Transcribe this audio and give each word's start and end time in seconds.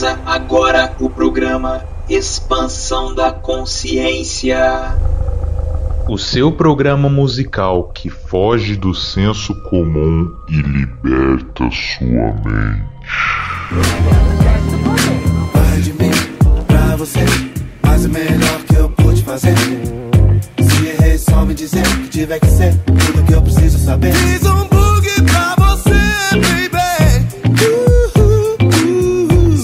Começa 0.00 0.18
agora 0.24 0.94
o 0.98 1.10
programa 1.10 1.84
Expansão 2.08 3.14
da 3.14 3.30
Consciência. 3.30 4.96
O 6.08 6.16
seu 6.16 6.50
programa 6.50 7.10
musical 7.10 7.92
que 7.92 8.08
foge 8.08 8.76
do 8.76 8.94
senso 8.94 9.54
comum 9.64 10.34
e 10.48 10.56
liberta 10.56 11.68
sua 11.70 12.32
mente. 12.46 12.82
Vai 15.52 15.80
de 15.82 15.92
mim 15.92 16.10
pra 16.66 16.96
você, 16.96 17.20
mas 17.82 18.06
o 18.06 18.08
melhor 18.08 18.58
que 18.66 18.76
eu 18.76 18.88
pude 18.88 19.22
fazer. 19.22 19.54
Se 20.62 20.86
errei, 20.86 21.18
só 21.18 21.44
me 21.44 21.52
dizer 21.52 21.82
que 21.82 22.08
tiver 22.08 22.40
que 22.40 22.48
ser 22.48 22.74
tudo 22.86 23.22
que 23.26 23.34
eu 23.34 23.42
preciso 23.42 23.76
saber. 23.76 24.14
Fiz 24.14 24.46
um 24.46 24.66
bug 24.66 25.22
pra 25.30 25.56
você, 25.56 26.38
baby. 26.40 26.69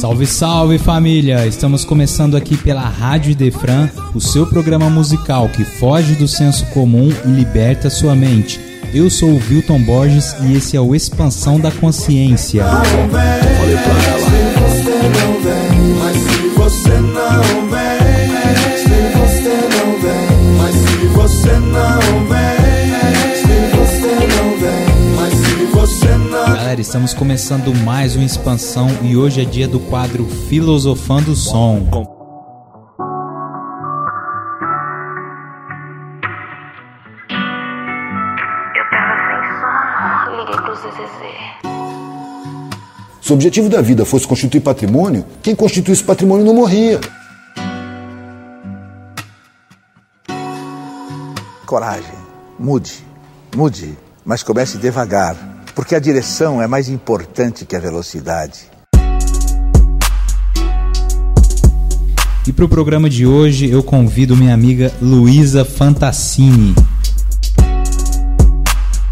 Salve, 0.06 0.24
salve 0.24 0.78
família! 0.78 1.45
Estamos 1.48 1.84
começando 1.84 2.37
aqui 2.37 2.56
pela 2.56 2.83
Rádio 2.83 3.34
Defran, 3.34 3.91
o 4.14 4.20
seu 4.20 4.47
programa 4.47 4.88
musical 4.88 5.48
que 5.48 5.64
foge 5.64 6.14
do 6.14 6.28
senso 6.28 6.64
comum 6.66 7.09
e 7.24 7.28
liberta 7.28 7.91
sua 7.91 8.14
mente. 8.14 8.61
Eu 8.95 9.11
sou 9.11 9.30
o 9.30 9.41
Wilton 9.50 9.80
Borges 9.80 10.37
e 10.42 10.55
esse 10.55 10.77
é 10.77 10.80
o 10.80 10.95
Expansão 10.95 11.59
da 11.59 11.73
Consciência. 11.73 12.64
Não 12.64 13.09
vem. 13.09 13.47
Se 14.23 14.61
você 14.61 15.09
não 15.19 15.42
vem, 15.42 15.95
mas 15.98 16.16
se 16.16 16.48
você 16.55 17.00
não 17.00 17.69
vem, 17.69 18.28
se 18.78 18.98
você 19.19 19.56
não 19.75 19.88
vem, 20.00 20.38
mas 20.56 20.75
se 20.77 21.06
você 21.09 21.52
não 21.59 22.05
Galera, 26.66 26.80
estamos 26.80 27.14
começando 27.14 27.72
mais 27.72 28.17
uma 28.17 28.25
expansão 28.25 28.89
e 29.00 29.17
hoje 29.17 29.41
é 29.41 29.45
dia 29.45 29.69
do 29.69 29.78
quadro 29.78 30.27
Filosofando 30.27 31.31
o 31.31 31.36
Som. 31.36 31.86
Se 43.23 43.30
o 43.30 43.34
objetivo 43.34 43.69
da 43.69 43.80
vida 43.80 44.05
fosse 44.05 44.27
constituir 44.27 44.61
patrimônio, 44.61 45.25
quem 45.41 45.55
constituísse 45.55 46.03
patrimônio 46.03 46.45
não 46.45 46.53
morria. 46.53 47.01
Coragem, 51.64 52.19
mude, 52.58 53.05
mude, 53.55 53.97
mas 54.25 54.42
comece 54.42 54.78
devagar, 54.78 55.36
porque 55.77 55.94
a 55.94 55.98
direção 56.00 56.60
é 56.60 56.66
mais 56.66 56.88
importante 56.88 57.66
que 57.66 57.77
a 57.77 57.78
velocidade. 57.78 58.60
E 62.46 62.52
para 62.52 62.64
o 62.64 62.68
programa 62.68 63.10
de 63.10 63.27
hoje 63.27 63.70
eu 63.70 63.83
convido 63.83 64.34
minha 64.34 64.55
amiga 64.55 64.91
Luísa 65.02 65.66
Fantassini. 65.66 66.74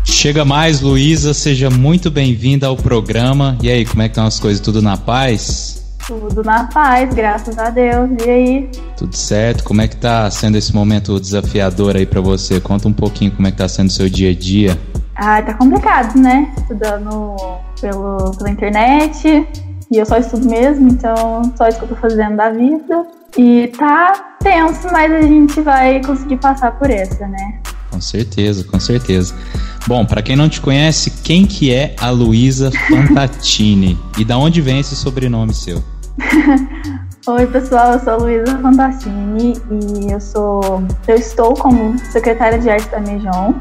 Chega 0.05 0.43
mais, 0.43 0.81
Luísa, 0.81 1.35
seja 1.35 1.69
muito 1.69 2.11
bem-vinda 2.11 2.67
ao 2.67 2.79
programa. 2.79 3.59
E 3.63 3.71
aí, 3.71 3.85
como 3.85 4.01
é 4.01 4.09
que 4.09 4.13
estão 4.13 4.25
as 4.25 4.41
coisas? 4.41 4.59
Tudo 4.59 4.81
na 4.81 4.97
paz? 4.97 5.85
Tudo 6.07 6.43
na 6.43 6.65
paz, 6.65 7.13
graças 7.13 7.59
a 7.59 7.69
Deus. 7.69 8.09
E 8.25 8.31
aí? 8.31 8.71
Tudo 8.97 9.15
certo? 9.15 9.65
Como 9.65 9.83
é 9.83 9.89
que 9.89 9.97
tá 9.97 10.31
sendo 10.31 10.57
esse 10.57 10.75
momento 10.75 11.21
desafiador 11.21 11.95
aí 11.95 12.07
para 12.07 12.23
você? 12.23 12.59
Conta 12.59 12.89
um 12.89 12.93
pouquinho 12.93 13.33
como 13.33 13.47
é 13.47 13.51
que 13.51 13.59
tá 13.59 13.69
sendo 13.69 13.89
o 13.89 13.93
seu 13.93 14.09
dia 14.09 14.31
a 14.31 14.35
dia. 14.35 14.79
Ah, 15.17 15.41
tá 15.43 15.55
complicado, 15.55 16.17
né? 16.19 16.53
Estudando 16.59 17.37
pelo, 17.81 18.37
pela 18.37 18.51
internet. 18.51 19.47
E 19.91 19.97
eu 19.99 20.07
só 20.07 20.17
estudo 20.19 20.49
mesmo, 20.49 20.89
então 20.89 21.53
só 21.57 21.69
isso 21.69 21.79
que 21.79 21.85
eu 21.85 21.89
tô 21.89 21.97
fazendo 21.97 22.37
da 22.37 22.51
vida. 22.51 23.07
E 23.37 23.69
tá 23.79 24.37
tenso, 24.41 24.89
mas 24.93 25.13
a 25.13 25.23
gente 25.23 25.61
vai 25.61 26.03
conseguir 26.03 26.37
passar 26.39 26.73
por 26.79 26.91
essa, 26.91 27.27
né? 27.27 27.61
Com 27.91 28.01
certeza, 28.01 28.65
com 28.65 28.81
certeza. 28.81 29.35
Bom, 29.87 30.05
para 30.05 30.23
quem 30.23 30.35
não 30.35 30.49
te 30.49 30.61
conhece, 30.61 31.11
quem 31.23 31.47
que 31.47 31.73
é 31.73 31.95
a 32.01 32.11
Luísa 32.11 32.71
Fantatini? 32.89 33.99
e 34.19 34.25
da 34.25 34.37
onde 34.37 34.61
vem 34.61 34.81
esse 34.81 34.97
sobrenome 34.97 35.55
seu? 35.55 35.83
Oi, 37.27 37.47
pessoal, 37.47 37.95
eu 37.95 38.01
sou 38.01 38.13
a 38.13 38.17
Luísa 38.17 38.59
Fantassini 38.59 39.55
e 39.71 40.13
eu 40.13 40.21
sou. 40.21 40.83
Eu 41.07 41.17
estou 41.17 41.55
como 41.55 41.99
secretária 42.11 42.59
de 42.59 42.69
arte 42.69 42.89
da 42.91 43.01
Mejon. 43.01 43.55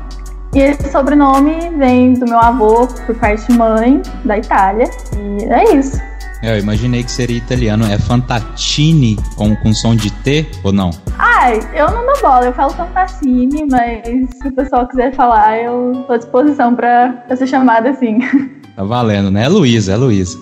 E 0.53 0.59
esse 0.59 0.91
sobrenome 0.91 1.69
vem 1.78 2.14
do 2.14 2.25
meu 2.25 2.38
avô 2.40 2.88
por 3.06 3.16
parte 3.16 3.52
mãe, 3.52 4.02
da 4.24 4.38
Itália. 4.38 4.90
E 5.18 5.44
é 5.46 5.75
isso. 5.75 6.00
É, 6.44 6.56
Eu 6.56 6.59
imaginei 6.59 7.03
que 7.03 7.12
seria 7.12 7.38
italiano. 7.38 7.86
É 7.86 7.97
Fantatini 7.97 9.18
com, 9.36 9.56
com 9.56 9.74
som 9.74 9.96
de 9.96 10.12
T 10.12 10.46
ou 10.64 10.72
não? 10.72 10.91
Ai, 11.18 11.59
eu 11.74 11.90
não 11.90 12.06
dou 12.06 12.22
bola, 12.22 12.46
eu 12.46 12.53
falo 12.53 12.72
Fantassini, 12.74 13.66
mas 13.69 14.03
se 14.41 14.47
o 14.47 14.52
pessoal 14.52 14.88
quiser 14.88 15.16
falar, 15.16 15.58
eu 15.58 16.03
tô 16.06 16.14
à 16.14 16.18
disposição 16.18 16.75
pra, 16.75 17.09
pra 17.28 17.35
ser 17.35 17.47
chamada 17.47 17.90
assim. 17.90 18.20
Tá 18.75 18.84
valendo, 18.84 19.30
né? 19.30 19.44
É 19.44 19.47
Luísa, 19.47 19.94
é 19.94 19.96
Luísa. 19.96 20.35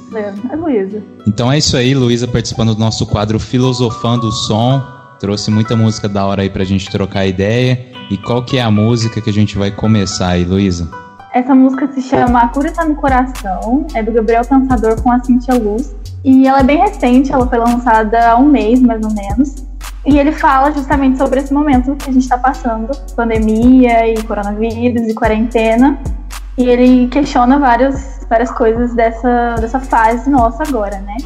É 0.49 0.55
Luísa. 0.55 1.03
Então 1.27 1.51
é 1.51 1.57
isso 1.57 1.75
aí, 1.75 1.93
Luísa 1.93 2.25
participando 2.29 2.73
do 2.73 2.79
nosso 2.79 3.05
quadro 3.05 3.37
Filosofando 3.37 4.27
o 4.27 4.31
Som. 4.31 4.81
Trouxe 5.21 5.51
muita 5.51 5.75
música 5.75 6.09
da 6.09 6.25
hora 6.25 6.41
aí 6.41 6.49
pra 6.49 6.63
gente 6.63 6.89
trocar 6.89 7.27
ideia. 7.27 7.79
E 8.09 8.17
qual 8.17 8.43
que 8.43 8.57
é 8.57 8.61
a 8.63 8.71
música 8.71 9.21
que 9.21 9.29
a 9.29 9.33
gente 9.33 9.55
vai 9.55 9.69
começar 9.69 10.29
aí, 10.29 10.43
Luísa? 10.43 10.89
Essa 11.31 11.53
música 11.53 11.87
se 11.93 12.01
chama 12.01 12.39
A 12.39 12.47
Cura 12.47 12.71
Tá 12.71 12.83
no 12.83 12.95
Coração, 12.95 13.85
é 13.93 14.01
do 14.01 14.11
Gabriel 14.11 14.43
Pensador 14.43 14.99
com 14.99 15.11
a 15.11 15.23
Cintia 15.23 15.53
Luz. 15.53 15.95
E 16.25 16.47
ela 16.47 16.61
é 16.61 16.63
bem 16.63 16.79
recente, 16.79 17.31
ela 17.31 17.45
foi 17.45 17.59
lançada 17.59 18.31
há 18.31 18.35
um 18.35 18.47
mês, 18.47 18.81
mais 18.81 18.99
ou 19.05 19.13
menos. 19.13 19.63
E 20.07 20.17
ele 20.17 20.31
fala 20.31 20.71
justamente 20.71 21.19
sobre 21.19 21.39
esse 21.39 21.53
momento 21.53 21.95
que 21.97 22.09
a 22.09 22.13
gente 22.13 22.23
está 22.23 22.39
passando, 22.39 22.89
pandemia 23.15 24.11
e 24.11 24.23
coronavírus 24.23 25.07
e 25.07 25.13
quarentena. 25.13 25.99
E 26.57 26.67
ele 26.67 27.07
questiona 27.09 27.59
várias, 27.59 28.25
várias 28.27 28.49
coisas 28.49 28.95
dessa, 28.95 29.53
dessa 29.61 29.79
fase 29.79 30.27
nossa 30.31 30.63
agora, 30.63 30.97
né? 31.01 31.17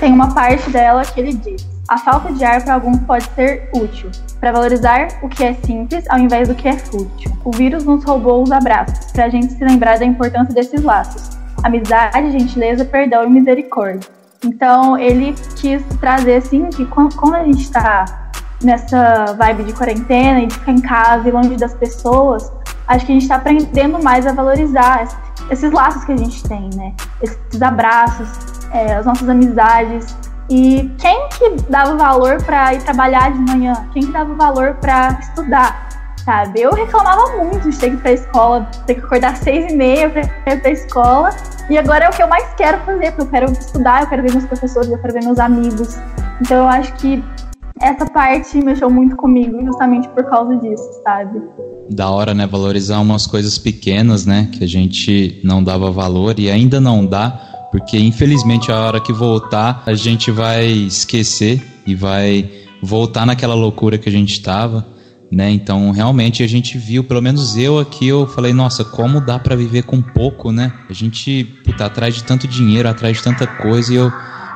Tem 0.00 0.10
uma 0.10 0.32
parte 0.32 0.70
dela 0.70 1.02
que 1.04 1.20
ele 1.20 1.34
diz: 1.34 1.73
A 1.88 1.98
falta 1.98 2.32
de 2.32 2.42
ar 2.44 2.62
para 2.64 2.74
alguns 2.74 2.98
pode 3.00 3.24
ser 3.34 3.68
útil, 3.74 4.10
para 4.40 4.52
valorizar 4.52 5.08
o 5.22 5.28
que 5.28 5.44
é 5.44 5.52
simples 5.52 6.04
ao 6.08 6.18
invés 6.18 6.48
do 6.48 6.54
que 6.54 6.66
é 6.66 6.72
fútil. 6.78 7.30
O 7.44 7.50
vírus 7.50 7.84
nos 7.84 8.02
roubou 8.04 8.42
os 8.42 8.50
abraços, 8.50 9.12
para 9.12 9.26
a 9.26 9.28
gente 9.28 9.52
se 9.52 9.62
lembrar 9.62 9.98
da 9.98 10.04
importância 10.04 10.54
desses 10.54 10.82
laços: 10.82 11.36
amizade, 11.62 12.32
gentileza, 12.32 12.84
perdão 12.86 13.24
e 13.24 13.30
misericórdia. 13.30 14.08
Então 14.42 14.96
ele 14.98 15.34
quis 15.56 15.82
trazer 16.00 16.36
assim 16.36 16.70
que 16.70 16.86
quan- 16.86 17.10
quando 17.10 17.34
a 17.34 17.44
gente 17.44 17.62
está 17.62 18.30
nessa 18.62 19.34
vibe 19.38 19.64
de 19.64 19.72
quarentena 19.74 20.40
e 20.40 20.46
de 20.46 20.54
ficar 20.54 20.72
em 20.72 20.80
casa 20.80 21.28
e 21.28 21.32
longe 21.32 21.54
das 21.56 21.74
pessoas, 21.74 22.50
acho 22.88 23.04
que 23.04 23.12
a 23.12 23.14
gente 23.14 23.22
está 23.24 23.36
aprendendo 23.36 24.02
mais 24.02 24.26
a 24.26 24.32
valorizar 24.32 25.02
es- 25.02 25.16
esses 25.50 25.70
laços 25.70 26.02
que 26.04 26.12
a 26.12 26.16
gente 26.16 26.42
tem, 26.48 26.70
né? 26.74 26.94
Esses 27.22 27.60
abraços, 27.60 28.26
é, 28.72 28.94
as 28.94 29.04
nossas 29.04 29.28
amizades. 29.28 30.16
E 30.50 30.90
quem 30.98 31.28
que 31.30 31.50
dava 31.70 31.96
valor 31.96 32.42
para 32.42 32.74
ir 32.74 32.82
trabalhar 32.82 33.32
de 33.32 33.38
manhã? 33.38 33.88
Quem 33.92 34.06
que 34.06 34.12
dava 34.12 34.34
valor 34.34 34.74
para 34.74 35.18
estudar? 35.20 35.88
Sabe? 36.24 36.62
Eu 36.62 36.72
reclamava 36.72 37.36
muito 37.36 37.70
de 37.70 37.76
ter 37.76 37.90
que 37.90 37.96
ir 37.96 38.00
pra 38.00 38.12
escola, 38.12 38.70
ter 38.86 38.94
que 38.94 39.00
acordar 39.00 39.32
às 39.32 39.38
seis 39.38 39.72
e 39.72 39.76
meia 39.76 40.08
pra 40.08 40.22
ir 40.54 40.60
pra 40.60 40.70
escola. 40.70 41.30
E 41.68 41.76
agora 41.76 42.06
é 42.06 42.08
o 42.08 42.12
que 42.12 42.22
eu 42.22 42.28
mais 42.28 42.54
quero 42.56 42.78
fazer, 42.84 43.12
porque 43.12 43.22
eu 43.22 43.26
quero 43.26 43.52
estudar, 43.52 44.02
eu 44.02 44.06
quero 44.08 44.22
ver 44.22 44.32
meus 44.32 44.44
professores, 44.44 44.90
eu 44.90 44.98
quero 44.98 45.12
ver 45.12 45.24
meus 45.24 45.38
amigos. 45.38 45.98
Então 46.40 46.58
eu 46.58 46.68
acho 46.68 46.94
que 46.94 47.22
essa 47.80 48.06
parte 48.06 48.62
mexeu 48.62 48.88
muito 48.88 49.16
comigo, 49.16 49.62
justamente 49.64 50.08
por 50.08 50.24
causa 50.24 50.56
disso, 50.56 50.88
sabe? 51.02 51.42
Da 51.90 52.08
hora, 52.08 52.32
né? 52.32 52.46
Valorizar 52.46 53.00
umas 53.00 53.26
coisas 53.26 53.58
pequenas, 53.58 54.24
né? 54.24 54.48
Que 54.52 54.64
a 54.64 54.68
gente 54.68 55.40
não 55.44 55.62
dava 55.62 55.90
valor 55.90 56.38
e 56.38 56.50
ainda 56.50 56.80
não 56.80 57.04
dá, 57.04 57.53
porque 57.74 57.98
infelizmente 57.98 58.70
a 58.70 58.78
hora 58.78 59.00
que 59.00 59.12
voltar 59.12 59.82
a 59.84 59.94
gente 59.94 60.30
vai 60.30 60.64
esquecer 60.64 61.60
e 61.84 61.92
vai 61.92 62.48
voltar 62.80 63.26
naquela 63.26 63.56
loucura 63.56 63.98
que 63.98 64.08
a 64.08 64.12
gente 64.12 64.40
tava, 64.40 64.86
né? 65.28 65.50
Então 65.50 65.90
realmente 65.90 66.44
a 66.44 66.46
gente 66.46 66.78
viu, 66.78 67.02
pelo 67.02 67.20
menos 67.20 67.56
eu 67.56 67.80
aqui, 67.80 68.06
eu 68.06 68.28
falei, 68.28 68.52
nossa, 68.52 68.84
como 68.84 69.20
dá 69.20 69.40
pra 69.40 69.56
viver 69.56 69.82
com 69.82 70.00
pouco, 70.00 70.52
né? 70.52 70.72
A 70.88 70.92
gente 70.92 71.42
puta, 71.64 71.86
atrás 71.86 72.14
de 72.14 72.22
tanto 72.22 72.46
dinheiro, 72.46 72.88
atrás 72.88 73.16
de 73.16 73.24
tanta 73.24 73.44
coisa 73.44 73.92
e 73.92 73.96
eu 73.96 74.12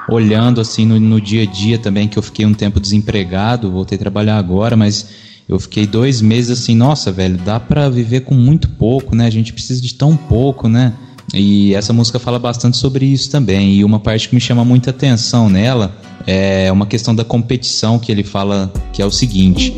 olhando 0.09 0.61
assim 0.61 0.87
no, 0.87 1.01
no 1.01 1.21
dia 1.21 1.43
a 1.43 1.47
dia 1.47 1.77
também, 1.77 2.07
que 2.07 2.21
eu 2.21 2.23
fiquei 2.23 2.47
um 2.47 2.55
tempo 2.55 2.79
desempregado, 2.79 3.69
voltei 3.69 3.97
a 3.97 3.99
trabalhar 3.99 4.39
agora, 4.39 4.77
mas 4.77 5.09
eu 5.49 5.59
fiquei 5.59 5.89
dois 5.89 6.23
meses 6.23 6.53
assim, 6.53 6.77
nossa, 6.77 7.11
velho, 7.11 7.37
dá 7.39 7.59
pra 7.59 7.89
viver 7.89 8.21
com 8.21 8.37
muito 8.37 8.69
pouco, 8.69 9.17
né? 9.17 9.27
A 9.27 9.31
gente 9.31 9.53
precisa 9.53 9.83
de 9.83 9.93
tão 9.93 10.17
pouco, 10.17 10.69
né? 10.69 10.93
E 11.35 11.75
essa 11.75 11.93
música 11.93 12.19
fala 12.19 12.39
bastante 12.39 12.77
sobre 12.77 13.07
isso 13.07 13.31
também. 13.31 13.75
E 13.75 13.85
uma 13.85 14.01
parte 14.01 14.29
que 14.29 14.35
me 14.35 14.41
chama 14.41 14.65
muita 14.65 14.91
atenção 14.91 15.49
nela 15.49 15.95
é 16.27 16.71
uma 16.73 16.87
questão 16.87 17.15
da 17.15 17.25
competição 17.25 17.99
que 17.99 18.11
ele 18.11 18.23
fala 18.25 18.73
que 18.93 19.03
é 19.03 19.07
o 19.07 19.11
seguinte: 19.11 19.75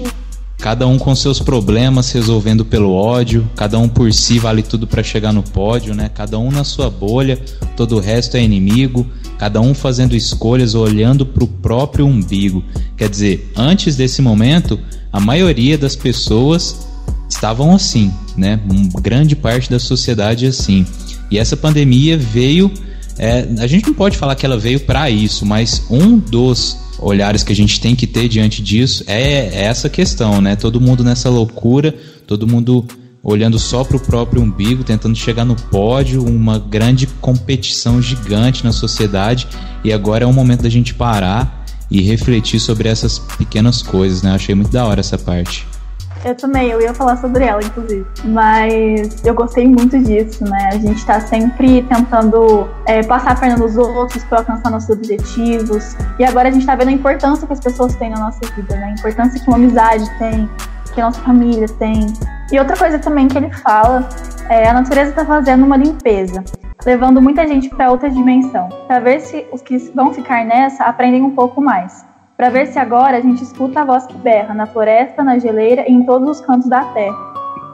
cada 0.58 0.86
um 0.86 0.98
com 0.98 1.14
seus 1.14 1.40
problemas 1.40 2.12
resolvendo 2.12 2.64
pelo 2.64 2.92
ódio, 2.92 3.48
cada 3.56 3.78
um 3.78 3.88
por 3.88 4.12
si 4.12 4.38
vale 4.38 4.62
tudo 4.62 4.86
para 4.86 5.02
chegar 5.02 5.32
no 5.32 5.42
pódio, 5.42 5.94
né? 5.94 6.10
Cada 6.12 6.38
um 6.38 6.50
na 6.50 6.64
sua 6.64 6.88
bolha, 6.90 7.36
todo 7.76 7.96
o 7.96 8.00
resto 8.00 8.36
é 8.36 8.42
inimigo, 8.42 9.06
cada 9.38 9.60
um 9.60 9.74
fazendo 9.74 10.14
escolhas 10.14 10.74
olhando 10.74 11.26
para 11.26 11.44
o 11.44 11.48
próprio 11.48 12.06
umbigo. 12.06 12.62
Quer 12.96 13.08
dizer, 13.08 13.52
antes 13.56 13.96
desse 13.96 14.22
momento, 14.22 14.78
a 15.12 15.18
maioria 15.18 15.76
das 15.76 15.96
pessoas 15.96 16.86
estavam 17.28 17.74
assim, 17.74 18.12
né? 18.36 18.60
Uma 18.68 19.00
grande 19.00 19.34
parte 19.34 19.70
da 19.70 19.78
sociedade 19.78 20.46
assim. 20.46 20.86
E 21.30 21.38
essa 21.38 21.56
pandemia 21.56 22.16
veio 22.16 22.72
é, 23.22 23.46
a 23.58 23.66
gente 23.66 23.86
não 23.86 23.92
pode 23.92 24.16
falar 24.16 24.34
que 24.34 24.46
ela 24.46 24.56
veio 24.56 24.80
para 24.80 25.10
isso, 25.10 25.44
mas 25.44 25.84
um 25.90 26.16
dos 26.16 26.78
olhares 26.98 27.42
que 27.42 27.52
a 27.52 27.56
gente 27.56 27.78
tem 27.78 27.94
que 27.94 28.06
ter 28.06 28.28
diante 28.28 28.62
disso 28.62 29.04
é 29.06 29.64
essa 29.64 29.90
questão, 29.90 30.40
né? 30.40 30.56
Todo 30.56 30.80
mundo 30.80 31.04
nessa 31.04 31.28
loucura, 31.28 31.94
todo 32.26 32.46
mundo 32.46 32.82
olhando 33.22 33.58
só 33.58 33.84
para 33.84 33.98
o 33.98 34.00
próprio 34.00 34.40
umbigo, 34.40 34.82
tentando 34.82 35.14
chegar 35.14 35.44
no 35.44 35.54
pódio, 35.54 36.24
uma 36.24 36.58
grande 36.58 37.06
competição 37.20 38.00
gigante 38.00 38.64
na 38.64 38.72
sociedade. 38.72 39.46
E 39.84 39.92
agora 39.92 40.24
é 40.24 40.26
o 40.26 40.32
momento 40.32 40.62
da 40.62 40.70
gente 40.70 40.94
parar 40.94 41.66
e 41.90 42.00
refletir 42.00 42.58
sobre 42.58 42.88
essas 42.88 43.18
pequenas 43.18 43.82
coisas, 43.82 44.22
né? 44.22 44.32
Achei 44.32 44.54
muito 44.54 44.70
da 44.70 44.86
hora 44.86 45.00
essa 45.00 45.18
parte. 45.18 45.66
Eu 46.22 46.34
também, 46.34 46.68
eu 46.68 46.80
ia 46.80 46.92
falar 46.92 47.16
sobre 47.16 47.44
ela, 47.44 47.62
inclusive. 47.62 48.06
Mas 48.24 49.24
eu 49.24 49.34
gostei 49.34 49.66
muito 49.66 49.98
disso, 49.98 50.44
né? 50.44 50.68
A 50.72 50.76
gente 50.76 51.04
tá 51.06 51.18
sempre 51.18 51.82
tentando 51.82 52.68
é, 52.86 53.02
passar 53.02 53.32
a 53.32 53.34
perna 53.34 53.56
nos 53.56 53.76
outros 53.76 54.22
para 54.24 54.38
alcançar 54.38 54.70
nossos 54.70 54.90
objetivos. 54.90 55.96
E 56.18 56.24
agora 56.24 56.48
a 56.48 56.52
gente 56.52 56.66
tá 56.66 56.74
vendo 56.74 56.88
a 56.88 56.92
importância 56.92 57.46
que 57.46 57.52
as 57.52 57.60
pessoas 57.60 57.94
têm 57.96 58.10
na 58.10 58.18
nossa 58.18 58.40
vida, 58.54 58.76
né? 58.76 58.86
A 58.86 58.90
importância 58.90 59.40
que 59.40 59.48
uma 59.48 59.56
amizade 59.56 60.04
tem, 60.18 60.48
que 60.92 61.00
a 61.00 61.06
nossa 61.06 61.20
família 61.22 61.66
tem. 61.78 62.06
E 62.52 62.58
outra 62.58 62.76
coisa 62.76 62.98
também 62.98 63.26
que 63.26 63.38
ele 63.38 63.50
fala 63.52 64.06
é 64.50 64.68
a 64.68 64.74
natureza 64.74 65.12
tá 65.12 65.24
fazendo 65.24 65.64
uma 65.64 65.76
limpeza 65.76 66.44
levando 66.84 67.20
muita 67.20 67.46
gente 67.46 67.68
para 67.68 67.90
outra 67.90 68.08
dimensão, 68.08 68.70
para 68.86 69.00
ver 69.00 69.20
se 69.20 69.46
os 69.52 69.60
que 69.60 69.76
vão 69.94 70.14
ficar 70.14 70.46
nessa 70.46 70.84
aprendem 70.84 71.22
um 71.22 71.30
pouco 71.30 71.60
mais 71.60 72.08
para 72.40 72.48
ver 72.48 72.68
se 72.68 72.78
agora 72.78 73.18
a 73.18 73.20
gente 73.20 73.42
escuta 73.42 73.82
a 73.82 73.84
voz 73.84 74.06
que 74.06 74.16
berra 74.16 74.54
na 74.54 74.66
floresta, 74.66 75.22
na 75.22 75.38
geleira 75.38 75.86
e 75.86 75.92
em 75.92 76.04
todos 76.04 76.26
os 76.26 76.40
cantos 76.40 76.70
da 76.70 76.82
terra. 76.84 77.14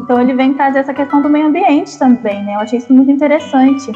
Então 0.00 0.20
ele 0.20 0.34
vem 0.34 0.54
trazer 0.54 0.80
essa 0.80 0.92
questão 0.92 1.22
do 1.22 1.28
meio 1.28 1.46
ambiente 1.46 1.96
também, 1.96 2.42
né? 2.44 2.56
Eu 2.56 2.58
achei 2.58 2.80
isso 2.80 2.92
muito 2.92 3.08
interessante. 3.08 3.92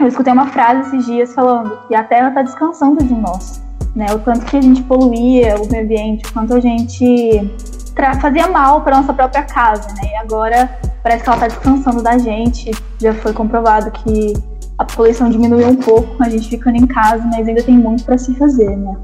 Eu 0.00 0.08
escutei 0.08 0.32
uma 0.32 0.46
frase 0.46 0.88
esses 0.88 1.06
dias 1.06 1.32
falando 1.32 1.78
que 1.86 1.94
a 1.94 2.02
terra 2.02 2.30
está 2.30 2.42
descansando 2.42 3.04
de 3.04 3.14
nós, 3.14 3.62
né? 3.94 4.06
O 4.12 4.18
quanto 4.18 4.44
que 4.46 4.56
a 4.56 4.60
gente 4.60 4.82
poluía 4.82 5.54
o 5.62 5.70
meio 5.70 5.84
ambiente, 5.84 6.28
o 6.28 6.32
quanto 6.32 6.54
a 6.54 6.60
gente 6.60 7.48
fazia 8.20 8.48
mal 8.48 8.80
para 8.80 8.96
nossa 8.96 9.14
própria 9.14 9.44
casa, 9.44 9.86
né? 9.94 10.10
E 10.10 10.16
agora 10.16 10.76
parece 11.04 11.22
que 11.22 11.28
ela 11.28 11.36
está 11.36 11.46
descansando 11.46 12.02
da 12.02 12.18
gente. 12.18 12.72
Já 12.98 13.14
foi 13.14 13.32
comprovado 13.32 13.92
que 13.92 14.32
a 14.76 14.84
poluição 14.84 15.30
diminuiu 15.30 15.68
um 15.68 15.76
pouco, 15.76 16.20
a 16.20 16.28
gente 16.28 16.48
ficando 16.48 16.78
em 16.78 16.86
casa, 16.88 17.24
mas 17.26 17.46
ainda 17.46 17.62
tem 17.62 17.78
muito 17.78 18.02
para 18.02 18.18
se 18.18 18.34
fazer, 18.34 18.76
né? 18.76 18.96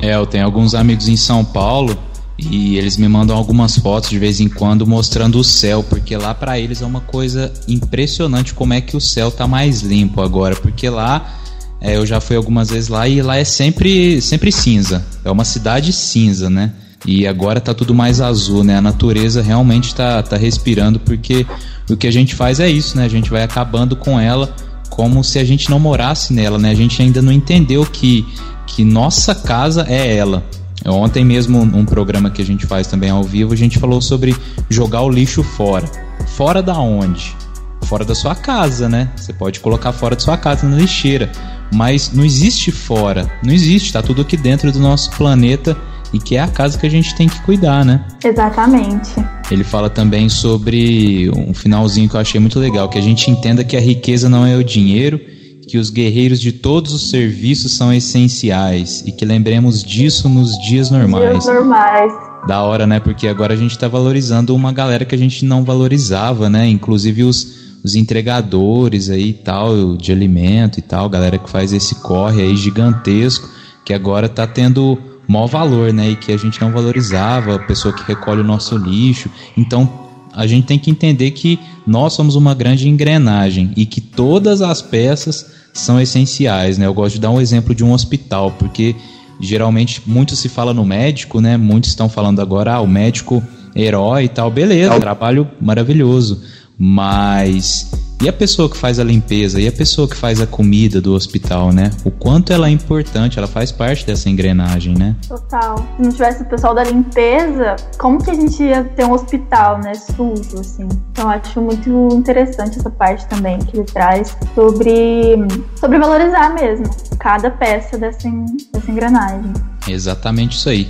É, 0.00 0.14
eu 0.14 0.26
tenho 0.26 0.44
alguns 0.44 0.74
amigos 0.74 1.08
em 1.08 1.16
São 1.16 1.44
Paulo 1.44 1.96
e 2.36 2.76
eles 2.76 2.96
me 2.96 3.08
mandam 3.08 3.36
algumas 3.36 3.78
fotos 3.78 4.10
de 4.10 4.18
vez 4.18 4.40
em 4.40 4.48
quando 4.48 4.86
mostrando 4.86 5.38
o 5.38 5.44
céu, 5.44 5.82
porque 5.82 6.16
lá 6.16 6.34
para 6.34 6.58
eles 6.58 6.82
é 6.82 6.86
uma 6.86 7.00
coisa 7.00 7.52
impressionante 7.68 8.54
como 8.54 8.74
é 8.74 8.80
que 8.80 8.96
o 8.96 9.00
céu 9.00 9.30
tá 9.30 9.46
mais 9.46 9.82
limpo 9.82 10.20
agora, 10.20 10.56
porque 10.56 10.88
lá 10.88 11.38
é, 11.80 11.96
eu 11.96 12.04
já 12.04 12.20
fui 12.20 12.36
algumas 12.36 12.70
vezes 12.70 12.88
lá 12.88 13.06
e 13.06 13.22
lá 13.22 13.36
é 13.36 13.44
sempre 13.44 14.20
sempre 14.20 14.50
cinza. 14.50 15.04
É 15.24 15.30
uma 15.30 15.44
cidade 15.44 15.92
cinza, 15.92 16.50
né? 16.50 16.72
E 17.06 17.26
agora 17.26 17.60
tá 17.60 17.74
tudo 17.74 17.94
mais 17.94 18.20
azul, 18.20 18.64
né? 18.64 18.78
A 18.78 18.80
natureza 18.80 19.42
realmente 19.42 19.94
tá, 19.94 20.22
tá 20.22 20.36
respirando, 20.36 20.98
porque 20.98 21.46
o 21.90 21.96
que 21.96 22.06
a 22.06 22.10
gente 22.10 22.34
faz 22.34 22.58
é 22.58 22.68
isso, 22.68 22.96
né? 22.96 23.04
A 23.04 23.08
gente 23.08 23.30
vai 23.30 23.42
acabando 23.42 23.94
com 23.94 24.18
ela 24.18 24.54
como 24.94 25.24
se 25.24 25.40
a 25.40 25.44
gente 25.44 25.68
não 25.68 25.80
morasse 25.80 26.32
nela, 26.32 26.56
né? 26.56 26.70
A 26.70 26.74
gente 26.74 27.02
ainda 27.02 27.20
não 27.20 27.32
entendeu 27.32 27.84
que 27.84 28.24
que 28.66 28.84
nossa 28.84 29.34
casa 29.34 29.84
é 29.88 30.16
ela. 30.16 30.44
Ontem 30.86 31.24
mesmo, 31.24 31.60
um 31.60 31.84
programa 31.84 32.30
que 32.30 32.40
a 32.40 32.44
gente 32.44 32.66
faz 32.66 32.86
também 32.86 33.10
ao 33.10 33.22
vivo, 33.22 33.52
a 33.52 33.56
gente 33.56 33.78
falou 33.78 34.00
sobre 34.00 34.34
jogar 34.68 35.02
o 35.02 35.10
lixo 35.10 35.42
fora. 35.42 35.84
Fora 36.28 36.62
da 36.62 36.78
onde? 36.78 37.34
Fora 37.82 38.04
da 38.04 38.14
sua 38.14 38.34
casa, 38.34 38.88
né? 38.88 39.10
Você 39.16 39.32
pode 39.32 39.60
colocar 39.60 39.92
fora 39.92 40.14
da 40.14 40.22
sua 40.22 40.36
casa 40.36 40.66
na 40.66 40.76
lixeira. 40.76 41.30
Mas 41.72 42.12
não 42.12 42.24
existe 42.24 42.70
fora. 42.70 43.30
Não 43.42 43.52
existe. 43.52 43.92
Tá 43.92 44.02
tudo 44.02 44.22
aqui 44.22 44.36
dentro 44.36 44.70
do 44.70 44.78
nosso 44.78 45.10
planeta 45.12 45.76
e 46.12 46.18
que 46.18 46.36
é 46.36 46.40
a 46.40 46.48
casa 46.48 46.78
que 46.78 46.86
a 46.86 46.90
gente 46.90 47.14
tem 47.14 47.28
que 47.28 47.40
cuidar, 47.42 47.84
né? 47.84 48.04
Exatamente. 48.24 49.14
Ele 49.50 49.64
fala 49.64 49.90
também 49.90 50.28
sobre 50.28 51.30
um 51.30 51.52
finalzinho 51.52 52.08
que 52.08 52.16
eu 52.16 52.20
achei 52.20 52.40
muito 52.40 52.58
legal, 52.58 52.88
que 52.88 52.98
a 52.98 53.02
gente 53.02 53.30
entenda 53.30 53.62
que 53.62 53.76
a 53.76 53.80
riqueza 53.80 54.28
não 54.28 54.46
é 54.46 54.56
o 54.56 54.64
dinheiro 54.64 55.20
que 55.64 55.78
os 55.78 55.90
guerreiros 55.90 56.40
de 56.40 56.52
todos 56.52 56.92
os 56.92 57.10
serviços 57.10 57.72
são 57.72 57.92
essenciais 57.92 59.02
e 59.06 59.12
que 59.12 59.24
lembremos 59.24 59.82
disso 59.82 60.28
nos 60.28 60.56
dias 60.58 60.90
normais. 60.90 61.30
Dias 61.30 61.46
normais. 61.46 62.12
Da 62.46 62.62
hora, 62.62 62.86
né? 62.86 63.00
Porque 63.00 63.26
agora 63.26 63.54
a 63.54 63.56
gente 63.56 63.72
está 63.72 63.88
valorizando 63.88 64.54
uma 64.54 64.72
galera 64.72 65.04
que 65.04 65.14
a 65.14 65.18
gente 65.18 65.44
não 65.44 65.64
valorizava, 65.64 66.50
né? 66.50 66.68
Inclusive 66.68 67.24
os, 67.24 67.78
os 67.82 67.94
entregadores 67.94 69.08
aí 69.08 69.30
e 69.30 69.32
tal, 69.32 69.96
de 69.96 70.12
alimento 70.12 70.78
e 70.78 70.82
tal, 70.82 71.08
galera 71.08 71.38
que 71.38 71.48
faz 71.48 71.72
esse 71.72 71.96
corre 71.96 72.42
aí 72.42 72.54
gigantesco, 72.56 73.48
que 73.84 73.94
agora 73.94 74.28
tá 74.28 74.46
tendo 74.46 74.98
maior 75.26 75.46
valor, 75.46 75.92
né? 75.92 76.10
E 76.10 76.16
que 76.16 76.32
a 76.32 76.36
gente 76.36 76.60
não 76.60 76.70
valorizava, 76.70 77.56
a 77.56 77.58
pessoa 77.58 77.94
que 77.94 78.04
recolhe 78.04 78.40
o 78.40 78.44
nosso 78.44 78.76
lixo. 78.76 79.30
Então, 79.56 79.88
a 80.34 80.46
gente 80.46 80.66
tem 80.66 80.78
que 80.78 80.90
entender 80.90 81.30
que 81.30 81.58
nós 81.86 82.12
somos 82.12 82.34
uma 82.34 82.54
grande 82.54 82.88
engrenagem 82.88 83.72
e 83.76 83.86
que 83.86 84.00
todas 84.00 84.60
as 84.60 84.82
peças 84.82 85.46
são 85.72 86.00
essenciais, 86.00 86.78
né? 86.78 86.86
Eu 86.86 86.94
gosto 86.94 87.14
de 87.14 87.20
dar 87.20 87.30
um 87.30 87.40
exemplo 87.40 87.74
de 87.74 87.84
um 87.84 87.92
hospital, 87.92 88.52
porque 88.58 88.94
geralmente 89.40 90.02
muito 90.06 90.36
se 90.36 90.48
fala 90.48 90.72
no 90.72 90.84
médico, 90.84 91.40
né? 91.40 91.56
Muitos 91.56 91.90
estão 91.90 92.08
falando 92.08 92.40
agora, 92.40 92.74
ah, 92.74 92.80
o 92.80 92.86
médico 92.86 93.42
herói 93.74 94.24
e 94.24 94.28
tal, 94.28 94.50
beleza, 94.50 94.98
trabalho 95.00 95.48
maravilhoso, 95.60 96.42
mas 96.78 97.90
e 98.22 98.28
a 98.28 98.32
pessoa 98.32 98.70
que 98.70 98.76
faz 98.76 98.98
a 98.98 99.04
limpeza? 99.04 99.60
E 99.60 99.68
a 99.68 99.72
pessoa 99.72 100.08
que 100.08 100.16
faz 100.16 100.40
a 100.40 100.46
comida 100.46 101.00
do 101.00 101.12
hospital, 101.14 101.72
né? 101.72 101.90
O 102.04 102.10
quanto 102.10 102.52
ela 102.52 102.68
é 102.68 102.70
importante, 102.70 103.38
ela 103.38 103.46
faz 103.46 103.70
parte 103.70 104.06
dessa 104.06 104.28
engrenagem, 104.30 104.96
né? 104.96 105.14
Total. 105.28 105.76
Se 105.96 106.02
não 106.02 106.10
tivesse 106.10 106.42
o 106.42 106.46
pessoal 106.46 106.74
da 106.74 106.84
limpeza, 106.84 107.76
como 107.98 108.22
que 108.22 108.30
a 108.30 108.34
gente 108.34 108.62
ia 108.62 108.84
ter 108.84 109.04
um 109.04 109.12
hospital, 109.12 109.78
né? 109.78 109.94
Sujo, 109.94 110.60
assim. 110.60 110.88
Então 111.12 111.28
acho 111.28 111.60
muito 111.60 112.08
interessante 112.12 112.78
essa 112.78 112.90
parte 112.90 113.26
também 113.26 113.58
que 113.58 113.76
ele 113.76 113.84
traz 113.84 114.36
sobre, 114.54 115.36
sobre 115.76 115.98
valorizar 115.98 116.54
mesmo 116.54 116.86
cada 117.18 117.50
peça 117.50 117.98
dessa, 117.98 118.28
dessa 118.72 118.90
engrenagem. 118.90 119.52
Exatamente 119.88 120.56
isso 120.56 120.68
aí. 120.68 120.88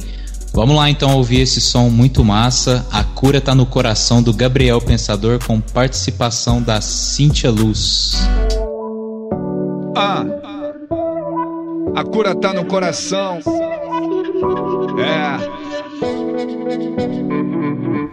Vamos 0.55 0.77
lá 0.77 0.89
então 0.89 1.17
ouvir 1.17 1.41
esse 1.41 1.61
som 1.61 1.91
muito 1.91 2.25
massa. 2.25 2.87
A 2.93 3.03
cura 3.03 3.41
tá 3.41 3.57
no 3.57 3.67
coração 3.67 4.23
do 4.23 4.33
Gabriel 4.33 4.81
Pensador 4.81 5.45
com 5.45 5.61
participação 5.61 6.63
da 6.63 6.81
Cíntia 6.81 7.51
Luz. 7.51 8.13
Ah, 9.97 10.25
a 11.97 12.05
cura 12.05 12.37
tá 12.37 12.53
no 12.53 12.67
coração. 12.67 13.41
É. 15.01 15.65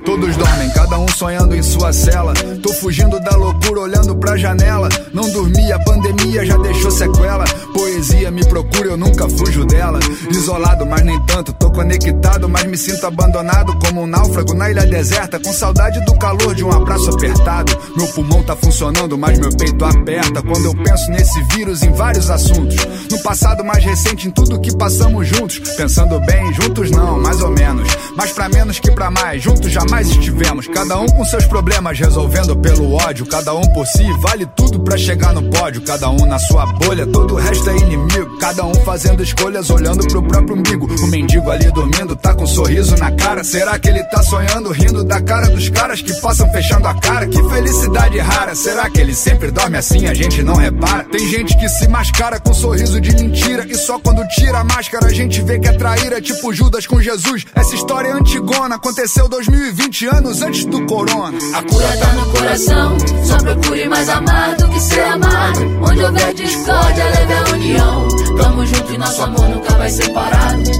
Todos 0.03 0.35
dormem, 0.35 0.69
cada 0.71 0.97
um 0.97 1.07
sonhando 1.09 1.55
em 1.55 1.61
sua 1.61 1.93
cela. 1.93 2.33
Tô 2.63 2.73
fugindo 2.73 3.19
da 3.19 3.35
loucura, 3.35 3.81
olhando 3.81 4.15
pra 4.15 4.35
janela. 4.35 4.89
Não 5.13 5.29
dormi, 5.29 5.71
a 5.71 5.77
pandemia 5.79 6.43
já 6.43 6.57
deixou 6.57 6.89
sequela. 6.89 7.43
Poesia 7.71 8.31
me 8.31 8.43
procura, 8.45 8.87
eu 8.87 8.97
nunca 8.97 9.29
fujo 9.29 9.63
dela. 9.65 9.99
Isolado, 10.31 10.87
mas 10.87 11.03
nem 11.03 11.19
tanto. 11.25 11.53
Tô 11.53 11.69
conectado, 11.69 12.49
mas 12.49 12.65
me 12.65 12.77
sinto 12.77 13.05
abandonado. 13.05 13.77
Como 13.79 14.01
um 14.01 14.07
náufrago 14.07 14.55
na 14.55 14.71
ilha 14.71 14.87
deserta. 14.87 15.39
Com 15.39 15.53
saudade 15.53 16.03
do 16.03 16.17
calor 16.17 16.55
de 16.55 16.63
um 16.63 16.71
abraço 16.71 17.11
apertado. 17.11 17.77
Meu 17.95 18.07
pulmão 18.07 18.41
tá 18.41 18.55
funcionando, 18.55 19.17
mas 19.17 19.37
meu 19.37 19.55
peito 19.55 19.85
aperta. 19.85 20.41
Quando 20.41 20.65
eu 20.65 20.75
penso 20.83 21.11
nesse 21.11 21.39
vírus 21.55 21.83
em 21.83 21.91
vários 21.91 22.29
assuntos. 22.31 22.75
No 23.09 23.19
passado 23.19 23.63
mais 23.63 23.83
recente, 23.83 24.27
em 24.27 24.31
tudo 24.31 24.59
que 24.59 24.75
passamos 24.75 25.27
juntos. 25.27 25.59
Pensando 25.77 26.19
bem, 26.21 26.51
juntos 26.53 26.89
não, 26.89 27.19
mais 27.21 27.39
ou 27.41 27.51
menos. 27.51 27.87
Mas 28.15 28.31
pra 28.31 28.49
menos 28.49 28.79
que 28.79 28.91
pra 28.91 29.11
mais, 29.11 29.43
juntos 29.43 29.71
jamais 29.71 29.90
jamais 29.91 30.07
estivemos. 30.07 30.67
Cada 30.67 30.97
um 30.99 31.05
com 31.07 31.25
seus 31.25 31.45
problemas, 31.45 31.99
resolvendo 31.99 32.55
pelo 32.55 32.93
ódio. 32.93 33.25
Cada 33.25 33.53
um 33.53 33.61
por 33.73 33.85
si, 33.85 34.03
vale 34.21 34.45
tudo 34.45 34.79
pra 34.79 34.97
chegar 34.97 35.33
no 35.33 35.43
pódio. 35.49 35.81
Cada 35.81 36.09
um 36.09 36.25
na 36.25 36.39
sua 36.39 36.65
bolha, 36.65 37.05
todo 37.05 37.33
o 37.33 37.37
resto 37.37 37.69
é 37.69 37.77
inimigo. 37.77 38.37
Cada 38.39 38.65
um 38.65 38.73
fazendo 38.85 39.21
escolhas, 39.21 39.69
olhando 39.69 40.07
pro 40.07 40.23
próprio 40.23 40.55
umbigo. 40.55 40.87
O 41.03 41.07
mendigo 41.07 41.51
ali 41.51 41.69
dormindo, 41.71 42.15
tá 42.15 42.33
com 42.33 42.45
um 42.45 42.47
sorriso 42.47 42.95
na 42.95 43.11
cara. 43.11 43.43
Será 43.43 43.77
que 43.77 43.89
ele 43.89 44.01
tá 44.05 44.23
sonhando, 44.23 44.71
rindo 44.71 45.03
da 45.03 45.21
cara 45.21 45.49
dos 45.49 45.67
caras 45.67 46.01
que 46.01 46.13
passam 46.21 46.49
fechando 46.51 46.87
a 46.87 46.93
cara? 46.93 47.27
Que 47.27 47.43
felicidade 47.49 48.17
rara. 48.19 48.55
Será 48.55 48.89
que 48.89 49.01
ele 49.01 49.13
sempre 49.13 49.51
dorme 49.51 49.77
assim, 49.77 50.07
a 50.07 50.13
gente 50.13 50.41
não 50.41 50.55
repara? 50.55 51.03
Tem 51.03 51.27
gente 51.27 51.57
que 51.57 51.67
se 51.67 51.87
mascara 51.89 52.39
com 52.39 52.51
um 52.51 52.53
sorriso 52.53 53.01
de 53.01 53.13
mentira. 53.13 53.65
E 53.67 53.75
só 53.75 53.99
quando 53.99 54.25
tira 54.29 54.59
a 54.59 54.63
máscara 54.63 55.07
a 55.07 55.13
gente 55.13 55.41
vê 55.41 55.59
que 55.59 55.67
é 55.67 55.73
traíra, 55.73 56.21
tipo 56.21 56.53
Judas 56.53 56.87
com 56.87 57.01
Jesus. 57.01 57.45
Essa 57.53 57.75
história 57.75 58.07
é 58.07 58.11
antigona, 58.13 58.75
aconteceu 58.75 59.27
2020 59.27 59.80
anos 60.05 60.41
antes 60.41 60.65
do 60.65 60.85
corona. 60.85 61.37
A 61.53 61.63
cura 61.63 61.97
tá 61.97 62.13
no 62.13 62.25
coração, 62.31 62.97
só 63.23 63.37
procure 63.37 63.87
mais 63.87 64.09
amar 64.09 64.55
do 64.55 64.67
que 64.69 64.79
ser 64.79 65.01
amado. 65.01 65.59
Onde 65.81 66.03
houver 66.03 66.33
discórdia, 66.33 67.03
leve 67.03 67.33
a 67.33 67.53
união. 67.53 68.07
Tamo 68.37 68.65
junto 68.65 68.93
e 68.93 68.97
nosso 68.97 69.21
amor 69.21 69.49
nunca 69.49 69.73
vai 69.73 69.89
separado. 69.89 70.71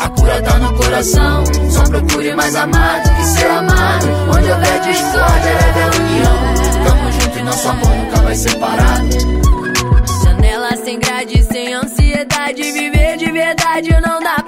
A 0.00 0.08
cura 0.10 0.42
tá 0.42 0.58
no 0.58 0.74
coração, 0.74 1.44
só 1.70 1.82
procure 1.84 2.34
mais 2.34 2.54
amar 2.56 3.02
do 3.02 3.14
que 3.14 3.24
ser 3.24 3.50
amado. 3.50 4.06
Onde 4.34 4.50
houver 4.50 4.80
discórdia, 4.80 5.52
leve 5.52 5.80
a 5.82 6.02
união. 6.02 6.84
Tamo 6.84 7.12
junto 7.12 7.38
e 7.38 7.42
nosso 7.42 7.68
amor 7.68 7.96
nunca 7.96 8.22
vai 8.22 8.34
separado. 8.34 9.08
Janela 10.24 10.76
sem 10.84 10.98
grade, 10.98 11.42
sem 11.44 11.74
ansiedade, 11.74 12.62
viver 12.72 13.16
de 13.16 13.30
verdade 13.30 13.90
não 14.00 14.20
dá 14.20 14.42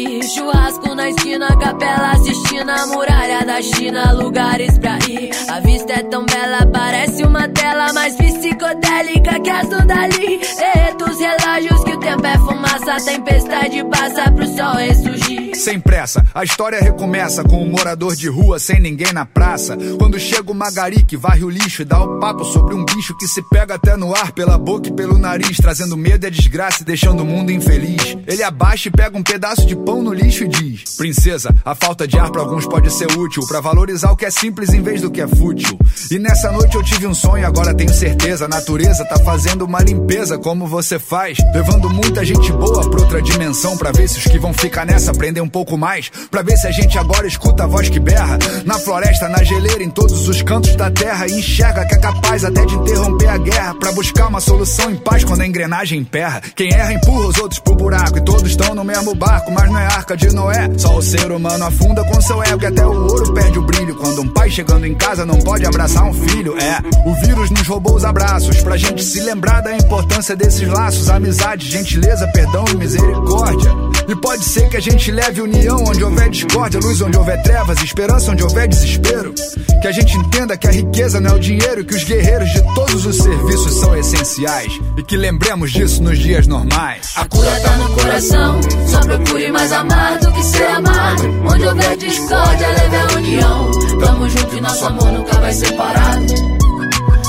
Churrasco 0.00 0.94
na 0.94 1.10
esquina, 1.10 1.46
capela 1.58 2.12
assistindo 2.12 2.70
a 2.70 2.86
muralha 2.86 3.44
da 3.44 3.60
China, 3.60 4.12
lugares 4.12 4.78
pra 4.78 4.98
ir. 5.08 5.30
A 5.48 5.60
vista 5.60 5.92
é 5.92 6.02
tão 6.04 6.24
bela, 6.24 6.66
parece 6.72 7.22
uma 7.22 7.48
tela 7.48 7.92
mais 7.92 8.16
psicodélica 8.16 9.40
que 9.40 9.50
as 9.50 9.68
do 9.68 9.86
Dali. 9.86 10.40
Derreto 10.58 11.04
os 11.04 11.18
relógios 11.18 11.84
que 11.84 11.92
o 11.92 12.00
tempo 12.00 12.26
é 12.26 12.38
fumaça, 12.38 12.92
a 12.94 13.00
tempestade 13.00 13.84
passa 13.90 14.32
pro 14.32 14.46
sol 14.46 14.74
ressurgir. 14.74 15.54
Sem 15.54 15.78
pressa, 15.78 16.24
a 16.34 16.42
história 16.42 16.80
recomeça 16.80 17.44
com 17.44 17.62
um 17.62 17.70
morador 17.70 18.16
de 18.16 18.28
rua 18.28 18.58
sem 18.58 18.80
ninguém 18.80 19.12
na 19.12 19.26
praça. 19.26 19.76
Quando 19.98 20.18
chega 20.18 20.50
o 20.50 20.54
Magari 20.54 21.02
que 21.02 21.18
varre 21.18 21.44
o 21.44 21.50
lixo 21.50 21.82
e 21.82 21.84
dá 21.84 22.02
o 22.02 22.18
papo 22.18 22.44
sobre 22.44 22.74
um 22.74 22.82
bicho 22.82 23.14
que 23.18 23.28
se 23.28 23.42
pega 23.50 23.74
até 23.74 23.94
no 23.96 24.14
ar 24.14 24.32
pela 24.32 24.56
boca 24.56 24.88
e 24.88 24.92
pelo 24.92 25.18
nariz, 25.18 25.58
trazendo 25.58 25.98
medo 25.98 26.26
e 26.26 26.30
desgraça 26.30 26.82
e 26.82 26.86
deixando 26.86 27.20
o 27.20 27.26
mundo 27.26 27.52
infeliz. 27.52 28.16
Ele 28.26 28.42
abaixa 28.42 28.88
e 28.88 28.90
pega 28.90 29.18
um 29.18 29.22
pedaço 29.22 29.66
de 29.66 29.76
pão 29.76 29.89
no 29.96 30.12
lixo 30.12 30.44
e 30.44 30.48
diz: 30.48 30.96
Princesa, 30.96 31.54
a 31.64 31.74
falta 31.74 32.06
de 32.06 32.18
ar 32.18 32.30
pra 32.30 32.42
alguns 32.42 32.66
pode 32.66 32.92
ser 32.92 33.06
útil, 33.18 33.46
pra 33.46 33.60
valorizar 33.60 34.10
o 34.10 34.16
que 34.16 34.24
é 34.24 34.30
simples 34.30 34.72
em 34.72 34.82
vez 34.82 35.00
do 35.00 35.10
que 35.10 35.20
é 35.20 35.26
fútil. 35.26 35.78
E 36.10 36.18
nessa 36.18 36.50
noite 36.52 36.76
eu 36.76 36.82
tive 36.82 37.06
um 37.06 37.14
sonho, 37.14 37.46
agora 37.46 37.74
tenho 37.74 37.92
certeza. 37.92 38.44
A 38.44 38.48
natureza 38.48 39.04
tá 39.04 39.18
fazendo 39.18 39.64
uma 39.64 39.80
limpeza, 39.80 40.38
como 40.38 40.66
você 40.66 40.98
faz, 40.98 41.38
levando 41.54 41.90
muita 41.90 42.24
gente 42.24 42.52
boa 42.52 42.88
pra 42.88 43.00
outra 43.00 43.22
dimensão, 43.22 43.76
pra 43.76 43.92
ver 43.92 44.08
se 44.08 44.18
os 44.18 44.24
que 44.24 44.38
vão 44.38 44.52
ficar 44.52 44.84
nessa 44.86 45.10
aprendem 45.10 45.42
um 45.42 45.48
pouco 45.48 45.76
mais, 45.76 46.10
pra 46.30 46.42
ver 46.42 46.56
se 46.56 46.66
a 46.66 46.70
gente 46.70 46.98
agora 46.98 47.26
escuta 47.26 47.64
a 47.64 47.66
voz 47.66 47.88
que 47.88 47.98
berra. 47.98 48.38
Na 48.64 48.78
floresta, 48.78 49.28
na 49.28 49.42
geleira, 49.42 49.82
em 49.82 49.90
todos 49.90 50.28
os 50.28 50.42
cantos 50.42 50.76
da 50.76 50.90
terra, 50.90 51.26
e 51.26 51.38
enxerga 51.38 51.86
que 51.86 51.94
é 51.94 51.98
capaz 51.98 52.44
até 52.44 52.64
de 52.64 52.74
interromper 52.74 53.28
a 53.28 53.38
guerra, 53.38 53.74
pra 53.74 53.92
buscar 53.92 54.28
uma 54.28 54.40
solução 54.40 54.90
em 54.90 54.96
paz 54.96 55.24
quando 55.24 55.40
a 55.40 55.46
engrenagem 55.46 55.98
emperra. 55.98 56.40
Quem 56.54 56.72
erra 56.72 56.92
empurra 56.92 57.26
os 57.26 57.38
outros 57.38 57.60
pro 57.60 57.74
buraco, 57.74 58.18
e 58.18 58.24
todos 58.24 58.48
estão 58.50 58.74
no 58.74 58.84
mesmo 58.84 59.14
barco, 59.14 59.50
mas 59.50 59.70
não 59.70 59.78
é 59.80 59.86
arca 59.86 60.16
de 60.16 60.32
Noé. 60.32 60.70
Só 60.76 60.96
o 60.96 61.02
ser 61.02 61.30
humano 61.32 61.64
afunda 61.64 62.04
com 62.04 62.20
seu 62.20 62.42
ego, 62.42 62.62
e 62.62 62.66
até 62.66 62.86
o 62.86 62.92
ouro 62.92 63.32
perde 63.32 63.58
o 63.58 63.62
brilho. 63.62 63.94
Quando 63.96 64.22
um 64.22 64.28
pai 64.28 64.50
chegando 64.50 64.86
em 64.86 64.94
casa 64.94 65.26
não 65.26 65.38
pode 65.38 65.64
abraçar 65.66 66.04
um 66.04 66.12
filho, 66.12 66.56
é. 66.58 66.80
O 67.08 67.14
vírus 67.26 67.50
nos 67.50 67.66
roubou 67.66 67.96
os 67.96 68.04
abraços, 68.04 68.60
pra 68.62 68.76
gente 68.76 69.02
se 69.02 69.20
lembrar 69.20 69.60
da 69.60 69.76
importância 69.76 70.36
desses 70.36 70.68
laços, 70.68 71.08
amizade, 71.08 71.68
gentileza, 71.68 72.26
perdão 72.28 72.64
e 72.70 72.76
misericórdia. 72.76 73.70
E 74.08 74.16
pode 74.16 74.44
ser 74.44 74.68
que 74.68 74.76
a 74.76 74.80
gente 74.80 75.10
leve 75.10 75.40
união 75.40 75.84
onde 75.86 76.02
houver 76.02 76.28
discórdia, 76.30 76.80
luz 76.80 77.00
onde 77.00 77.16
houver 77.16 77.40
trevas, 77.42 77.80
esperança 77.82 78.32
onde 78.32 78.42
houver 78.42 78.68
desespero. 78.68 79.32
Que 79.80 79.86
a 79.86 79.92
gente 79.92 80.16
entenda 80.16 80.56
que 80.56 80.66
a 80.66 80.70
riqueza 80.72 81.20
não 81.20 81.30
é 81.30 81.34
o 81.34 81.38
dinheiro, 81.38 81.84
que 81.84 81.94
os 81.94 82.04
guerreiros 82.04 82.50
de 82.50 82.62
todos 82.74 83.06
os 83.06 83.16
serviços 83.16 83.80
são 83.80 83.96
essenciais. 83.96 84.72
E 84.96 85.02
que 85.02 85.16
lembremos 85.16 85.70
disso 85.72 86.02
nos 86.02 86.18
dias 86.18 86.46
normais. 86.46 87.12
A 87.16 87.24
cura 87.24 87.60
tá 87.60 87.76
no 87.76 87.90
coração, 87.94 88.60
só 88.88 89.00
procure 89.00 89.52
mais 89.52 89.69
amar 89.72 90.18
do 90.18 90.32
que 90.32 90.42
ser 90.42 90.66
amado. 90.66 91.22
Onde 91.44 91.66
houver 91.66 91.96
discórdia, 91.96 92.68
leve 92.68 92.96
a 92.96 93.16
união. 93.16 93.70
Tamo 94.00 94.28
junto 94.28 94.56
e 94.56 94.60
nosso 94.60 94.86
amor 94.86 95.12
nunca 95.12 95.40
vai 95.40 95.52
separado. 95.52 96.26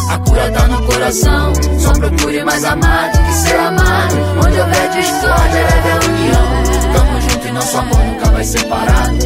A 0.10 0.18
cura 0.20 0.52
tá 0.52 0.68
no 0.68 0.86
coração, 0.86 1.54
só 1.80 1.94
procure 1.94 2.44
mais 2.44 2.64
amar 2.66 3.12
do 3.12 3.18
que 3.20 3.34
ser 3.34 3.56
amado. 3.56 4.16
Onde 4.46 4.60
houver 4.60 4.90
discórdia, 4.90 5.62
leve 5.62 5.92
a 5.92 6.10
união. 6.10 6.94
Tamo 6.94 7.22
junto 7.22 7.48
e 7.48 7.52
nosso 7.52 7.78
amor 7.78 8.04
nunca 8.06 8.32
vai 8.32 8.44
separado. 8.44 9.18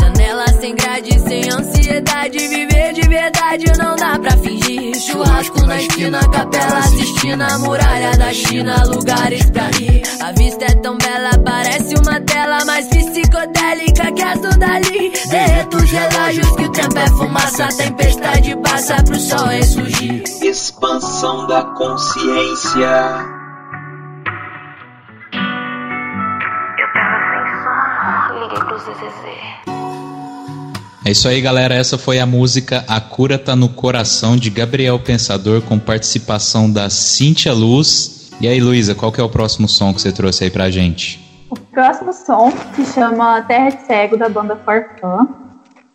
Janela 0.00 0.46
sem 0.60 0.74
grade, 0.74 1.20
sem 1.20 1.50
ansiedade, 1.50 2.38
viver 2.38 2.77
de 3.00 3.08
verdade 3.08 3.64
não 3.78 3.94
dá 3.96 4.18
pra 4.18 4.32
fingir. 4.38 4.94
Churrasco 5.00 5.64
na 5.66 5.80
esquina, 5.80 6.18
capela 6.30 6.78
assistindo 6.78 7.42
a 7.42 7.58
muralha 7.58 8.16
da 8.16 8.32
China, 8.32 8.84
lugares 8.86 9.48
pra 9.50 9.70
ir. 9.80 10.02
A 10.20 10.32
vista 10.32 10.64
é 10.64 10.74
tão 10.76 10.98
bela, 10.98 11.30
parece 11.44 11.94
uma 11.94 12.20
tela 12.20 12.64
mais 12.64 12.88
psicodélica 12.88 14.12
que 14.12 14.22
as 14.22 14.40
do 14.40 14.58
Dali. 14.58 15.12
Derreto 15.30 15.76
os 15.76 15.90
relógios 15.90 16.50
que 16.56 16.62
o 16.62 16.72
tempo 16.72 16.98
é 16.98 17.06
fumaça, 17.08 17.64
a 17.64 17.68
tempestade 17.68 18.56
passa 18.56 19.02
pro 19.04 19.18
sol 19.18 19.46
ressurgir. 19.46 20.24
Expansão 20.42 21.46
da 21.46 21.62
consciência. 21.62 22.78
Eu 26.78 26.92
tava 26.92 27.18
sem 27.30 27.44
som, 27.62 28.40
liguei 28.40 28.64
pro 28.64 28.78
ZZZ. 28.78 29.77
É 31.08 31.10
isso 31.10 31.26
aí, 31.26 31.40
galera. 31.40 31.74
Essa 31.74 31.96
foi 31.96 32.20
a 32.20 32.26
música 32.26 32.84
A 32.86 33.00
Cura 33.00 33.38
Tá 33.38 33.56
no 33.56 33.70
Coração 33.70 34.36
de 34.36 34.50
Gabriel 34.50 34.98
Pensador 34.98 35.62
com 35.62 35.78
participação 35.78 36.70
da 36.70 36.90
Cíntia 36.90 37.54
Luz. 37.54 38.30
E 38.42 38.46
aí, 38.46 38.60
Luísa, 38.60 38.94
qual 38.94 39.10
que 39.10 39.18
é 39.18 39.24
o 39.24 39.28
próximo 39.30 39.66
som 39.66 39.94
que 39.94 40.02
você 40.02 40.12
trouxe 40.12 40.44
aí 40.44 40.50
pra 40.50 40.70
gente? 40.70 41.18
O 41.48 41.56
próximo 41.56 42.12
som 42.12 42.52
se 42.76 42.84
chama 42.92 43.40
Terra 43.40 43.70
de 43.70 43.86
Cego, 43.86 44.18
da 44.18 44.28
banda 44.28 44.54
Forfã. 44.56 45.26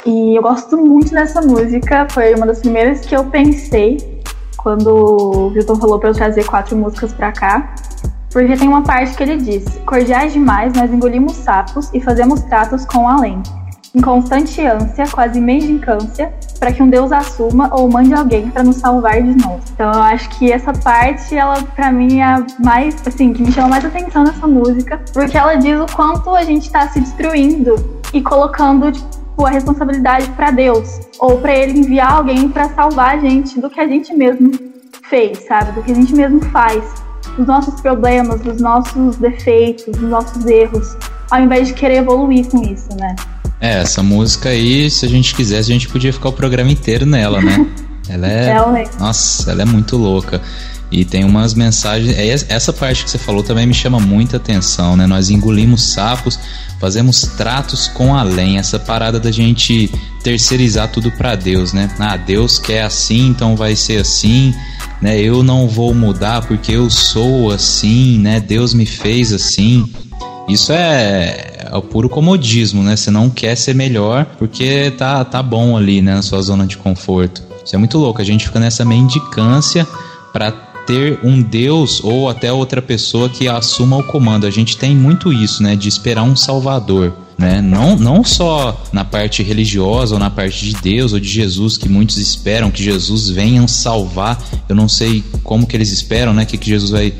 E 0.04 0.36
eu 0.36 0.42
gosto 0.42 0.76
muito 0.78 1.12
dessa 1.12 1.44
música, 1.44 2.08
foi 2.10 2.34
uma 2.34 2.48
das 2.48 2.62
primeiras 2.62 3.02
que 3.02 3.16
eu 3.16 3.24
pensei 3.26 4.20
quando 4.58 4.88
o 4.88 5.48
Wilton 5.50 5.76
falou 5.76 6.00
para 6.00 6.10
eu 6.10 6.16
trazer 6.16 6.44
quatro 6.46 6.76
músicas 6.76 7.14
pra 7.14 7.32
cá. 7.32 7.76
Porque 8.32 8.58
tem 8.58 8.68
uma 8.68 8.82
parte 8.82 9.16
que 9.16 9.22
ele 9.22 9.38
diz: 9.38 9.64
Cordiais 9.86 10.34
demais, 10.34 10.74
nós 10.74 10.92
engolimos 10.92 11.34
sapos 11.34 11.92
e 11.94 12.02
fazemos 12.02 12.42
tratos 12.42 12.84
com 12.84 13.08
além. 13.08 13.44
Em 13.96 14.02
constante 14.02 14.60
ânsia, 14.60 15.06
quase 15.12 15.40
mendicância, 15.40 16.34
para 16.60 16.74
que 16.74 16.82
um 16.82 16.90
Deus 16.90 17.12
assuma 17.12 17.70
ou 17.72 17.88
mande 17.88 18.12
alguém 18.12 18.50
para 18.50 18.64
nos 18.64 18.78
salvar 18.78 19.22
de 19.22 19.36
novo. 19.36 19.62
Então 19.72 19.92
eu 19.92 20.02
acho 20.02 20.30
que 20.32 20.52
essa 20.52 20.74
parte, 20.74 21.36
ela 21.36 21.62
para 21.76 21.92
mim 21.92 22.20
é 22.20 22.24
a 22.24 22.44
mais, 22.58 22.96
assim, 23.06 23.34
que 23.34 23.44
me 23.44 23.52
chama 23.52 23.68
mais 23.68 23.86
atenção 23.86 24.24
nessa 24.24 24.48
música, 24.48 25.00
porque 25.14 25.38
ela 25.38 25.54
diz 25.56 25.80
o 25.80 25.86
quanto 25.96 26.32
a 26.32 26.44
gente 26.44 26.72
tá 26.72 26.88
se 26.90 27.02
destruindo 27.02 27.76
e 28.12 28.20
colocando 28.20 28.92
tipo, 28.92 29.46
a 29.46 29.52
responsabilidade 29.52 30.28
para 30.32 30.50
Deus 30.50 31.02
ou 31.20 31.38
para 31.38 31.56
ele 31.56 31.78
enviar 31.78 32.14
alguém 32.14 32.50
para 32.50 32.70
salvar 32.70 33.18
a 33.18 33.20
gente 33.20 33.62
do 33.62 33.70
que 33.70 33.80
a 33.80 33.88
gente 33.88 34.12
mesmo 34.16 34.52
fez, 35.04 35.46
sabe? 35.46 35.72
Do 35.74 35.84
que 35.84 35.92
a 35.92 35.96
gente 35.96 36.16
mesmo 36.16 36.42
faz, 36.46 36.84
dos 37.38 37.46
nossos 37.46 37.80
problemas, 37.80 38.42
dos 38.42 38.60
nossos 38.60 39.18
defeitos, 39.18 39.86
dos 39.86 40.10
nossos 40.10 40.44
erros, 40.48 40.98
ao 41.30 41.42
invés 41.42 41.68
de 41.68 41.76
querer 41.76 41.98
evoluir 41.98 42.50
com 42.50 42.64
isso, 42.64 42.90
né? 42.98 43.16
É, 43.64 43.80
essa 43.80 44.04
música 44.04 44.50
aí, 44.50 44.92
se 44.92 45.06
a 45.06 45.10
gente 45.10 45.34
quisesse, 45.34 45.72
a 45.72 45.74
gente 45.74 45.88
podia 45.88 46.12
ficar 46.12 46.28
o 46.28 46.34
programa 46.34 46.70
inteiro 46.70 47.06
nela, 47.06 47.42
né? 47.42 47.66
Ela 48.10 48.28
é. 48.28 48.52
Realmente. 48.52 48.92
Nossa, 49.00 49.50
ela 49.50 49.62
é 49.62 49.66
muito 49.66 49.96
louca. 49.96 50.42
E 50.92 51.06
tem 51.06 51.24
umas 51.24 51.54
mensagens. 51.54 52.14
é, 52.18 52.28
Essa 52.54 52.74
parte 52.74 53.06
que 53.06 53.10
você 53.10 53.18
falou 53.18 53.42
também 53.42 53.66
me 53.66 53.74
chama 53.74 53.98
muita 53.98 54.36
atenção, 54.36 54.98
né? 54.98 55.08
Nós 55.08 55.30
engolimos 55.30 55.94
sapos, 55.94 56.38
fazemos 56.82 57.22
tratos 57.38 57.88
com 57.88 58.14
além. 58.14 58.58
Essa 58.58 58.78
parada 58.78 59.22
da 59.22 59.32
gente 59.32 59.90
terceirizar 60.22 60.90
tudo 60.90 61.10
pra 61.12 61.34
Deus, 61.36 61.72
né? 61.72 61.90
Ah, 61.98 62.18
Deus 62.18 62.60
quer 62.60 62.84
assim, 62.84 63.30
então 63.30 63.56
vai 63.56 63.74
ser 63.74 64.02
assim, 64.02 64.54
né? 65.02 65.18
Eu 65.18 65.42
não 65.42 65.70
vou 65.70 65.94
mudar 65.94 66.46
porque 66.46 66.74
eu 66.74 66.90
sou 66.90 67.52
assim, 67.52 68.20
né? 68.20 68.42
Deus 68.42 68.74
me 68.74 68.86
fez 68.86 69.32
assim. 69.32 69.90
Isso 70.50 70.74
é, 70.74 71.53
é 71.72 71.76
o 71.76 71.82
puro 71.82 72.10
comodismo, 72.10 72.84
né? 72.84 72.96
Você 72.96 73.10
não 73.12 73.30
quer 73.30 73.56
ser 73.56 73.74
melhor 73.76 74.26
porque 74.38 74.92
tá, 74.92 75.24
tá 75.24 75.42
bom 75.42 75.78
ali, 75.78 76.02
né? 76.02 76.16
Na 76.16 76.22
sua 76.22 76.42
zona 76.42 76.66
de 76.66 76.78
conforto. 76.78 77.44
Isso 77.66 77.76
é 77.76 77.80
muito 77.80 77.98
louco. 77.98 78.22
A 78.22 78.26
gente 78.26 78.46
fica 78.46 78.60
nessa 78.60 78.84
mendicância 78.84 79.88
para 80.32 80.52
ter 80.86 81.20
um 81.24 81.42
Deus 81.42 82.04
ou 82.04 82.28
até 82.30 82.52
outra 82.52 82.82
pessoa 82.82 83.30
que 83.30 83.48
assuma 83.48 83.98
o 83.98 84.04
comando. 84.04 84.46
A 84.46 84.52
gente 84.52 84.76
tem 84.78 84.96
muito 84.96 85.32
isso, 85.32 85.64
né? 85.64 85.76
De 85.76 85.88
esperar 85.88 86.24
um 86.24 86.36
salvador. 86.36 87.14
né? 87.38 87.62
Não, 87.62 87.96
não 87.96 88.24
só 88.24 88.84
na 88.92 89.06
parte 89.06 89.42
religiosa 89.42 90.16
ou 90.16 90.20
na 90.20 90.30
parte 90.30 90.66
de 90.66 90.74
Deus 90.82 91.14
ou 91.14 91.20
de 91.20 91.30
Jesus, 91.30 91.78
que 91.78 91.88
muitos 91.88 92.18
esperam 92.18 92.70
que 92.70 92.84
Jesus 92.84 93.30
venha 93.30 93.66
salvar. 93.68 94.44
Eu 94.68 94.76
não 94.76 94.90
sei 94.90 95.24
como 95.44 95.66
que 95.66 95.76
eles 95.76 95.92
esperam, 95.92 96.34
né? 96.34 96.44
Que, 96.46 96.58
que 96.58 96.70
Jesus 96.70 96.92
vai 96.92 97.14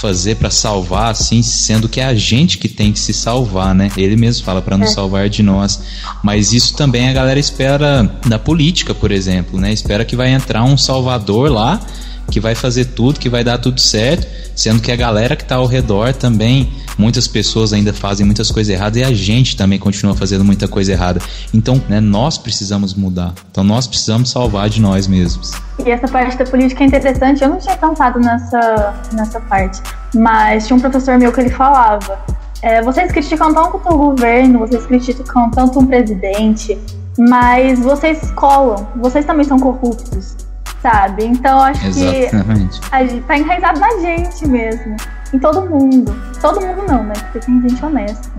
fazer 0.00 0.36
para 0.36 0.50
salvar, 0.50 1.10
assim, 1.10 1.42
sendo 1.42 1.88
que 1.88 2.00
é 2.00 2.04
a 2.04 2.14
gente 2.14 2.58
que 2.58 2.68
tem 2.68 2.92
que 2.92 2.98
se 2.98 3.12
salvar, 3.12 3.74
né? 3.74 3.90
Ele 3.96 4.16
mesmo 4.16 4.44
fala 4.44 4.62
para 4.62 4.76
nos 4.76 4.90
é. 4.90 4.94
salvar 4.94 5.28
de 5.28 5.42
nós. 5.42 5.80
Mas 6.22 6.52
isso 6.52 6.74
também 6.74 7.08
a 7.08 7.12
galera 7.12 7.38
espera 7.38 8.02
da 8.26 8.38
política, 8.38 8.94
por 8.94 9.10
exemplo, 9.10 9.60
né? 9.60 9.72
Espera 9.72 10.04
que 10.04 10.16
vai 10.16 10.30
entrar 10.30 10.64
um 10.64 10.76
salvador 10.76 11.50
lá 11.50 11.80
que 12.30 12.40
vai 12.40 12.54
fazer 12.54 12.86
tudo, 12.86 13.18
que 13.18 13.28
vai 13.28 13.42
dar 13.42 13.58
tudo 13.58 13.80
certo, 13.80 14.26
sendo 14.54 14.80
que 14.80 14.92
a 14.92 14.96
galera 14.96 15.34
que 15.34 15.42
está 15.42 15.56
ao 15.56 15.66
redor 15.66 16.12
também, 16.12 16.72
muitas 16.96 17.26
pessoas 17.26 17.72
ainda 17.72 17.92
fazem 17.92 18.26
muitas 18.26 18.50
coisas 18.50 18.72
erradas 18.72 18.98
e 18.98 19.04
a 19.04 19.12
gente 19.12 19.56
também 19.56 19.78
continua 19.78 20.14
fazendo 20.14 20.44
muita 20.44 20.68
coisa 20.68 20.92
errada. 20.92 21.20
Então, 21.54 21.82
né, 21.88 22.00
nós 22.00 22.36
precisamos 22.36 22.94
mudar. 22.94 23.32
Então, 23.50 23.64
nós 23.64 23.86
precisamos 23.86 24.30
salvar 24.30 24.68
de 24.68 24.80
nós 24.80 25.06
mesmos. 25.06 25.52
E 25.84 25.90
essa 25.90 26.08
parte 26.08 26.36
da 26.36 26.44
política 26.44 26.84
é 26.84 26.86
interessante. 26.86 27.42
Eu 27.42 27.48
não 27.48 27.58
tinha 27.58 27.76
pensado 27.76 28.18
nessa, 28.20 28.94
nessa 29.12 29.40
parte, 29.40 29.80
mas 30.14 30.66
tinha 30.66 30.76
um 30.76 30.80
professor 30.80 31.18
meu 31.18 31.32
que 31.32 31.40
ele 31.40 31.50
falava. 31.50 32.18
É, 32.60 32.82
vocês 32.82 33.10
criticam 33.12 33.54
tanto 33.54 33.76
o 33.76 33.96
governo, 33.96 34.58
vocês 34.58 34.84
criticam 34.84 35.50
tanto 35.50 35.78
um 35.78 35.86
presidente, 35.86 36.76
mas 37.16 37.78
vocês 37.78 38.32
colam, 38.32 38.88
vocês 38.96 39.24
também 39.24 39.44
são 39.44 39.58
corruptos 39.58 40.47
sabe? 40.82 41.24
Então 41.24 41.60
acho 41.60 41.86
Exatamente. 41.86 42.80
que 42.80 42.86
a 42.90 43.06
gente 43.06 43.22
tá 43.22 43.38
enraizado 43.38 43.80
na 43.80 43.90
gente 43.98 44.46
mesmo. 44.48 44.96
Em 45.32 45.38
todo 45.38 45.68
mundo. 45.68 46.14
Todo 46.40 46.60
mundo 46.60 46.84
não, 46.88 47.04
né? 47.04 47.12
Porque 47.24 47.40
tem 47.40 47.60
gente 47.68 47.84
honesta. 47.84 48.30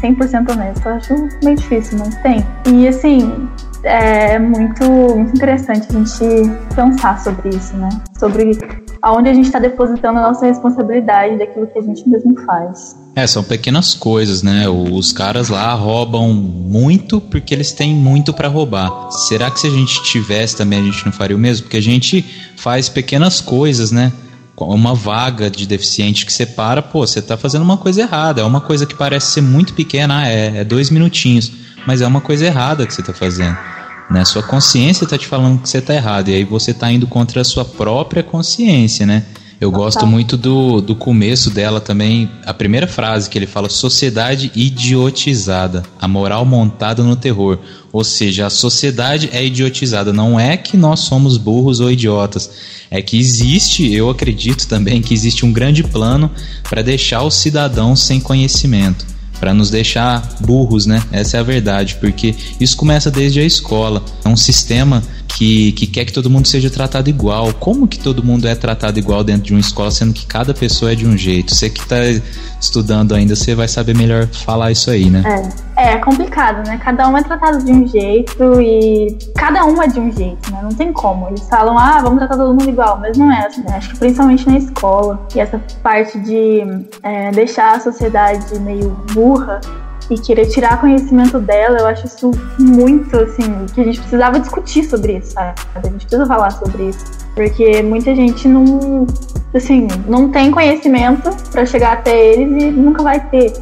100% 0.00 0.52
honesta. 0.52 0.88
Eu 0.88 0.94
acho 0.94 1.14
meio 1.42 1.56
difícil, 1.56 1.98
mas 1.98 2.14
tem. 2.22 2.46
E 2.66 2.86
assim, 2.86 3.48
é 3.82 4.38
muito, 4.38 4.84
muito 4.84 5.34
interessante 5.34 5.88
a 5.88 5.92
gente 5.92 6.50
pensar 6.74 7.18
sobre 7.20 7.48
isso, 7.48 7.76
né? 7.76 7.88
Sobre 8.18 8.58
aonde 9.02 9.28
a 9.28 9.34
gente 9.34 9.46
está 9.46 9.58
depositando 9.58 10.18
a 10.18 10.22
nossa 10.22 10.46
responsabilidade 10.46 11.36
daquilo 11.36 11.66
que 11.66 11.78
a 11.78 11.82
gente 11.82 12.08
mesmo 12.08 12.38
faz. 12.42 12.96
É, 13.16 13.26
são 13.26 13.42
pequenas 13.42 13.94
coisas, 13.94 14.42
né? 14.42 14.68
Os 14.68 15.10
caras 15.10 15.48
lá 15.48 15.72
roubam 15.72 16.34
muito 16.34 17.18
porque 17.18 17.54
eles 17.54 17.72
têm 17.72 17.94
muito 17.94 18.30
para 18.30 18.46
roubar. 18.46 19.10
Será 19.10 19.50
que 19.50 19.58
se 19.58 19.66
a 19.66 19.70
gente 19.70 20.02
tivesse 20.02 20.54
também 20.54 20.80
a 20.80 20.82
gente 20.82 21.02
não 21.06 21.12
faria 21.12 21.34
o 21.34 21.38
mesmo? 21.40 21.62
Porque 21.64 21.78
a 21.78 21.82
gente 21.82 22.22
faz 22.58 22.90
pequenas 22.90 23.40
coisas, 23.40 23.90
né? 23.90 24.12
Uma 24.54 24.94
vaga 24.94 25.48
de 25.48 25.66
deficiente 25.66 26.26
que 26.26 26.32
separa, 26.32 26.82
pô, 26.82 27.06
você 27.06 27.22
tá 27.22 27.38
fazendo 27.38 27.62
uma 27.62 27.78
coisa 27.78 28.02
errada. 28.02 28.42
É 28.42 28.44
uma 28.44 28.60
coisa 28.60 28.84
que 28.84 28.94
parece 28.94 29.32
ser 29.32 29.40
muito 29.40 29.72
pequena, 29.72 30.18
ah, 30.18 30.28
é, 30.28 30.58
é 30.58 30.64
dois 30.64 30.90
minutinhos, 30.90 31.50
mas 31.86 32.02
é 32.02 32.06
uma 32.06 32.20
coisa 32.20 32.44
errada 32.44 32.86
que 32.86 32.92
você 32.92 33.02
tá 33.02 33.14
fazendo. 33.14 33.56
Né? 34.10 34.26
Sua 34.26 34.42
consciência 34.42 35.06
tá 35.06 35.16
te 35.16 35.26
falando 35.26 35.62
que 35.62 35.70
você 35.70 35.80
tá 35.80 35.94
errado, 35.94 36.28
e 36.28 36.34
aí 36.34 36.44
você 36.44 36.74
tá 36.74 36.92
indo 36.92 37.06
contra 37.06 37.40
a 37.40 37.44
sua 37.44 37.64
própria 37.64 38.22
consciência, 38.22 39.06
né? 39.06 39.22
Eu 39.58 39.70
gosto 39.70 40.06
muito 40.06 40.36
do, 40.36 40.82
do 40.82 40.94
começo 40.94 41.48
dela 41.50 41.80
também. 41.80 42.30
A 42.44 42.52
primeira 42.52 42.86
frase 42.86 43.30
que 43.30 43.38
ele 43.38 43.46
fala: 43.46 43.70
sociedade 43.70 44.52
idiotizada, 44.54 45.82
a 45.98 46.06
moral 46.06 46.44
montada 46.44 47.02
no 47.02 47.16
terror. 47.16 47.58
Ou 47.90 48.04
seja, 48.04 48.46
a 48.46 48.50
sociedade 48.50 49.30
é 49.32 49.44
idiotizada. 49.44 50.12
Não 50.12 50.38
é 50.38 50.58
que 50.58 50.76
nós 50.76 51.00
somos 51.00 51.38
burros 51.38 51.80
ou 51.80 51.90
idiotas. 51.90 52.50
É 52.90 53.00
que 53.00 53.18
existe, 53.18 53.90
eu 53.92 54.10
acredito 54.10 54.68
também, 54.68 55.00
que 55.00 55.14
existe 55.14 55.46
um 55.46 55.52
grande 55.52 55.82
plano 55.82 56.30
para 56.68 56.82
deixar 56.82 57.22
o 57.22 57.30
cidadão 57.30 57.96
sem 57.96 58.20
conhecimento 58.20 59.15
para 59.38 59.52
nos 59.54 59.70
deixar 59.70 60.36
burros, 60.40 60.86
né? 60.86 61.02
Essa 61.12 61.36
é 61.36 61.40
a 61.40 61.42
verdade, 61.42 61.96
porque 62.00 62.34
isso 62.60 62.76
começa 62.76 63.10
desde 63.10 63.40
a 63.40 63.44
escola. 63.44 64.02
É 64.24 64.28
um 64.28 64.36
sistema 64.36 65.02
que, 65.36 65.72
que 65.72 65.86
quer 65.86 66.04
que 66.04 66.12
todo 66.12 66.30
mundo 66.30 66.48
seja 66.48 66.70
tratado 66.70 67.10
igual. 67.10 67.52
Como 67.54 67.86
que 67.86 67.98
todo 67.98 68.24
mundo 68.24 68.48
é 68.48 68.54
tratado 68.54 68.98
igual 68.98 69.22
dentro 69.22 69.42
de 69.44 69.52
uma 69.52 69.60
escola, 69.60 69.90
sendo 69.90 70.12
que 70.12 70.26
cada 70.26 70.54
pessoa 70.54 70.92
é 70.92 70.94
de 70.94 71.06
um 71.06 71.16
jeito? 71.16 71.54
Você 71.54 71.68
que 71.68 71.80
está 71.80 71.96
estudando 72.60 73.14
ainda, 73.14 73.36
você 73.36 73.54
vai 73.54 73.68
saber 73.68 73.94
melhor 73.94 74.26
falar 74.28 74.72
isso 74.72 74.90
aí, 74.90 75.10
né? 75.10 75.22
É, 75.26 75.65
é 75.76 75.98
complicado, 75.98 76.66
né? 76.66 76.78
Cada 76.82 77.06
um 77.08 77.16
é 77.16 77.22
tratado 77.22 77.62
de 77.62 77.70
um 77.70 77.86
jeito 77.86 78.60
e 78.60 79.16
cada 79.36 79.64
um 79.66 79.82
é 79.82 79.86
de 79.86 80.00
um 80.00 80.10
jeito, 80.10 80.50
né? 80.50 80.60
Não 80.62 80.70
tem 80.70 80.92
como. 80.92 81.28
Eles 81.28 81.46
falam, 81.48 81.78
ah, 81.78 82.00
vamos 82.00 82.18
tratar 82.18 82.36
todo 82.36 82.50
mundo 82.50 82.68
igual, 82.68 82.98
mas 82.98 83.18
não 83.18 83.30
é 83.30 83.46
assim. 83.46 83.62
Né? 83.62 83.76
Acho 83.76 83.90
que 83.90 83.98
principalmente 83.98 84.48
na 84.48 84.56
escola, 84.56 85.20
e 85.34 85.40
essa 85.40 85.60
parte 85.82 86.18
de 86.18 86.62
é, 87.02 87.30
deixar 87.30 87.76
a 87.76 87.80
sociedade 87.80 88.58
meio 88.60 88.90
burra 89.12 89.60
e 90.10 90.18
querer 90.18 90.46
tirar 90.46 90.80
conhecimento 90.80 91.38
dela, 91.40 91.78
eu 91.78 91.86
acho 91.86 92.06
isso 92.06 92.30
muito, 92.58 93.16
assim, 93.18 93.66
que 93.74 93.80
a 93.80 93.84
gente 93.84 94.00
precisava 94.00 94.38
discutir 94.38 94.84
sobre 94.84 95.18
isso, 95.18 95.32
sabe? 95.32 95.60
A 95.74 95.80
gente 95.82 96.06
precisa 96.06 96.24
falar 96.26 96.50
sobre 96.52 96.90
isso. 96.90 97.04
Porque 97.34 97.82
muita 97.82 98.14
gente 98.14 98.48
não, 98.48 99.06
assim, 99.52 99.88
não 100.06 100.30
tem 100.30 100.50
conhecimento 100.50 101.30
para 101.50 101.66
chegar 101.66 101.94
até 101.94 102.16
eles 102.16 102.62
e 102.62 102.70
nunca 102.70 103.02
vai 103.02 103.20
ter, 103.28 103.52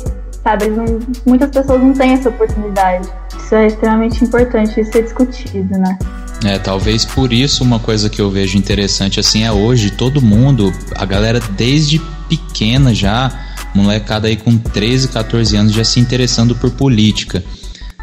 sabe? 0.44 0.66
Não, 0.66 1.00
muitas 1.26 1.50
pessoas 1.50 1.82
não 1.82 1.94
têm 1.94 2.12
essa 2.12 2.28
oportunidade. 2.28 3.08
Isso 3.36 3.54
é 3.54 3.66
extremamente 3.66 4.22
importante 4.22 4.84
ser 4.84 5.02
discutido, 5.02 5.78
né? 5.78 5.98
É, 6.44 6.58
talvez 6.58 7.06
por 7.06 7.32
isso 7.32 7.64
uma 7.64 7.78
coisa 7.78 8.10
que 8.10 8.20
eu 8.20 8.30
vejo 8.30 8.58
interessante 8.58 9.18
assim 9.18 9.44
é 9.44 9.50
hoje 9.50 9.90
todo 9.90 10.20
mundo, 10.20 10.70
a 10.94 11.06
galera 11.06 11.40
desde 11.40 11.98
pequena 12.28 12.94
já 12.94 13.32
molecada 13.74 14.28
aí 14.28 14.36
com 14.36 14.56
13, 14.58 15.08
14 15.08 15.56
anos 15.56 15.72
já 15.72 15.84
se 15.84 15.98
interessando 15.98 16.54
por 16.54 16.70
política. 16.70 17.42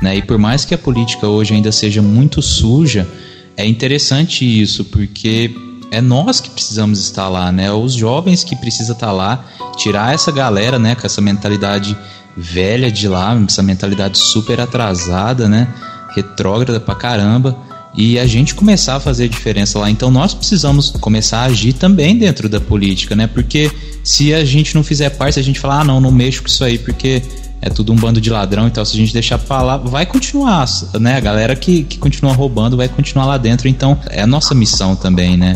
Né? 0.01 0.17
E 0.17 0.21
por 0.21 0.39
mais 0.39 0.65
que 0.65 0.73
a 0.73 0.77
política 0.77 1.27
hoje 1.27 1.53
ainda 1.53 1.71
seja 1.71 2.01
muito 2.01 2.41
suja, 2.41 3.07
é 3.55 3.65
interessante 3.65 4.43
isso, 4.43 4.83
porque 4.85 5.51
é 5.91 6.01
nós 6.01 6.39
que 6.41 6.49
precisamos 6.49 6.99
estar 6.99 7.27
lá, 7.29 7.51
né? 7.51 7.71
Os 7.71 7.93
jovens 7.93 8.43
que 8.43 8.55
precisam 8.55 8.95
estar 8.95 9.11
lá, 9.11 9.45
tirar 9.77 10.13
essa 10.13 10.31
galera, 10.31 10.79
né, 10.79 10.95
com 10.95 11.05
essa 11.05 11.21
mentalidade 11.21 11.95
velha 12.35 12.91
de 12.91 13.07
lá, 13.07 13.39
essa 13.47 13.61
mentalidade 13.61 14.17
super 14.17 14.59
atrasada, 14.59 15.47
né? 15.47 15.67
Retrógrada 16.15 16.79
pra 16.79 16.95
caramba 16.95 17.57
e 17.93 18.17
a 18.17 18.25
gente 18.25 18.55
começar 18.55 18.95
a 18.95 18.99
fazer 18.99 19.27
diferença 19.27 19.77
lá. 19.77 19.89
Então 19.89 20.09
nós 20.09 20.33
precisamos 20.33 20.91
começar 20.91 21.39
a 21.39 21.45
agir 21.45 21.73
também 21.73 22.17
dentro 22.17 22.47
da 22.47 22.59
política, 22.59 23.15
né? 23.15 23.27
Porque 23.27 23.71
se 24.03 24.33
a 24.33 24.43
gente 24.45 24.75
não 24.75 24.83
fizer 24.83 25.09
parte, 25.11 25.33
se 25.33 25.39
a 25.39 25.43
gente 25.43 25.59
falar, 25.59 25.81
ah, 25.81 25.83
não, 25.83 25.99
não 25.99 26.11
mexo 26.11 26.41
com 26.41 26.47
isso 26.47 26.63
aí 26.63 26.77
porque 26.77 27.21
é 27.61 27.69
tudo 27.69 27.93
um 27.93 27.95
bando 27.95 28.19
de 28.19 28.29
ladrão 28.29 28.67
e 28.67 28.71
tal, 28.71 28.83
se 28.83 28.95
a 28.95 28.97
gente 28.97 29.13
deixar 29.13 29.37
pra 29.37 29.61
lá, 29.61 29.77
vai 29.77 30.05
continuar, 30.05 30.65
né? 30.99 31.17
A 31.17 31.19
galera 31.19 31.55
que, 31.55 31.83
que 31.83 31.97
continua 31.97 32.33
roubando 32.33 32.75
vai 32.75 32.87
continuar 32.87 33.25
lá 33.25 33.37
dentro, 33.37 33.67
então 33.67 33.99
é 34.09 34.21
a 34.21 34.27
nossa 34.27 34.55
missão 34.55 34.95
também, 34.95 35.37
né? 35.37 35.55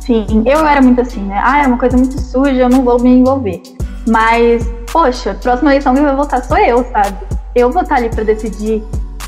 Sim, 0.00 0.26
eu 0.44 0.66
era 0.66 0.82
muito 0.82 1.00
assim, 1.00 1.22
né? 1.22 1.40
Ah, 1.42 1.62
é 1.62 1.66
uma 1.66 1.78
coisa 1.78 1.96
muito 1.96 2.20
suja, 2.20 2.50
eu 2.50 2.68
não 2.68 2.84
vou 2.84 3.00
me 3.00 3.10
envolver. 3.10 3.62
Mas, 4.06 4.68
poxa, 4.94 5.34
próxima 5.42 5.72
eleição 5.72 5.92
que 5.92 6.00
vai 6.00 6.14
votar 6.14 6.44
sou 6.44 6.56
eu, 6.56 6.86
sabe? 6.92 7.18
Eu 7.52 7.72
vou 7.72 7.82
estar 7.82 7.96
ali 7.96 8.08
para 8.08 8.22
decidir 8.22 8.80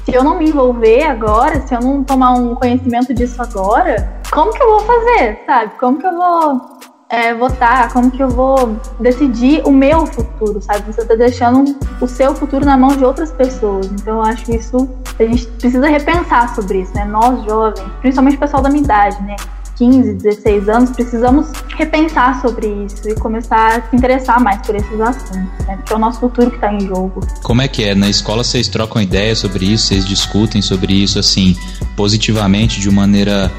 se 0.05 0.15
eu 0.15 0.23
não 0.23 0.39
me 0.39 0.49
envolver 0.49 1.03
agora, 1.03 1.61
se 1.67 1.75
eu 1.75 1.81
não 1.81 2.05
tomar 2.05 2.35
um 2.35 2.55
conhecimento 2.55 3.13
disso 3.13 3.43
agora, 3.43 4.09
como 4.33 4.53
que 4.53 4.63
eu 4.63 4.69
vou 4.69 4.81
fazer, 4.81 5.41
sabe? 5.45 5.73
Como 5.81 5.99
que 5.99 6.07
eu 6.07 6.15
vou 6.15 6.79
é, 7.09 7.35
votar? 7.35 7.93
Como 7.93 8.13
que 8.13 8.23
eu 8.23 8.29
vou 8.29 8.77
decidir 9.01 9.61
o 9.67 9.73
meu 9.73 10.07
futuro, 10.07 10.63
sabe? 10.63 10.93
Você 10.93 11.01
está 11.01 11.17
deixando 11.17 11.77
o 12.01 12.07
seu 12.07 12.33
futuro 12.33 12.65
na 12.65 12.79
mão 12.79 12.97
de 12.97 13.05
outras 13.05 13.33
pessoas. 13.33 13.87
Então 13.87 14.19
eu 14.19 14.23
acho 14.23 14.49
isso, 14.53 14.89
a 15.19 15.23
gente 15.25 15.49
precisa 15.49 15.89
repensar 15.89 16.55
sobre 16.55 16.83
isso, 16.83 16.95
né? 16.95 17.05
Nós 17.07 17.45
jovens, 17.45 17.85
principalmente 18.01 18.37
o 18.37 18.41
pessoal 18.41 18.63
da 18.63 18.69
minha 18.69 18.85
idade, 18.85 19.21
né? 19.25 19.35
15, 19.77 20.15
16 20.15 20.69
anos, 20.69 20.91
precisamos 20.91 21.49
repensar 21.77 22.41
sobre 22.41 22.67
isso 22.67 23.09
e 23.09 23.15
começar 23.15 23.79
a 23.79 23.83
se 23.83 23.95
interessar 23.95 24.41
mais 24.41 24.67
por 24.67 24.75
esses 24.75 25.01
assuntos, 25.01 25.67
né? 25.67 25.77
Porque 25.77 25.93
é 25.93 25.97
o 25.97 25.99
nosso 25.99 26.21
futuro 26.21 26.51
que 26.51 26.57
está 26.57 26.73
em 26.73 26.81
jogo. 26.81 27.21
Como 27.43 27.61
é 27.63 27.69
que 27.69 27.85
é? 27.85 27.95
Na 27.95 28.09
escola 28.09 28.43
vocês 28.43 28.69
trocam 28.69 29.01
ideias 29.01 29.39
sobre 29.39 29.67
isso, 29.67 29.89
vocês 29.89 30.07
discutem 30.07 30.63
sobre 30.63 30.95
isso, 30.95 31.19
assim, 31.19 31.57
positivamente, 31.95 32.81
de 32.81 32.89
uma 32.89 33.03
maneira 33.03 33.53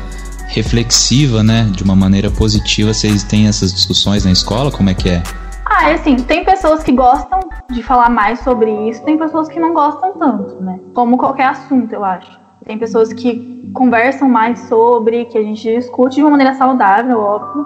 reflexiva, 0.47 1.43
né? 1.43 1.69
De 1.71 1.83
uma 1.83 1.95
maneira 1.95 2.31
positiva, 2.31 2.93
vocês 2.93 3.23
têm 3.23 3.47
essas 3.47 3.73
discussões 3.73 4.25
na 4.25 4.31
escola? 4.31 4.71
Como 4.71 4.89
é 4.89 4.93
que 4.93 5.09
é? 5.09 5.23
Ah, 5.65 5.91
é 5.91 5.93
assim, 5.95 6.15
tem 6.15 6.43
pessoas 6.43 6.81
que 6.81 6.91
gostam 6.91 7.39
de 7.69 7.83
falar 7.83 8.09
mais 8.09 8.39
sobre 8.39 8.71
isso, 8.89 9.03
tem 9.03 9.17
pessoas 9.17 9.47
que 9.47 9.59
não 9.59 9.73
gostam 9.73 10.13
tanto, 10.17 10.55
né? 10.63 10.79
Como 10.93 11.17
qualquer 11.17 11.49
assunto, 11.49 11.93
eu 11.93 12.03
acho. 12.03 12.46
Tem 12.65 12.77
pessoas 12.77 13.13
que 13.13 13.69
conversam 13.73 14.27
mais 14.29 14.59
sobre, 14.67 15.25
que 15.25 15.37
a 15.37 15.43
gente 15.43 15.61
discute 15.61 16.15
de 16.15 16.21
uma 16.21 16.31
maneira 16.31 16.53
saudável, 16.55 17.19
óbvio. 17.19 17.65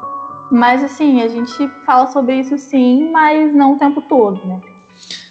Mas 0.52 0.84
assim, 0.84 1.22
a 1.22 1.28
gente 1.28 1.68
fala 1.86 2.08
sobre 2.12 2.36
isso 2.36 2.58
sim, 2.58 3.10
mas 3.12 3.54
não 3.54 3.76
o 3.76 3.78
tempo 3.78 4.02
todo, 4.02 4.46
né? 4.46 4.60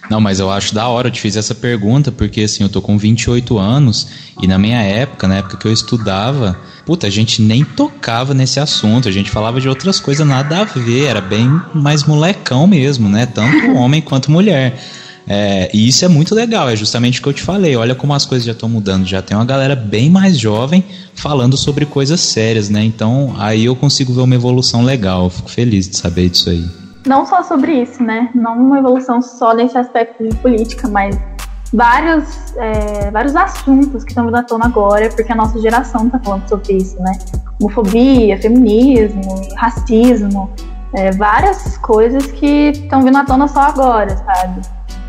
Não, 0.09 0.19
mas 0.19 0.39
eu 0.39 0.49
acho 0.51 0.73
da 0.73 0.87
hora, 0.89 1.07
eu 1.07 1.11
te 1.11 1.21
fiz 1.21 1.37
essa 1.37 1.55
pergunta, 1.55 2.11
porque 2.11 2.41
assim, 2.41 2.63
eu 2.63 2.69
tô 2.69 2.81
com 2.81 2.97
28 2.97 3.57
anos 3.57 4.09
e 4.41 4.47
na 4.47 4.57
minha 4.57 4.81
época, 4.81 5.27
na 5.27 5.35
época 5.35 5.57
que 5.57 5.67
eu 5.67 5.71
estudava, 5.71 6.59
puta, 6.85 7.07
a 7.07 7.09
gente 7.09 7.41
nem 7.41 7.63
tocava 7.63 8.33
nesse 8.33 8.59
assunto, 8.59 9.07
a 9.07 9.11
gente 9.11 9.29
falava 9.29 9.61
de 9.61 9.69
outras 9.69 9.99
coisas 9.99 10.27
nada 10.27 10.61
a 10.61 10.63
ver, 10.65 11.05
era 11.05 11.21
bem 11.21 11.47
mais 11.73 12.03
molecão 12.03 12.67
mesmo, 12.67 13.07
né? 13.07 13.25
Tanto 13.25 13.71
homem 13.77 14.01
quanto 14.01 14.31
mulher. 14.31 14.77
É, 15.27 15.69
e 15.73 15.87
isso 15.87 16.03
é 16.03 16.07
muito 16.07 16.33
legal, 16.33 16.69
é 16.69 16.75
justamente 16.75 17.19
o 17.19 17.23
que 17.23 17.29
eu 17.29 17.33
te 17.33 17.43
falei. 17.43 17.75
Olha 17.75 17.95
como 17.95 18.13
as 18.13 18.25
coisas 18.25 18.45
já 18.45 18.51
estão 18.51 18.67
mudando. 18.67 19.05
Já 19.05 19.21
tem 19.21 19.37
uma 19.37 19.45
galera 19.45 19.75
bem 19.75 20.09
mais 20.09 20.37
jovem 20.37 20.83
falando 21.13 21.55
sobre 21.55 21.85
coisas 21.85 22.19
sérias, 22.19 22.69
né? 22.69 22.83
Então 22.83 23.33
aí 23.37 23.65
eu 23.65 23.75
consigo 23.75 24.13
ver 24.13 24.21
uma 24.21 24.35
evolução 24.35 24.83
legal. 24.83 25.25
Eu 25.25 25.29
fico 25.29 25.49
feliz 25.49 25.89
de 25.89 25.97
saber 25.97 26.29
disso 26.29 26.49
aí. 26.49 26.65
Não 27.05 27.25
só 27.25 27.43
sobre 27.43 27.81
isso, 27.81 28.03
né? 28.03 28.29
Não 28.35 28.57
uma 28.57 28.79
evolução 28.79 29.21
só 29.21 29.53
nesse 29.53 29.77
aspecto 29.77 30.23
de 30.27 30.35
política, 30.37 30.87
mas 30.87 31.17
vários, 31.73 32.55
é, 32.57 33.09
vários 33.11 33.35
assuntos 33.35 34.03
que 34.03 34.11
estão 34.11 34.25
vindo 34.25 34.35
à 34.35 34.43
tona 34.43 34.65
agora, 34.65 35.09
porque 35.09 35.31
a 35.31 35.35
nossa 35.35 35.59
geração 35.59 36.05
está 36.05 36.19
falando 36.19 36.47
sobre 36.47 36.73
isso, 36.73 37.01
né? 37.01 37.17
Homofobia, 37.59 38.39
feminismo, 38.39 39.41
racismo, 39.55 40.49
é, 40.93 41.11
várias 41.11 41.77
coisas 41.77 42.27
que 42.27 42.69
estão 42.69 43.01
vindo 43.01 43.17
à 43.17 43.23
tona 43.23 43.47
só 43.47 43.61
agora, 43.61 44.17
sabe? 44.17 44.61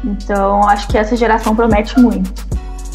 Então, 0.04 0.62
acho 0.68 0.88
que 0.88 0.98
essa 0.98 1.16
geração 1.16 1.54
promete 1.54 1.98
muito. 1.98 2.32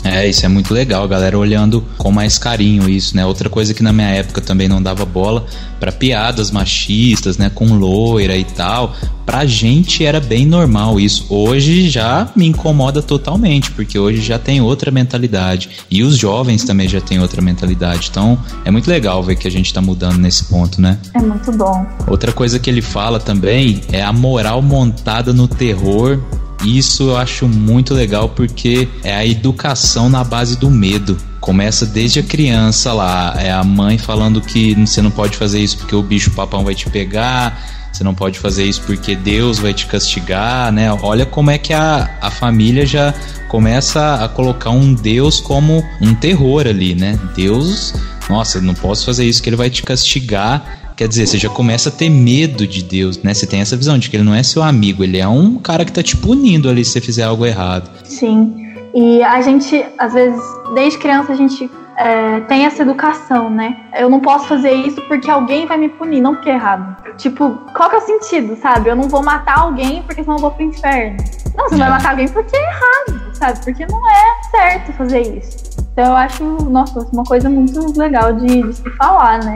É, 0.03 0.27
isso 0.27 0.45
é 0.45 0.49
muito 0.49 0.73
legal, 0.73 1.03
a 1.03 1.07
galera 1.07 1.37
olhando 1.37 1.83
com 1.97 2.11
mais 2.11 2.37
carinho 2.37 2.89
isso, 2.89 3.15
né? 3.15 3.25
Outra 3.25 3.49
coisa 3.49 3.73
que 3.73 3.83
na 3.83 3.91
minha 3.91 4.07
época 4.07 4.39
também 4.39 4.67
não 4.67 4.81
dava 4.81 5.03
bola 5.05 5.45
para 5.79 5.91
piadas 5.91 6.49
machistas, 6.49 7.37
né, 7.37 7.51
com 7.53 7.73
loira 7.73 8.35
e 8.37 8.43
tal. 8.43 8.95
Pra 9.25 9.45
gente 9.45 10.05
era 10.05 10.21
bem 10.21 10.45
normal 10.45 10.99
isso. 10.99 11.25
Hoje 11.29 11.89
já 11.89 12.29
me 12.35 12.47
incomoda 12.47 13.01
totalmente, 13.01 13.71
porque 13.71 13.99
hoje 13.99 14.21
já 14.21 14.39
tem 14.39 14.61
outra 14.61 14.89
mentalidade 14.89 15.69
e 15.91 16.01
os 16.01 16.17
jovens 16.17 16.63
também 16.63 16.87
já 16.87 17.01
têm 17.01 17.19
outra 17.19 17.41
mentalidade. 17.41 18.07
Então, 18.09 18.39
é 18.63 18.71
muito 18.71 18.89
legal 18.89 19.21
ver 19.21 19.35
que 19.35 19.47
a 19.47 19.51
gente 19.51 19.73
tá 19.73 19.81
mudando 19.81 20.17
nesse 20.17 20.45
ponto, 20.45 20.79
né? 20.79 20.97
É 21.13 21.19
muito 21.19 21.51
bom. 21.51 21.85
Outra 22.07 22.31
coisa 22.31 22.57
que 22.57 22.69
ele 22.69 22.81
fala 22.81 23.19
também 23.19 23.81
é 23.91 24.01
a 24.01 24.13
moral 24.13 24.61
montada 24.61 25.33
no 25.33 25.47
terror 25.47 26.17
isso 26.63 27.09
eu 27.09 27.17
acho 27.17 27.47
muito 27.47 27.93
legal 27.93 28.29
porque 28.29 28.87
é 29.03 29.13
a 29.13 29.25
educação 29.25 30.09
na 30.09 30.23
base 30.23 30.57
do 30.57 30.69
medo. 30.69 31.17
Começa 31.39 31.85
desde 31.85 32.19
a 32.19 32.23
criança 32.23 32.91
lá, 32.93 33.35
é 33.37 33.51
a 33.51 33.63
mãe 33.63 33.97
falando 33.97 34.41
que 34.41 34.73
você 34.75 35.01
não 35.01 35.11
pode 35.11 35.37
fazer 35.37 35.59
isso 35.59 35.77
porque 35.77 35.95
o 35.95 36.03
bicho 36.03 36.31
papão 36.31 36.63
vai 36.63 36.75
te 36.75 36.89
pegar, 36.89 37.57
você 37.91 38.03
não 38.03 38.13
pode 38.13 38.37
fazer 38.37 38.65
isso 38.65 38.81
porque 38.81 39.15
Deus 39.15 39.59
vai 39.59 39.73
te 39.73 39.85
castigar, 39.85 40.71
né? 40.71 40.91
Olha 41.01 41.25
como 41.25 41.49
é 41.49 41.57
que 41.57 41.73
a, 41.73 42.17
a 42.21 42.29
família 42.29 42.85
já 42.85 43.13
começa 43.47 44.15
a 44.15 44.27
colocar 44.27 44.71
um 44.71 44.93
Deus 44.93 45.39
como 45.39 45.83
um 46.01 46.13
terror 46.13 46.67
ali, 46.67 46.95
né? 46.95 47.17
Deus, 47.35 47.93
nossa, 48.29 48.59
não 48.59 48.73
posso 48.73 49.05
fazer 49.05 49.25
isso 49.25 49.41
que 49.41 49.49
ele 49.49 49.55
vai 49.55 49.69
te 49.69 49.83
castigar 49.83 50.86
Quer 50.97 51.07
dizer, 51.07 51.27
você 51.27 51.37
já 51.37 51.47
começa 51.47 51.89
a 51.89 51.91
ter 51.91 52.09
medo 52.09 52.65
de 52.65 52.83
Deus, 52.83 53.21
né? 53.21 53.31
Você 53.31 53.45
tem 53.45 53.61
essa 53.61 53.77
visão 53.77 53.99
de 53.99 54.09
que 54.09 54.17
ele 54.17 54.23
não 54.23 54.33
é 54.33 54.41
seu 54.41 54.63
amigo, 54.63 55.03
ele 55.03 55.19
é 55.19 55.27
um 55.27 55.59
cara 55.59 55.85
que 55.85 55.91
tá 55.91 56.01
te 56.01 56.17
punindo 56.17 56.67
ali 56.67 56.83
se 56.83 56.93
você 56.93 57.01
fizer 57.01 57.21
algo 57.21 57.45
errado. 57.45 57.87
Sim. 58.03 58.73
E 58.95 59.21
a 59.21 59.39
gente, 59.43 59.85
às 59.95 60.13
vezes, 60.13 60.41
desde 60.73 60.97
criança, 60.97 61.33
a 61.33 61.35
gente 61.35 61.69
é, 61.97 62.39
tem 62.41 62.65
essa 62.65 62.81
educação, 62.81 63.47
né? 63.47 63.77
Eu 63.95 64.09
não 64.09 64.19
posso 64.19 64.47
fazer 64.47 64.71
isso 64.71 64.99
porque 65.03 65.29
alguém 65.29 65.67
vai 65.67 65.77
me 65.77 65.87
punir, 65.87 66.19
não 66.19 66.33
porque 66.33 66.49
é 66.49 66.55
errado. 66.55 66.97
Tipo, 67.15 67.59
qual 67.75 67.91
que 67.91 67.95
é 67.95 67.99
o 67.99 68.01
sentido, 68.01 68.57
sabe? 68.59 68.89
Eu 68.89 68.95
não 68.95 69.07
vou 69.07 69.21
matar 69.21 69.59
alguém 69.59 70.01
porque 70.01 70.23
senão 70.23 70.37
eu 70.37 70.41
vou 70.41 70.49
pro 70.49 70.63
inferno. 70.63 71.17
Não, 71.55 71.69
você 71.69 71.75
é. 71.75 71.77
vai 71.77 71.89
matar 71.91 72.09
alguém 72.09 72.27
porque 72.27 72.55
é 72.55 72.59
errado, 72.59 73.35
sabe? 73.35 73.63
Porque 73.63 73.85
não 73.85 74.09
é 74.09 74.41
certo 74.49 74.93
fazer 74.93 75.37
isso. 75.37 75.77
Então 75.93 76.05
eu 76.05 76.15
acho, 76.15 76.43
nossa, 76.43 77.07
uma 77.13 77.23
coisa 77.23 77.47
muito 77.47 77.99
legal 77.99 78.33
de, 78.33 78.63
de 78.63 78.73
se 78.73 78.89
falar, 78.97 79.43
né? 79.43 79.53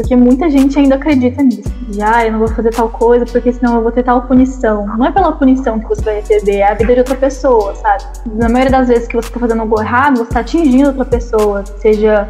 Porque 0.00 0.16
muita 0.16 0.48
gente 0.48 0.78
ainda 0.78 0.94
acredita 0.94 1.42
nisso. 1.42 1.70
Já, 1.90 2.16
ah, 2.16 2.26
eu 2.26 2.32
não 2.32 2.38
vou 2.38 2.48
fazer 2.48 2.70
tal 2.70 2.88
coisa 2.88 3.26
porque 3.26 3.52
senão 3.52 3.76
eu 3.76 3.82
vou 3.82 3.92
ter 3.92 4.02
tal 4.02 4.22
punição. 4.22 4.86
Não 4.86 5.04
é 5.04 5.12
pela 5.12 5.32
punição 5.32 5.78
que 5.78 5.86
você 5.86 6.00
vai 6.00 6.14
receber, 6.16 6.56
é 6.56 6.70
a 6.70 6.74
vida 6.74 6.94
de 6.94 7.00
outra 7.00 7.16
pessoa, 7.16 7.74
sabe? 7.74 8.04
Na 8.34 8.48
maioria 8.48 8.70
das 8.70 8.88
vezes 8.88 9.06
que 9.06 9.14
você 9.14 9.30
tá 9.30 9.38
fazendo 9.38 9.60
algo 9.60 9.78
errado, 9.78 10.16
você 10.16 10.32
tá 10.32 10.40
atingindo 10.40 10.88
outra 10.88 11.04
pessoa, 11.04 11.62
seja 11.66 12.26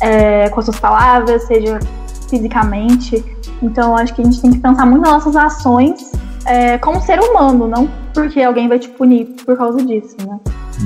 é, 0.00 0.48
com 0.50 0.60
as 0.60 0.66
suas 0.66 0.78
palavras, 0.78 1.42
seja 1.42 1.80
fisicamente. 2.30 3.24
Então, 3.60 3.96
acho 3.96 4.14
que 4.14 4.22
a 4.22 4.24
gente 4.24 4.40
tem 4.40 4.52
que 4.52 4.60
pensar 4.60 4.86
muito 4.86 5.02
nas 5.02 5.12
nossas 5.14 5.34
ações 5.34 6.12
é, 6.46 6.78
como 6.78 7.00
ser 7.00 7.18
humano, 7.18 7.66
não 7.66 7.88
porque 8.14 8.40
alguém 8.40 8.68
vai 8.68 8.78
te 8.78 8.88
punir 8.90 9.26
por 9.44 9.56
causa 9.56 9.84
disso, 9.84 10.16
né? 10.24 10.38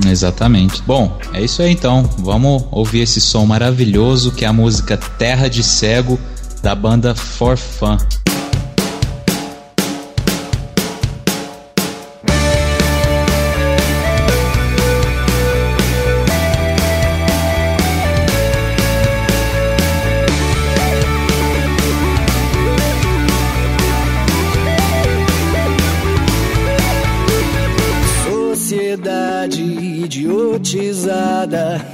Exatamente. 0.07 0.81
Bom, 0.83 1.17
é 1.33 1.41
isso 1.41 1.61
aí 1.61 1.71
então. 1.71 2.09
Vamos 2.19 2.63
ouvir 2.71 3.01
esse 3.01 3.21
som 3.21 3.45
maravilhoso 3.45 4.31
que 4.31 4.45
é 4.45 4.47
a 4.47 4.53
música 4.53 4.97
Terra 4.97 5.47
de 5.47 5.63
Cego 5.63 6.19
da 6.61 6.73
banda 6.73 7.13
For 7.13 7.57
Fun. 7.57 7.97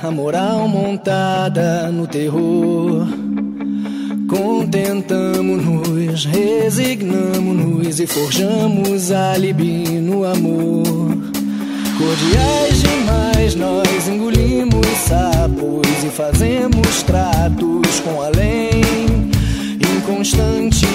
A 0.01 0.11
moral 0.11 0.67
montada 0.67 1.91
no 1.91 2.07
terror. 2.07 3.07
Contentamos-nos, 4.29 6.25
resignamos-nos 6.25 7.99
e 7.99 8.07
forjamos 8.07 9.11
alibi 9.11 9.83
no 9.99 10.23
amor. 10.23 10.85
Cordiais 11.97 12.81
demais, 12.81 13.55
nós 13.55 14.07
engolimos 14.07 14.87
sapos 15.05 16.03
e 16.05 16.09
fazemos 16.09 17.03
tratos 17.03 17.99
com 17.99 18.21
além. 18.21 18.81
Inconstante 19.97 20.85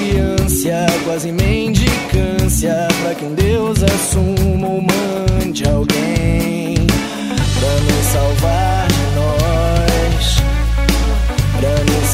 ânsia, 0.40 0.86
quase 1.04 1.30
mendicância, 1.30 2.88
para 3.02 3.14
que 3.14 3.24
um 3.24 3.34
Deus 3.34 3.82
assuma 3.82 4.68
ou 4.68 4.80
mande 4.80 5.64
alguém 5.64 6.74
pra 7.58 7.80
nos 7.80 8.06
salvar 8.12 8.93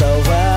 pra 0.00 0.16
nos 0.16 0.49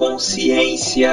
consciência. 0.00 1.10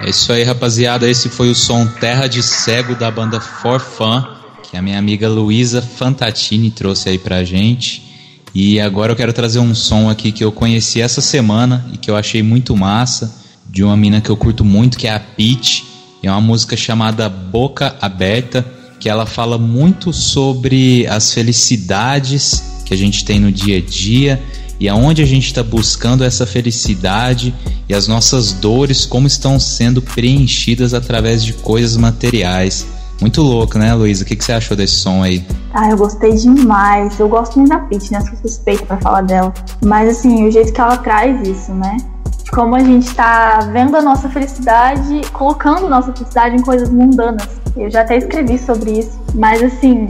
É 0.00 0.10
isso 0.10 0.32
aí, 0.32 0.42
rapaziada. 0.42 1.08
Esse 1.08 1.28
foi 1.28 1.48
o 1.50 1.54
som 1.54 1.86
Terra 1.86 2.26
de 2.26 2.42
Cego 2.42 2.96
da 2.96 3.08
banda 3.08 3.40
For 3.40 3.78
Fun, 3.78 4.24
que 4.68 4.76
a 4.76 4.82
minha 4.82 4.98
amiga 4.98 5.28
Luísa 5.28 5.80
Fantatini 5.80 6.72
trouxe 6.72 7.10
aí 7.10 7.16
pra 7.16 7.44
gente. 7.44 8.02
E 8.52 8.80
agora 8.80 9.12
eu 9.12 9.16
quero 9.16 9.32
trazer 9.32 9.60
um 9.60 9.72
som 9.72 10.10
aqui 10.10 10.32
que 10.32 10.42
eu 10.42 10.50
conheci 10.50 11.00
essa 11.00 11.20
semana 11.20 11.88
e 11.92 11.96
que 11.96 12.10
eu 12.10 12.16
achei 12.16 12.42
muito 12.42 12.76
massa, 12.76 13.32
de 13.70 13.84
uma 13.84 13.96
mina 13.96 14.20
que 14.20 14.30
eu 14.30 14.36
curto 14.36 14.64
muito, 14.64 14.98
que 14.98 15.06
é 15.06 15.14
a 15.14 15.20
Peach. 15.20 15.84
É 16.24 16.30
uma 16.30 16.40
música 16.40 16.76
chamada 16.76 17.28
Boca 17.28 17.94
Aberta, 18.00 18.66
que 18.98 19.08
ela 19.08 19.26
fala 19.26 19.58
muito 19.58 20.12
sobre 20.12 21.06
as 21.06 21.32
felicidades 21.32 22.75
que 22.86 22.94
a 22.94 22.96
gente 22.96 23.24
tem 23.24 23.38
no 23.38 23.52
dia 23.52 23.78
a 23.78 23.80
dia 23.82 24.42
e 24.78 24.88
aonde 24.88 25.22
a 25.22 25.26
gente 25.26 25.46
está 25.46 25.62
buscando 25.62 26.22
essa 26.22 26.46
felicidade 26.46 27.54
e 27.88 27.94
as 27.94 28.06
nossas 28.06 28.52
dores 28.52 29.04
como 29.04 29.26
estão 29.26 29.58
sendo 29.58 30.00
preenchidas 30.00 30.94
através 30.94 31.44
de 31.44 31.52
coisas 31.52 31.96
materiais. 31.96 32.86
Muito 33.20 33.40
louco, 33.40 33.78
né, 33.78 33.94
Luísa? 33.94 34.22
O 34.22 34.26
que, 34.26 34.36
que 34.36 34.44
você 34.44 34.52
achou 34.52 34.76
desse 34.76 34.96
som 34.96 35.22
aí? 35.22 35.44
Ah, 35.72 35.88
eu 35.88 35.96
gostei 35.96 36.32
demais. 36.32 37.18
Eu 37.18 37.28
gosto 37.28 37.58
muito 37.58 37.70
da 37.70 37.78
Pitty, 37.78 38.12
né? 38.12 38.20
Sou 38.20 38.36
suspeita 38.36 38.84
pra 38.84 38.98
falar 38.98 39.22
dela. 39.22 39.54
Mas, 39.82 40.18
assim, 40.18 40.46
o 40.46 40.50
jeito 40.50 40.72
que 40.72 40.80
ela 40.80 40.98
traz 40.98 41.48
isso, 41.48 41.72
né? 41.72 41.96
Como 42.52 42.76
a 42.76 42.80
gente 42.80 43.12
tá 43.14 43.60
vendo 43.72 43.96
a 43.96 44.02
nossa 44.02 44.28
felicidade, 44.28 45.22
colocando 45.32 45.88
nossa 45.88 46.12
felicidade 46.12 46.56
em 46.56 46.62
coisas 46.62 46.90
mundanas. 46.90 47.48
Eu 47.74 47.90
já 47.90 48.02
até 48.02 48.18
escrevi 48.18 48.58
sobre 48.58 48.98
isso. 48.98 49.18
Mas, 49.34 49.62
assim, 49.62 50.06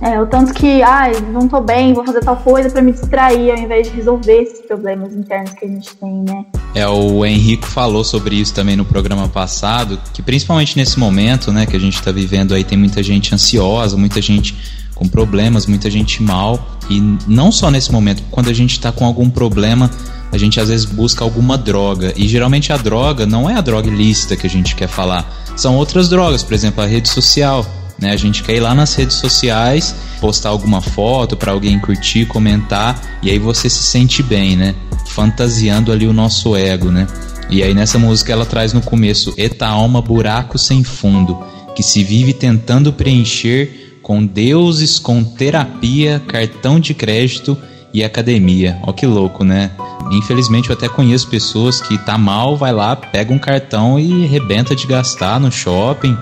é, 0.00 0.20
o 0.20 0.26
tanto 0.26 0.54
que, 0.54 0.80
ai, 0.82 1.12
não 1.32 1.48
tô 1.48 1.60
bem, 1.60 1.92
vou 1.92 2.04
fazer 2.04 2.20
tal 2.20 2.36
coisa 2.36 2.70
para 2.70 2.80
me 2.80 2.92
distrair, 2.92 3.50
ao 3.50 3.58
invés 3.58 3.90
de 3.90 3.96
resolver 3.96 4.42
esses 4.42 4.60
problemas 4.64 5.12
internos 5.12 5.52
que 5.52 5.64
a 5.64 5.68
gente 5.68 5.96
tem, 5.96 6.22
né? 6.22 6.44
É, 6.74 6.86
o 6.86 7.24
Henrico 7.24 7.66
falou 7.66 8.04
sobre 8.04 8.36
isso 8.36 8.54
também 8.54 8.76
no 8.76 8.84
programa 8.84 9.28
passado, 9.28 9.98
que 10.14 10.22
principalmente 10.22 10.76
nesse 10.76 10.98
momento, 10.98 11.50
né, 11.50 11.66
que 11.66 11.76
a 11.76 11.80
gente 11.80 12.00
tá 12.00 12.12
vivendo 12.12 12.54
aí, 12.54 12.62
tem 12.62 12.78
muita 12.78 13.02
gente 13.02 13.34
ansiosa, 13.34 13.96
muita 13.96 14.22
gente 14.22 14.54
com 14.94 15.08
problemas, 15.08 15.66
muita 15.66 15.90
gente 15.90 16.22
mal, 16.22 16.78
e 16.90 17.00
não 17.26 17.50
só 17.50 17.70
nesse 17.70 17.90
momento, 17.90 18.22
quando 18.30 18.50
a 18.50 18.52
gente 18.52 18.80
tá 18.80 18.92
com 18.92 19.04
algum 19.04 19.28
problema, 19.30 19.90
a 20.30 20.38
gente 20.38 20.60
às 20.60 20.68
vezes 20.68 20.84
busca 20.84 21.24
alguma 21.24 21.58
droga, 21.58 22.12
e 22.16 22.28
geralmente 22.28 22.72
a 22.72 22.76
droga 22.76 23.26
não 23.26 23.48
é 23.48 23.54
a 23.56 23.60
droga 23.60 23.88
ilícita 23.88 24.36
que 24.36 24.46
a 24.46 24.50
gente 24.50 24.74
quer 24.76 24.88
falar, 24.88 25.28
são 25.56 25.76
outras 25.76 26.08
drogas, 26.08 26.42
por 26.42 26.54
exemplo, 26.54 26.82
a 26.82 26.86
rede 26.86 27.08
social, 27.08 27.66
né? 27.98 28.12
A 28.12 28.16
gente 28.16 28.42
quer 28.42 28.56
ir 28.56 28.60
lá 28.60 28.74
nas 28.74 28.94
redes 28.94 29.16
sociais, 29.16 29.94
postar 30.20 30.50
alguma 30.50 30.80
foto 30.80 31.36
para 31.36 31.52
alguém 31.52 31.78
curtir, 31.78 32.26
comentar, 32.26 33.00
e 33.22 33.30
aí 33.30 33.38
você 33.38 33.68
se 33.68 33.82
sente 33.82 34.22
bem, 34.22 34.56
né? 34.56 34.74
Fantasiando 35.08 35.90
ali 35.90 36.06
o 36.06 36.12
nosso 36.12 36.56
ego, 36.56 36.90
né? 36.90 37.06
E 37.50 37.62
aí 37.62 37.74
nessa 37.74 37.98
música 37.98 38.32
ela 38.32 38.44
traz 38.44 38.72
no 38.72 38.82
começo 38.82 39.32
Eta 39.36 39.66
alma 39.66 40.02
buraco 40.02 40.58
sem 40.58 40.84
fundo, 40.84 41.38
que 41.74 41.82
se 41.82 42.04
vive 42.04 42.32
tentando 42.32 42.92
preencher 42.92 43.98
com 44.02 44.24
deuses, 44.24 44.98
com 44.98 45.22
terapia, 45.22 46.22
cartão 46.26 46.78
de 46.78 46.94
crédito 46.94 47.56
e 47.92 48.04
academia. 48.04 48.78
Ó 48.82 48.92
que 48.92 49.06
louco, 49.06 49.44
né? 49.44 49.70
Infelizmente 50.10 50.70
eu 50.70 50.76
até 50.76 50.88
conheço 50.88 51.28
pessoas 51.28 51.80
que 51.80 51.98
tá 51.98 52.16
mal, 52.16 52.56
vai 52.56 52.72
lá, 52.72 52.96
pega 52.96 53.32
um 53.32 53.38
cartão 53.38 53.98
e 53.98 54.26
rebenta 54.26 54.74
de 54.74 54.86
gastar 54.86 55.38
no 55.38 55.52
shopping, 55.52 56.16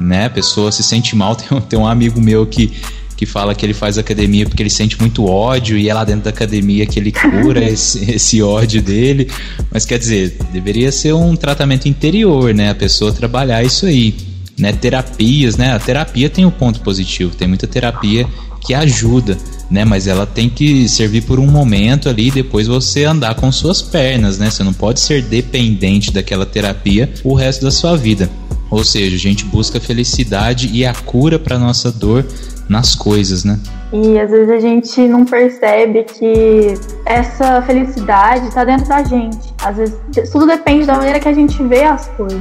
né? 0.00 0.24
A 0.26 0.30
pessoa 0.30 0.72
se 0.72 0.82
sente 0.82 1.14
mal. 1.14 1.36
Tem 1.40 1.56
um, 1.56 1.60
tem 1.60 1.78
um 1.78 1.86
amigo 1.86 2.20
meu 2.20 2.46
que, 2.46 2.72
que 3.16 3.26
fala 3.26 3.54
que 3.54 3.66
ele 3.66 3.74
faz 3.74 3.98
academia 3.98 4.46
porque 4.46 4.62
ele 4.62 4.70
sente 4.70 4.98
muito 4.98 5.26
ódio 5.26 5.76
e 5.76 5.88
é 5.88 5.94
lá 5.94 6.04
dentro 6.04 6.22
da 6.22 6.30
academia 6.30 6.86
que 6.86 6.98
ele 6.98 7.12
cura 7.12 7.62
esse, 7.68 8.10
esse 8.10 8.42
ódio 8.42 8.80
dele. 8.80 9.28
Mas 9.70 9.84
quer 9.84 9.98
dizer, 9.98 10.36
deveria 10.52 10.90
ser 10.90 11.12
um 11.12 11.36
tratamento 11.36 11.86
interior, 11.86 12.54
né? 12.54 12.70
A 12.70 12.74
pessoa 12.74 13.12
trabalhar 13.12 13.62
isso 13.62 13.84
aí. 13.84 14.14
Né? 14.58 14.72
Terapias, 14.72 15.56
né? 15.56 15.72
A 15.72 15.78
terapia 15.78 16.28
tem 16.30 16.44
um 16.44 16.50
ponto 16.50 16.80
positivo, 16.80 17.34
tem 17.34 17.48
muita 17.48 17.66
terapia 17.66 18.26
que 18.60 18.74
ajuda, 18.74 19.38
né? 19.70 19.84
Mas 19.84 20.06
ela 20.06 20.26
tem 20.26 20.48
que 20.48 20.88
servir 20.88 21.22
por 21.22 21.40
um 21.40 21.46
momento 21.46 22.08
ali 22.08 22.28
e 22.28 22.30
depois 22.30 22.66
você 22.66 23.04
andar 23.04 23.34
com 23.34 23.50
suas 23.50 23.80
pernas, 23.80 24.38
né? 24.38 24.50
Você 24.50 24.62
não 24.62 24.72
pode 24.72 25.00
ser 25.00 25.22
dependente 25.22 26.12
daquela 26.12 26.44
terapia 26.44 27.10
o 27.24 27.34
resto 27.34 27.64
da 27.64 27.70
sua 27.70 27.96
vida. 27.96 28.28
Ou 28.70 28.84
seja, 28.84 29.16
a 29.16 29.18
gente 29.18 29.44
busca 29.44 29.80
felicidade 29.80 30.68
e 30.72 30.86
a 30.86 30.94
cura 30.94 31.38
para 31.38 31.58
nossa 31.58 31.90
dor 31.90 32.24
nas 32.68 32.94
coisas, 32.94 33.44
né? 33.44 33.58
E 33.92 34.18
às 34.20 34.30
vezes 34.30 34.48
a 34.48 34.60
gente 34.60 35.00
não 35.08 35.24
percebe 35.24 36.04
que 36.04 36.74
essa 37.04 37.60
felicidade 37.62 38.46
está 38.46 38.64
dentro 38.64 38.88
da 38.88 39.02
gente. 39.02 39.52
Às 39.60 39.76
vezes 39.76 39.98
tudo 40.30 40.46
depende 40.46 40.86
da 40.86 40.94
maneira 40.94 41.18
que 41.18 41.28
a 41.28 41.34
gente 41.34 41.60
vê 41.64 41.82
as 41.82 42.06
coisas. 42.08 42.40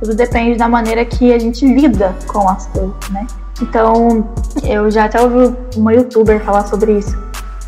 Tudo 0.00 0.14
depende 0.14 0.58
da 0.58 0.68
maneira 0.68 1.02
que 1.06 1.32
a 1.32 1.38
gente 1.38 1.66
lida 1.66 2.14
com 2.26 2.46
as 2.46 2.66
coisas, 2.66 2.94
né? 3.10 3.26
Então, 3.62 4.28
eu 4.64 4.90
já 4.90 5.04
até 5.04 5.22
ouvi 5.22 5.56
uma 5.76 5.94
youtuber 5.94 6.44
falar 6.44 6.66
sobre 6.66 6.98
isso. 6.98 7.16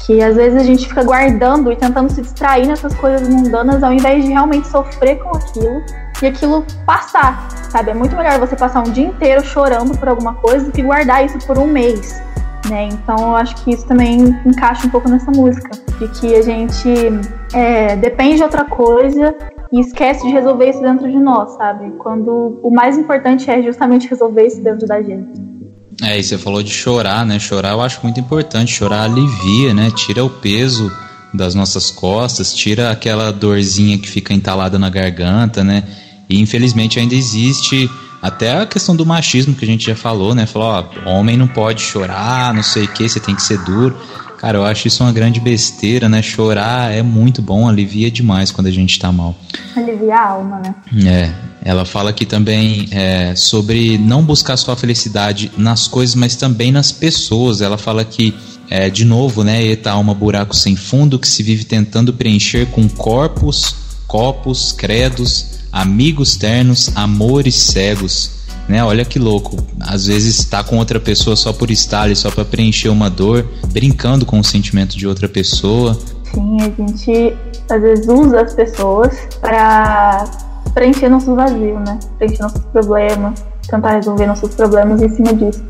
Que 0.00 0.22
às 0.22 0.37
vezes 0.37 0.61
a 0.61 0.64
gente 0.64 0.87
fica 0.87 1.02
guardando 1.02 1.72
e 1.72 1.76
tentando 1.76 2.12
se 2.12 2.20
distrair 2.20 2.66
nessas 2.66 2.94
coisas 2.94 3.26
mundanas 3.26 3.82
ao 3.82 3.92
invés 3.92 4.22
de 4.24 4.30
realmente 4.30 4.68
sofrer 4.68 5.18
com 5.18 5.30
aquilo 5.37 5.82
e 6.22 6.26
aquilo 6.26 6.64
passar, 6.85 7.48
sabe? 7.70 7.90
É 7.90 7.94
muito 7.94 8.16
melhor 8.16 8.38
você 8.38 8.57
passar 8.57 8.87
um 8.87 8.90
dia 8.90 9.05
inteiro 9.05 9.44
chorando 9.44 9.96
por 9.98 10.09
alguma 10.09 10.35
coisa 10.35 10.66
do 10.66 10.72
que 10.72 10.83
guardar 10.83 11.24
isso 11.24 11.38
por 11.46 11.59
um 11.59 11.66
mês, 11.66 12.20
né? 12.68 12.88
Então 12.90 13.16
eu 13.18 13.37
acho 13.37 13.57
que 13.57 13.72
isso 13.72 13.87
também 13.87 14.37
encaixa 14.46 14.87
um 14.87 14.90
pouco 14.90 15.09
nessa 15.09 15.31
música, 15.31 15.70
de 15.98 16.09
que 16.09 16.35
a 16.35 16.42
gente 16.42 16.88
é, 17.52 17.96
depende 17.96 18.37
de 18.37 18.42
outra 18.42 18.64
coisa 18.64 19.35
e 19.72 19.81
esquece 19.81 20.26
de 20.26 20.33
resolver 20.33 20.70
isso 20.70 20.81
dentro 20.81 21.11
de 21.11 21.18
nós, 21.18 21.52
sabe? 21.57 21.90
Quando 21.98 22.61
o 22.62 22.70
mais 22.70 22.96
importante 22.96 23.50
é 23.50 23.62
justamente 23.62 24.09
resolver 24.09 24.46
isso 24.46 24.61
dentro 24.61 24.87
da 24.87 25.02
gente. 25.02 25.57
É, 26.02 26.18
e 26.18 26.22
você 26.22 26.37
falou 26.37 26.62
de 26.62 26.70
chorar, 26.70 27.24
né? 27.24 27.38
Chorar 27.38 27.70
eu 27.70 27.81
acho 27.81 28.00
muito 28.02 28.20
importante. 28.20 28.72
Chorar 28.72 29.05
alivia, 29.05 29.72
né? 29.72 29.90
Tira 29.90 30.22
o 30.22 30.29
peso 30.29 30.92
das 31.33 31.55
nossas 31.55 31.90
costas, 31.90 32.55
tira 32.55 32.90
aquela 32.90 33.33
dorzinha 33.33 33.98
que 33.98 34.09
fica 34.09 34.33
entalada 34.33 34.79
na 34.79 34.90
garganta, 34.90 35.64
né? 35.64 35.85
E 36.28 36.40
infelizmente 36.40 36.98
ainda 36.98 37.14
existe 37.14 37.90
até 38.20 38.60
a 38.60 38.66
questão 38.66 38.96
do 38.96 39.06
machismo 39.06 39.54
que 39.54 39.64
a 39.64 39.68
gente 39.68 39.86
já 39.86 39.94
falou, 39.94 40.34
né? 40.34 40.46
Falou, 40.46 40.68
ó, 41.04 41.10
homem 41.10 41.36
não 41.36 41.46
pode 41.46 41.82
chorar, 41.82 42.52
não 42.52 42.62
sei 42.62 42.84
o 42.84 42.88
que, 42.88 43.08
você 43.08 43.20
tem 43.20 43.34
que 43.34 43.42
ser 43.42 43.58
duro. 43.58 43.96
Cara, 44.38 44.58
eu 44.58 44.64
acho 44.64 44.86
isso 44.86 45.02
uma 45.02 45.12
grande 45.12 45.40
besteira, 45.40 46.08
né? 46.08 46.20
Chorar 46.20 46.92
é 46.92 47.02
muito 47.02 47.40
bom, 47.40 47.68
alivia 47.68 48.10
demais 48.10 48.50
quando 48.50 48.66
a 48.66 48.70
gente 48.70 48.98
tá 48.98 49.10
mal. 49.10 49.34
Alivia 49.74 50.14
a 50.14 50.28
alma, 50.28 50.60
né? 50.60 50.74
É. 51.08 51.46
Ela 51.64 51.84
fala 51.84 52.10
aqui 52.10 52.24
também 52.24 52.86
é, 52.92 53.34
sobre 53.34 53.98
não 53.98 54.22
buscar 54.22 54.56
sua 54.56 54.76
felicidade 54.76 55.50
nas 55.56 55.88
coisas, 55.88 56.14
mas 56.14 56.36
também 56.36 56.70
nas 56.70 56.92
pessoas. 56.92 57.60
Ela 57.60 57.76
fala 57.76 58.04
que, 58.04 58.32
é, 58.70 58.88
de 58.88 59.04
novo, 59.04 59.42
né? 59.42 59.66
Eta 59.66 59.90
alma 59.90 60.14
buraco 60.14 60.54
sem 60.54 60.76
fundo 60.76 61.18
que 61.18 61.26
se 61.26 61.42
vive 61.42 61.64
tentando 61.64 62.12
preencher 62.12 62.66
com 62.66 62.88
corpos, 62.88 63.74
copos, 64.07 64.73
credos, 64.73 65.61
amigos 65.73 66.37
ternos, 66.37 66.90
amores 66.95 67.55
cegos. 67.55 68.31
Né? 68.69 68.83
Olha 68.83 69.05
que 69.05 69.19
louco. 69.19 69.57
Às 69.81 70.07
vezes 70.07 70.38
está 70.38 70.64
com 70.64 70.79
outra 70.79 70.99
pessoa 70.99 71.37
só 71.37 71.53
por 71.53 71.71
estar 71.71 72.03
ali, 72.03 72.16
só 72.16 72.31
para 72.31 72.45
preencher 72.45 72.88
uma 72.88 73.09
dor, 73.09 73.49
brincando 73.69 74.27
com 74.27 74.40
o 74.40 74.45
sentimento 74.45 74.97
de 74.97 75.07
outra 75.07 75.29
pessoa. 75.29 75.99
Sim, 76.35 76.57
a 76.61 76.71
gente 76.71 77.37
às 77.71 77.81
vezes 77.81 78.09
usa 78.09 78.42
as 78.42 78.55
pessoas 78.55 79.14
para 79.40 80.25
preencher 80.75 81.09
nossos 81.09 81.35
vazios, 81.35 81.79
né? 81.87 81.99
Preencher 82.19 82.42
nossos 82.42 82.62
problemas, 82.73 83.45
tentar 83.69 83.92
resolver 83.92 84.27
nossos 84.27 84.55
problemas 84.55 85.01
em 85.01 85.09
cima 85.09 85.33
disso. 85.35 85.62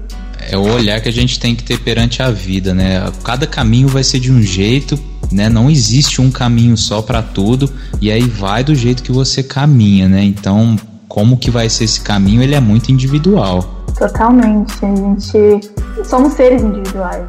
É 0.48 0.56
o 0.56 0.62
olhar 0.62 1.00
que 1.00 1.08
a 1.08 1.12
gente 1.12 1.40
tem 1.40 1.54
que 1.54 1.64
ter 1.64 1.78
perante 1.80 2.22
a 2.22 2.30
vida, 2.30 2.72
né? 2.72 3.02
Cada 3.24 3.46
caminho 3.46 3.88
vai 3.88 4.04
ser 4.04 4.20
de 4.20 4.30
um 4.30 4.40
jeito, 4.42 4.98
né? 5.32 5.48
Não 5.48 5.70
existe 5.70 6.20
um 6.20 6.30
caminho 6.30 6.76
só 6.76 7.02
para 7.02 7.22
tudo 7.22 7.70
e 8.00 8.10
aí 8.10 8.22
vai 8.22 8.62
do 8.62 8.74
jeito 8.74 9.02
que 9.02 9.12
você 9.12 9.42
caminha, 9.42 10.08
né? 10.08 10.22
Então, 10.22 10.76
como 11.08 11.36
que 11.36 11.50
vai 11.50 11.68
ser 11.68 11.84
esse 11.84 12.00
caminho, 12.00 12.42
ele 12.42 12.54
é 12.54 12.60
muito 12.60 12.90
individual. 12.90 13.84
Totalmente. 13.98 14.84
A 14.84 14.94
gente 14.94 15.70
somos 16.04 16.34
seres 16.34 16.62
individuais. 16.62 17.24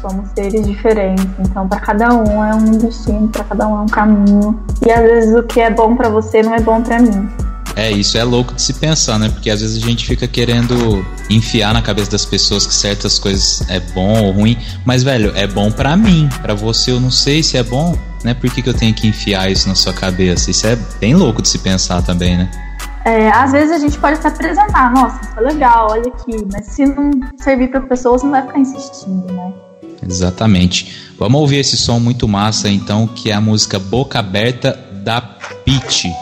Somos 0.00 0.28
seres 0.34 0.66
diferentes. 0.66 1.26
Então, 1.38 1.68
para 1.68 1.80
cada 1.80 2.12
um 2.12 2.44
é 2.44 2.54
um 2.54 2.72
destino, 2.72 3.28
para 3.28 3.44
cada 3.44 3.68
um 3.68 3.78
é 3.78 3.80
um 3.82 3.86
caminho. 3.86 4.60
E 4.84 4.90
às 4.90 5.00
vezes 5.00 5.34
o 5.36 5.42
que 5.44 5.60
é 5.60 5.70
bom 5.70 5.96
para 5.96 6.08
você 6.08 6.42
não 6.42 6.54
é 6.54 6.60
bom 6.60 6.82
para 6.82 6.98
mim. 7.00 7.28
É, 7.74 7.90
isso 7.90 8.18
é 8.18 8.24
louco 8.24 8.54
de 8.54 8.60
se 8.60 8.74
pensar, 8.74 9.18
né? 9.18 9.28
Porque 9.28 9.48
às 9.48 9.60
vezes 9.60 9.82
a 9.82 9.86
gente 9.86 10.06
fica 10.06 10.28
querendo 10.28 11.04
enfiar 11.30 11.72
na 11.72 11.80
cabeça 11.80 12.10
das 12.10 12.24
pessoas 12.24 12.66
que 12.66 12.74
certas 12.74 13.18
coisas 13.18 13.68
é 13.68 13.80
bom 13.80 14.24
ou 14.24 14.32
ruim, 14.32 14.58
mas 14.84 15.02
velho, 15.02 15.32
é 15.34 15.46
bom 15.46 15.70
para 15.70 15.96
mim, 15.96 16.28
para 16.42 16.54
você 16.54 16.90
eu 16.90 17.00
não 17.00 17.10
sei 17.10 17.42
se 17.42 17.56
é 17.56 17.62
bom, 17.62 17.96
né? 18.22 18.34
Por 18.34 18.50
que, 18.50 18.62
que 18.62 18.68
eu 18.68 18.74
tenho 18.74 18.94
que 18.94 19.06
enfiar 19.06 19.50
isso 19.50 19.68
na 19.68 19.74
sua 19.74 19.92
cabeça? 19.92 20.50
Isso 20.50 20.66
é 20.66 20.76
bem 21.00 21.14
louco 21.14 21.40
de 21.40 21.48
se 21.48 21.58
pensar 21.58 22.02
também, 22.02 22.36
né? 22.36 22.50
É, 23.04 23.30
às 23.30 23.50
vezes 23.50 23.72
a 23.72 23.78
gente 23.78 23.98
pode 23.98 24.18
até 24.18 24.28
apresentar, 24.28 24.92
nossa, 24.92 25.20
é 25.36 25.40
legal, 25.40 25.88
olha 25.90 26.06
aqui, 26.06 26.46
mas 26.52 26.66
se 26.66 26.86
não 26.86 27.10
servir 27.36 27.68
para 27.68 27.80
pessoas, 27.80 28.22
não 28.22 28.30
vai 28.30 28.42
ficar 28.42 28.60
insistindo, 28.60 29.32
né? 29.32 29.52
Exatamente. 30.06 31.12
Vamos 31.18 31.40
ouvir 31.40 31.58
esse 31.58 31.76
som 31.76 31.98
muito 31.98 32.28
massa 32.28 32.68
então, 32.68 33.06
que 33.06 33.30
é 33.30 33.34
a 33.34 33.40
música 33.40 33.78
Boca 33.78 34.18
Aberta 34.18 34.78
da 35.04 35.20
Pitty. 35.20 36.12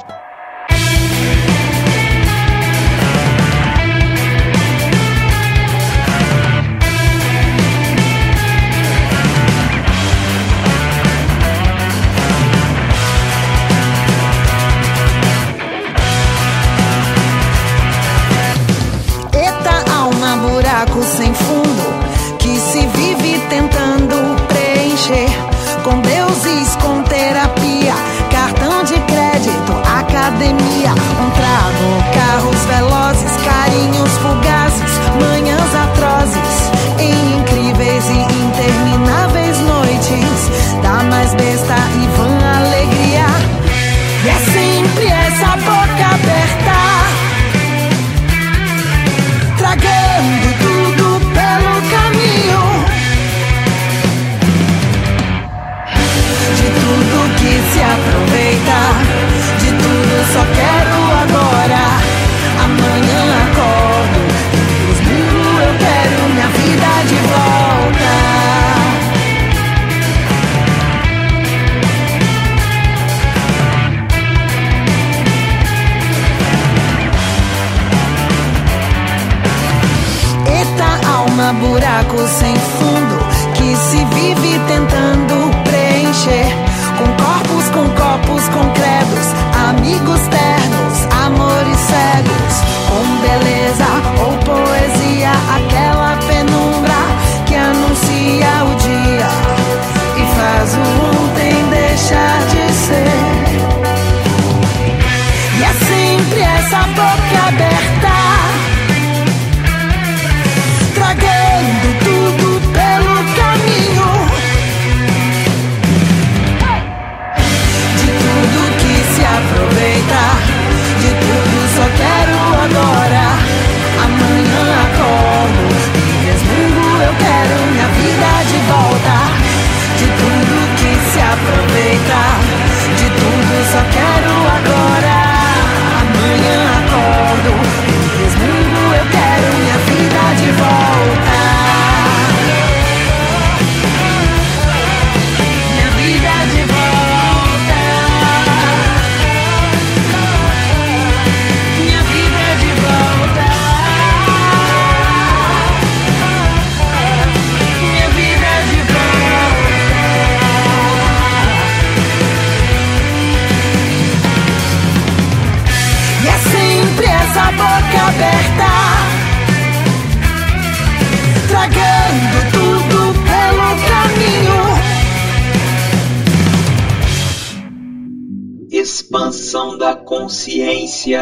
Consciência. 180.11 181.21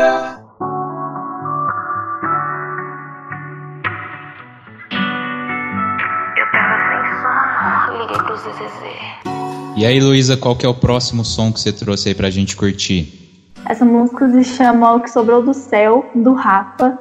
Liguei 7.92 8.16
pro 8.16 8.34
ZZZ. 8.34 9.76
E 9.76 9.84
aí, 9.84 10.00
Luísa, 10.00 10.38
qual 10.38 10.56
que 10.56 10.64
é 10.64 10.68
o 10.70 10.72
próximo 10.72 11.22
som 11.22 11.52
que 11.52 11.60
você 11.60 11.70
trouxe 11.70 12.08
aí 12.08 12.14
pra 12.14 12.30
gente 12.30 12.56
curtir? 12.56 13.12
Essa 13.66 13.84
música 13.84 14.26
se 14.30 14.44
chama 14.44 14.94
O 14.94 15.00
que 15.00 15.10
Sobrou 15.10 15.42
do 15.42 15.52
Céu, 15.52 16.06
do 16.14 16.32
Rapa, 16.32 16.98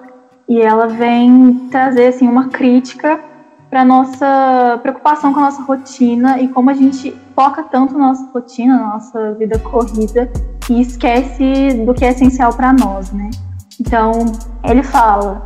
e 0.50 0.60
ela 0.60 0.88
vem 0.88 1.70
trazer 1.72 2.08
assim 2.08 2.28
uma 2.28 2.50
crítica 2.50 3.18
para 3.70 3.86
nossa 3.86 4.78
preocupação 4.82 5.34
com 5.34 5.40
a 5.40 5.44
nossa 5.44 5.62
rotina 5.62 6.42
e 6.42 6.50
como 6.50 6.70
a 6.70 6.74
gente 6.74 7.16
foca 7.34 7.64
tanto 7.64 7.98
na 7.98 8.08
nossa 8.08 8.30
rotina, 8.34 8.76
na 8.78 8.90
nossa 8.90 9.34
vida 9.36 9.58
corrida 9.60 10.30
e 10.70 10.82
esquece 10.82 11.74
do 11.86 11.94
que 11.94 12.06
é 12.06 12.10
essencial 12.10 12.54
para 12.54 12.74
nós, 12.74 13.12
né? 13.12 13.30
Então, 13.80 14.12
ele 14.64 14.84
fala 14.84 15.44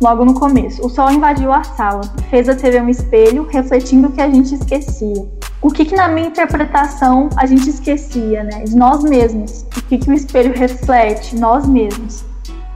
logo 0.00 0.24
no 0.24 0.34
começo: 0.34 0.84
o 0.84 0.88
sol 0.88 1.10
invadiu 1.10 1.52
a 1.52 1.62
sala, 1.62 2.02
fez 2.30 2.48
a 2.48 2.54
TV 2.54 2.80
um 2.80 2.88
espelho, 2.88 3.46
refletindo 3.50 4.08
o 4.08 4.12
que 4.12 4.20
a 4.20 4.30
gente 4.30 4.54
esquecia. 4.54 5.26
O 5.62 5.70
que, 5.70 5.84
que 5.84 5.96
na 5.96 6.08
minha 6.08 6.28
interpretação 6.28 7.28
a 7.36 7.46
gente 7.46 7.68
esquecia, 7.68 8.44
né? 8.44 8.64
De 8.64 8.76
nós 8.76 9.02
mesmos. 9.02 9.62
O 9.76 9.82
que, 9.82 9.98
que 9.98 10.10
o 10.10 10.14
espelho 10.14 10.52
reflete? 10.56 11.36
Nós 11.36 11.66
mesmos. 11.66 12.24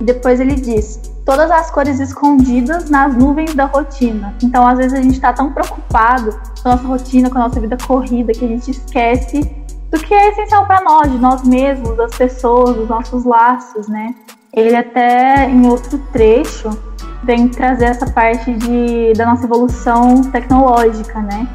E 0.01 0.05
depois 0.05 0.41
ele 0.41 0.55
diz: 0.55 1.01
todas 1.25 1.51
as 1.51 1.71
cores 1.71 2.01
escondidas 2.01 2.91
nas 2.91 3.15
nuvens 3.15 3.55
da 3.55 3.67
rotina. 3.67 4.35
Então, 4.43 4.67
às 4.67 4.79
vezes, 4.79 4.95
a 4.95 5.03
gente 5.03 5.15
está 5.15 5.33
tão 5.33 5.53
preocupado 5.53 6.33
com 6.63 6.69
a 6.69 6.73
nossa 6.73 6.89
rotina, 6.89 7.31
com 7.31 7.39
a 7.39 7.43
nossa 7.43 7.61
vida 7.61 7.77
corrida, 7.87 8.33
que 8.33 8.45
a 8.45 8.49
gente 8.49 8.71
esquece 8.71 9.49
do 9.91 9.99
que 9.99 10.15
é 10.15 10.29
essencial 10.29 10.67
para 10.67 10.81
nós, 10.83 11.11
de 11.11 11.19
nós 11.19 11.43
mesmos, 11.43 11.97
das 11.97 12.15
pessoas, 12.15 12.77
dos 12.77 12.89
nossos 12.89 13.25
laços, 13.25 13.89
né? 13.89 14.15
Ele 14.53 14.75
até, 14.75 15.49
em 15.49 15.67
outro 15.67 15.99
trecho, 16.13 16.71
vem 17.25 17.49
trazer 17.49 17.87
essa 17.87 18.07
parte 18.11 18.53
de, 18.53 19.13
da 19.15 19.27
nossa 19.27 19.45
evolução 19.45 20.23
tecnológica, 20.23 21.21
né? 21.21 21.49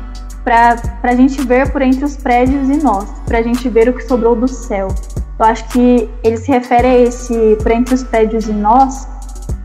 Para 0.44 0.80
a 1.04 1.16
gente 1.16 1.42
ver 1.42 1.72
por 1.72 1.82
entre 1.82 2.06
os 2.06 2.18
prédios 2.18 2.70
e 2.70 2.84
nós, 2.84 3.10
para 3.26 3.40
a 3.40 3.42
gente 3.42 3.68
ver 3.68 3.90
o 3.90 3.94
que 3.94 4.04
sobrou 4.04 4.36
do 4.36 4.48
céu. 4.48 4.90
Eu 5.40 5.46
acho 5.46 5.68
que 5.70 6.10
ele 6.24 6.38
se 6.38 6.52
refere 6.52 6.88
a 6.88 6.98
esse 7.00 7.58
por 7.62 7.72
entre 7.72 7.96
os 7.96 8.04
prédios 8.04 8.48
e 8.48 8.54
nós, 8.54 9.08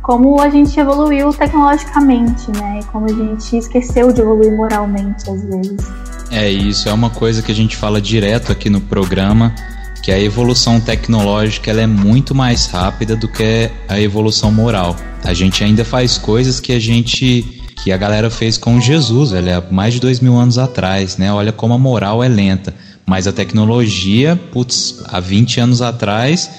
como 0.02 0.40
a 0.40 0.48
gente 0.48 0.78
evoluiu 0.80 1.32
tecnologicamente, 1.32 2.50
né? 2.52 2.80
E 2.80 2.84
como 2.86 3.06
a 3.06 3.12
gente 3.12 3.56
esqueceu 3.56 4.12
de 4.12 4.20
evoluir 4.20 4.56
moralmente 4.56 5.30
às 5.30 5.44
vezes. 5.44 6.09
É, 6.30 6.48
isso 6.48 6.88
é 6.88 6.92
uma 6.92 7.10
coisa 7.10 7.42
que 7.42 7.50
a 7.50 7.54
gente 7.54 7.76
fala 7.76 8.00
direto 8.00 8.52
aqui 8.52 8.70
no 8.70 8.80
programa, 8.80 9.54
que 10.02 10.12
a 10.12 10.18
evolução 10.18 10.80
tecnológica 10.80 11.70
ela 11.70 11.80
é 11.80 11.86
muito 11.86 12.34
mais 12.34 12.66
rápida 12.66 13.16
do 13.16 13.28
que 13.28 13.70
a 13.88 14.00
evolução 14.00 14.52
moral. 14.52 14.96
A 15.24 15.34
gente 15.34 15.62
ainda 15.64 15.84
faz 15.84 16.16
coisas 16.16 16.60
que 16.60 16.72
a 16.72 16.78
gente 16.78 17.56
que 17.82 17.90
a 17.90 17.96
galera 17.96 18.28
fez 18.28 18.58
com 18.58 18.78
Jesus, 18.78 19.30
velho, 19.30 19.56
há 19.56 19.72
mais 19.72 19.94
de 19.94 20.00
dois 20.00 20.20
mil 20.20 20.36
anos 20.36 20.58
atrás, 20.58 21.16
né? 21.16 21.32
Olha 21.32 21.50
como 21.50 21.72
a 21.72 21.78
moral 21.78 22.22
é 22.22 22.28
lenta. 22.28 22.74
Mas 23.06 23.26
a 23.26 23.32
tecnologia, 23.32 24.38
putz, 24.52 25.02
há 25.06 25.18
20 25.18 25.60
anos 25.60 25.82
atrás 25.82 26.50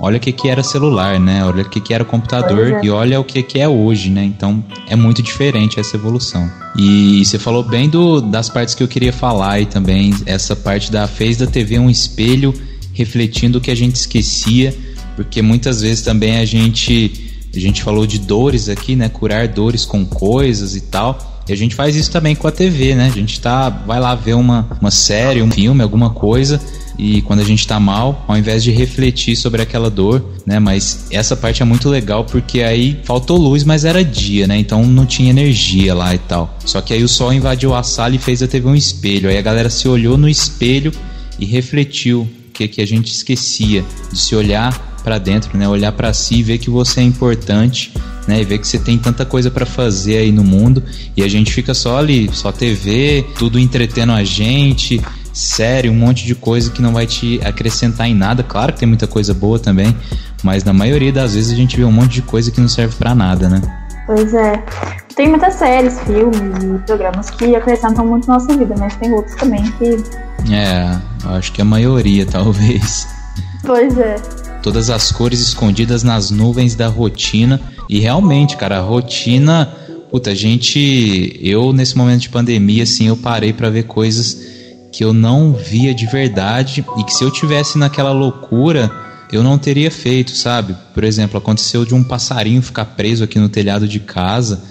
olha 0.00 0.16
o 0.16 0.20
que, 0.20 0.32
que 0.32 0.48
era 0.48 0.62
celular, 0.62 1.18
né? 1.18 1.44
Olha 1.44 1.62
o 1.62 1.68
que, 1.68 1.80
que 1.80 1.92
era 1.92 2.04
computador 2.04 2.74
é. 2.74 2.80
e 2.84 2.90
olha 2.90 3.20
o 3.20 3.24
que, 3.24 3.42
que 3.42 3.58
é 3.58 3.68
hoje, 3.68 4.10
né? 4.10 4.24
Então 4.24 4.62
é 4.88 4.94
muito 4.94 5.22
diferente 5.22 5.80
essa 5.80 5.96
evolução. 5.96 6.48
E 6.76 7.24
você 7.24 7.38
falou 7.38 7.62
bem 7.62 7.88
do, 7.88 8.20
das 8.20 8.48
partes 8.48 8.74
que 8.74 8.82
eu 8.82 8.88
queria 8.88 9.12
falar 9.12 9.52
aí 9.52 9.66
também, 9.66 10.14
essa 10.26 10.54
parte 10.54 10.92
da 10.92 11.06
fez 11.06 11.36
da 11.36 11.46
TV 11.46 11.78
um 11.78 11.90
espelho 11.90 12.54
refletindo 12.92 13.58
o 13.58 13.60
que 13.60 13.70
a 13.70 13.76
gente 13.76 13.96
esquecia, 13.96 14.74
porque 15.16 15.42
muitas 15.42 15.80
vezes 15.82 16.02
também 16.02 16.38
a 16.38 16.44
gente 16.44 17.24
a 17.54 17.58
gente 17.58 17.82
falou 17.82 18.06
de 18.06 18.18
dores 18.18 18.68
aqui, 18.68 18.94
né? 18.94 19.08
Curar 19.08 19.48
dores 19.48 19.84
com 19.84 20.04
coisas 20.04 20.76
e 20.76 20.82
tal. 20.82 21.42
E 21.48 21.52
a 21.52 21.56
gente 21.56 21.74
faz 21.74 21.96
isso 21.96 22.10
também 22.10 22.36
com 22.36 22.46
a 22.46 22.52
TV, 22.52 22.94
né? 22.94 23.06
A 23.06 23.10
gente 23.10 23.40
tá, 23.40 23.70
vai 23.70 23.98
lá 23.98 24.14
ver 24.14 24.34
uma, 24.34 24.68
uma 24.80 24.90
série, 24.90 25.42
um 25.42 25.50
filme, 25.50 25.82
alguma 25.82 26.10
coisa, 26.10 26.60
e 26.98 27.22
quando 27.22 27.40
a 27.40 27.44
gente 27.44 27.64
tá 27.64 27.78
mal, 27.78 28.24
ao 28.26 28.36
invés 28.36 28.64
de 28.64 28.72
refletir 28.72 29.36
sobre 29.36 29.62
aquela 29.62 29.88
dor, 29.88 30.24
né? 30.44 30.58
Mas 30.58 31.06
essa 31.12 31.36
parte 31.36 31.62
é 31.62 31.64
muito 31.64 31.88
legal 31.88 32.24
porque 32.24 32.60
aí 32.60 32.98
faltou 33.04 33.38
luz, 33.38 33.62
mas 33.62 33.84
era 33.84 34.04
dia, 34.04 34.48
né? 34.48 34.58
Então 34.58 34.84
não 34.84 35.06
tinha 35.06 35.30
energia 35.30 35.94
lá 35.94 36.12
e 36.12 36.18
tal. 36.18 36.58
Só 36.64 36.80
que 36.80 36.92
aí 36.92 37.04
o 37.04 37.08
sol 37.08 37.32
invadiu 37.32 37.72
a 37.72 37.84
sala 37.84 38.16
e 38.16 38.18
fez 38.18 38.42
a 38.42 38.48
TV 38.48 38.66
um 38.66 38.74
espelho. 38.74 39.30
Aí 39.30 39.38
a 39.38 39.42
galera 39.42 39.70
se 39.70 39.86
olhou 39.86 40.18
no 40.18 40.28
espelho 40.28 40.92
e 41.38 41.46
refletiu 41.46 42.22
o 42.22 42.52
que, 42.52 42.66
que 42.66 42.82
a 42.82 42.86
gente 42.86 43.12
esquecia 43.12 43.84
de 44.12 44.18
se 44.18 44.34
olhar 44.34 44.88
para 45.04 45.18
dentro, 45.18 45.56
né? 45.56 45.68
Olhar 45.68 45.92
para 45.92 46.12
si 46.12 46.36
e 46.36 46.42
ver 46.42 46.58
que 46.58 46.68
você 46.68 47.00
é 47.00 47.04
importante, 47.04 47.92
né? 48.26 48.40
E 48.40 48.44
ver 48.44 48.58
que 48.58 48.66
você 48.66 48.78
tem 48.78 48.98
tanta 48.98 49.24
coisa 49.24 49.52
para 49.52 49.64
fazer 49.64 50.16
aí 50.16 50.32
no 50.32 50.42
mundo 50.42 50.82
e 51.16 51.22
a 51.22 51.28
gente 51.28 51.52
fica 51.52 51.72
só 51.74 51.98
ali, 51.98 52.28
só 52.32 52.50
TV, 52.50 53.24
tudo 53.38 53.58
entretendo 53.58 54.12
a 54.12 54.24
gente, 54.24 55.00
série, 55.38 55.88
um 55.88 55.94
monte 55.94 56.26
de 56.26 56.34
coisa 56.34 56.70
que 56.70 56.82
não 56.82 56.92
vai 56.92 57.06
te 57.06 57.40
acrescentar 57.44 58.08
em 58.08 58.14
nada. 58.14 58.42
Claro 58.42 58.72
que 58.72 58.80
tem 58.80 58.88
muita 58.88 59.06
coisa 59.06 59.32
boa 59.32 59.58
também, 59.58 59.96
mas 60.42 60.64
na 60.64 60.72
maioria 60.72 61.12
das 61.12 61.34
vezes 61.34 61.52
a 61.52 61.54
gente 61.54 61.76
vê 61.76 61.84
um 61.84 61.92
monte 61.92 62.14
de 62.14 62.22
coisa 62.22 62.50
que 62.50 62.60
não 62.60 62.68
serve 62.68 62.96
para 62.96 63.14
nada, 63.14 63.48
né? 63.48 63.62
Pois 64.06 64.34
é. 64.34 64.64
Tem 65.14 65.28
muitas 65.28 65.54
séries, 65.54 66.00
filmes 66.00 66.64
e 66.64 66.78
programas 66.86 67.30
que 67.30 67.54
acrescentam 67.54 68.06
muito 68.06 68.26
na 68.26 68.34
nossa 68.34 68.56
vida, 68.56 68.74
mas 68.78 68.96
tem 68.96 69.12
outros 69.12 69.36
também 69.36 69.62
que. 69.72 69.96
É, 70.52 70.98
acho 71.36 71.52
que 71.52 71.62
a 71.62 71.64
maioria, 71.64 72.26
talvez. 72.26 73.06
Pois 73.64 73.98
é. 73.98 74.16
todas 74.62 74.90
as 74.90 75.12
cores 75.12 75.40
escondidas 75.40 76.02
nas 76.02 76.30
nuvens 76.30 76.74
da 76.74 76.88
rotina. 76.88 77.60
E 77.88 78.00
realmente, 78.00 78.56
cara, 78.56 78.78
a 78.78 78.80
rotina. 78.80 79.72
Puta, 80.10 80.30
a 80.30 80.34
gente. 80.34 81.38
Eu, 81.42 81.72
nesse 81.72 81.96
momento 81.96 82.22
de 82.22 82.28
pandemia, 82.28 82.84
assim, 82.84 83.08
eu 83.08 83.16
parei 83.16 83.52
pra 83.52 83.68
ver 83.68 83.84
coisas 83.84 84.57
que 84.92 85.04
eu 85.04 85.12
não 85.12 85.52
via 85.52 85.94
de 85.94 86.06
verdade 86.06 86.84
e 86.96 87.04
que 87.04 87.12
se 87.12 87.22
eu 87.22 87.30
tivesse 87.30 87.78
naquela 87.78 88.12
loucura, 88.12 88.90
eu 89.30 89.42
não 89.42 89.58
teria 89.58 89.90
feito, 89.90 90.30
sabe? 90.32 90.74
Por 90.94 91.04
exemplo, 91.04 91.38
aconteceu 91.38 91.84
de 91.84 91.94
um 91.94 92.02
passarinho 92.02 92.62
ficar 92.62 92.84
preso 92.84 93.24
aqui 93.24 93.38
no 93.38 93.48
telhado 93.48 93.86
de 93.86 94.00
casa 94.00 94.62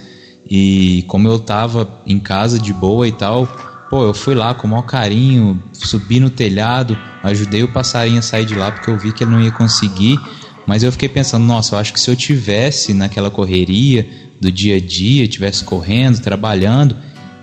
e 0.50 1.04
como 1.08 1.28
eu 1.28 1.40
tava 1.40 1.88
em 2.06 2.20
casa 2.20 2.58
de 2.58 2.74
boa 2.74 3.08
e 3.08 3.12
tal, 3.12 3.46
pô, 3.90 4.04
eu 4.04 4.14
fui 4.14 4.34
lá 4.34 4.54
com 4.54 4.68
o 4.68 4.70
maior 4.70 4.84
carinho, 4.84 5.62
subi 5.74 6.20
no 6.20 6.30
telhado, 6.30 6.98
ajudei 7.24 7.64
o 7.64 7.68
passarinho 7.68 8.20
a 8.20 8.22
sair 8.22 8.46
de 8.46 8.56
lá 8.56 8.72
porque 8.72 8.90
eu 8.90 8.98
vi 8.98 9.12
que 9.12 9.24
ele 9.24 9.32
não 9.32 9.42
ia 9.42 9.52
conseguir, 9.52 10.20
mas 10.66 10.84
eu 10.84 10.92
fiquei 10.92 11.10
pensando, 11.10 11.46
nossa, 11.46 11.76
eu 11.76 11.80
acho 11.80 11.94
que 11.94 12.00
se 12.00 12.10
eu 12.10 12.16
tivesse 12.16 12.94
naquela 12.94 13.30
correria 13.30 14.08
do 14.42 14.52
dia 14.52 14.78
a 14.78 14.80
dia, 14.80 15.28
tivesse 15.28 15.64
correndo, 15.64 16.20
trabalhando, 16.20 16.96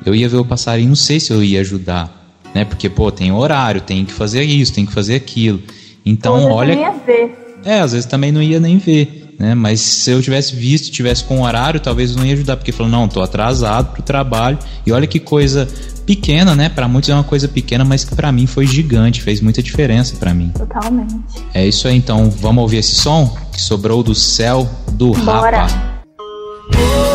eu 0.04 0.14
ia 0.14 0.28
ver 0.28 0.36
o 0.36 0.44
passarinho, 0.44 0.88
não 0.88 0.96
sei 0.96 1.20
se 1.20 1.32
eu 1.32 1.42
ia 1.42 1.60
ajudar, 1.60 2.23
né? 2.55 2.64
Porque, 2.64 2.88
pô, 2.88 3.11
tem 3.11 3.32
horário, 3.32 3.80
tem 3.80 4.05
que 4.05 4.12
fazer 4.12 4.42
isso, 4.42 4.72
tem 4.72 4.86
que 4.86 4.92
fazer 4.92 5.16
aquilo. 5.16 5.61
Então, 6.07 6.44
Ou 6.44 6.52
olha. 6.52 6.72
Eu 6.74 6.80
ia 6.80 6.92
ver. 6.92 7.44
É, 7.64 7.80
às 7.80 7.92
vezes 7.92 8.07
também 8.07 8.30
não 8.30 8.42
ia 8.42 8.61
nem 8.61 8.76
ver, 8.76 9.34
né? 9.38 9.55
Mas 9.55 9.80
se 9.80 10.11
eu 10.11 10.20
tivesse 10.20 10.55
visto, 10.55 10.92
tivesse 10.92 11.24
com 11.24 11.40
horário, 11.40 11.80
talvez 11.80 12.14
não 12.14 12.24
ia 12.24 12.34
ajudar, 12.34 12.59
porque 12.59 12.72
falou, 12.72 12.92
não, 12.92 13.09
tô 13.09 13.22
atrasado 13.22 13.92
pro 13.92 14.02
trabalho. 14.02 14.59
E 14.86 14.92
olha 14.92 15.07
que 15.07 15.18
coisa 15.18 15.66
pequena, 16.05 16.55
né? 16.55 16.68
Pra 16.68 16.86
muitos 16.86 17.09
é 17.09 17.14
uma 17.14 17.24
coisa 17.24 17.48
pequena, 17.48 17.82
mas 17.82 18.05
que 18.05 18.14
pra 18.14 18.30
mim 18.30 18.46
foi 18.46 18.66
gigante, 18.66 19.22
fez 19.22 19.40
muita 19.40 19.62
diferença 19.62 20.16
pra 20.16 20.34
mim. 20.34 20.52
Totalmente. 20.55 21.16
É 21.55 21.66
isso 21.66 21.88
aí, 21.88 21.96
então, 21.96 22.30
vamos 22.30 22.61
ouvir 22.62 22.78
esse 22.78 22.96
som 22.96 23.34
que 23.50 23.61
sobrou 23.61 24.02
do 24.02 24.14
céu 24.14 24.68
do 24.92 25.12
Bora. 25.12 25.66
Rapa. 25.66 27.13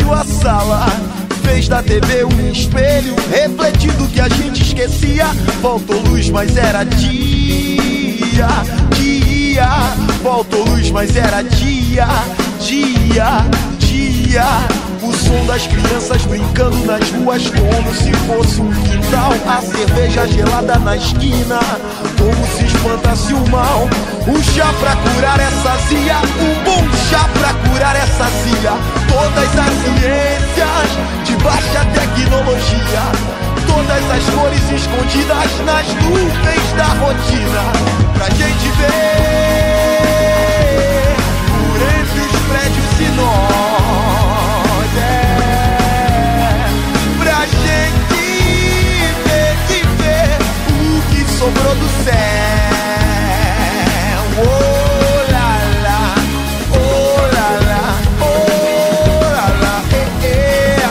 Invadiu 0.00 0.12
a 0.12 0.24
sala. 0.24 0.86
Fez 1.42 1.68
da 1.68 1.82
TV 1.82 2.24
um 2.24 2.50
espelho, 2.50 3.14
refletindo 3.30 4.06
que 4.08 4.20
a 4.20 4.28
gente 4.28 4.62
esquecia. 4.62 5.26
Faltou 5.60 6.00
luz, 6.02 6.30
mas 6.30 6.56
era 6.56 6.84
dia, 6.84 8.48
dia. 8.96 9.68
Faltou 10.22 10.64
luz, 10.64 10.90
mas 10.90 11.16
era 11.16 11.42
dia, 11.42 12.06
dia, 12.60 13.44
dia. 14.30 14.46
O 15.02 15.12
som 15.12 15.44
das 15.46 15.66
crianças 15.66 16.24
brincando 16.26 16.76
nas 16.86 17.10
ruas 17.10 17.42
como 17.50 17.94
se 17.94 18.12
fosse 18.26 18.60
um 18.60 18.70
quintal. 18.70 19.32
A 19.46 19.60
cerveja 19.60 20.28
gelada 20.28 20.78
na 20.78 20.96
esquina, 20.96 21.58
como 22.16 22.46
se 22.56 22.64
espantasse 22.64 23.34
o 23.34 23.48
mal. 23.50 23.88
Um 24.28 24.42
chá 24.42 24.72
pra 24.78 24.94
curar 24.96 25.40
essa 25.40 25.76
zia, 25.88 26.18
um 26.38 26.54
bom 26.64 26.84
chá 27.10 27.28
pra 27.40 27.54
curar 27.68 27.96
essa 27.96 28.26
zia. 28.44 28.72
Todas 29.08 29.58
as 29.58 29.74
ciências 29.82 30.90
de 31.24 31.34
baixa 31.42 31.84
tecnologia. 31.92 33.04
Todas 33.66 34.04
as 34.10 34.24
cores 34.34 34.70
escondidas 34.70 35.50
nas 35.64 35.86
nuvens 36.04 36.72
da 36.76 36.88
rotina. 37.00 37.64
Pra 38.14 38.28
gente 38.30 38.68
ver 38.78 39.16
por 41.48 41.80
entre 41.82 42.20
os 42.20 42.36
prédios 42.48 43.00
e 43.00 43.08
nós. 43.16 43.69
Sobrou 51.40 51.74
do 51.74 51.88
céu. 52.04 52.14
Oh, 54.36 55.32
lá, 55.32 55.50
lá, 55.84 56.00
oh, 56.70 57.24
lá, 57.34 57.48
lá, 57.68 57.82
oh, 58.20 59.24
lá, 59.34 59.46
lá, 59.62 59.74
eh, 59.94 60.08
eh. 60.26 60.84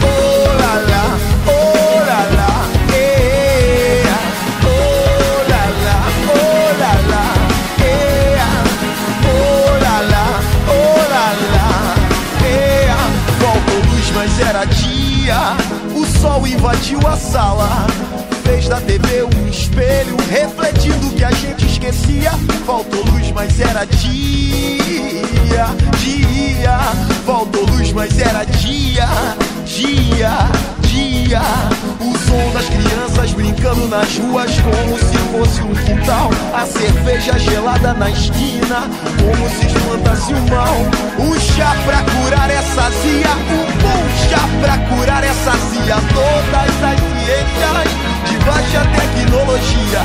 Oh, 0.00 0.46
lá, 0.60 0.74
lá, 0.92 1.04
oh, 1.48 1.98
lá, 2.08 2.20
lá, 2.38 2.52
eh. 2.94 4.06
Oh, 4.62 5.42
lá, 5.50 5.64
lá, 5.86 5.98
oh, 6.28 6.70
lá, 6.80 6.92
lá, 7.10 7.26
eh. 7.82 8.38
Oh, 9.26 9.74
lá, 9.82 9.96
lá, 10.12 10.26
oh, 10.68 11.02
lá, 11.14 11.26
lá, 11.52 11.68
eh. 12.46 12.94
Faltou 13.40 13.80
luz, 13.90 14.06
mas 14.14 14.32
era 14.38 14.64
dia. 14.66 15.40
O 15.96 16.06
sol 16.06 16.46
invadiu 16.46 17.00
a 17.08 17.16
sala. 17.16 17.95
Da 18.76 18.82
TV 18.82 19.22
um 19.22 19.48
espelho, 19.48 20.18
refletindo 20.28 21.06
o 21.06 21.10
que 21.12 21.24
a 21.24 21.30
gente 21.30 21.64
esquecia. 21.64 22.30
Faltou 22.66 23.02
luz, 23.06 23.32
mas 23.32 23.58
era 23.58 23.86
dia, 23.86 25.66
dia. 25.96 26.78
Faltou 27.24 27.64
luz, 27.64 27.90
mas 27.94 28.18
era 28.18 28.44
dia, 28.44 29.08
dia, 29.64 30.50
dia. 30.82 31.40
O 32.00 32.18
som 32.18 32.52
das 32.52 32.66
crianças 32.66 33.32
brincando 33.32 33.88
nas 33.88 34.18
ruas 34.18 34.50
como 34.60 34.98
se 34.98 35.16
fosse 35.32 35.62
um 35.62 35.74
quintal. 35.74 36.28
A 36.52 36.66
cerveja 36.66 37.38
gelada 37.38 37.94
na 37.94 38.10
esquina, 38.10 38.82
como 39.18 39.48
se 39.58 39.66
espantasse 39.68 40.34
o 40.34 40.50
mal. 40.50 40.76
Um 41.18 41.40
chá 41.40 41.74
pra 41.86 42.02
curar 42.02 42.50
essa 42.50 42.90
zia, 42.90 43.30
um 43.54 43.64
bom 43.80 44.04
chá 44.28 44.46
pra 44.60 44.76
curar 44.94 45.24
essa 45.24 45.52
zia. 45.70 45.96
Todas 46.12 46.82
as 46.84 47.00
ciências 47.00 48.15
de 48.26 48.36
baixa 48.44 48.80
tecnologia. 48.96 50.02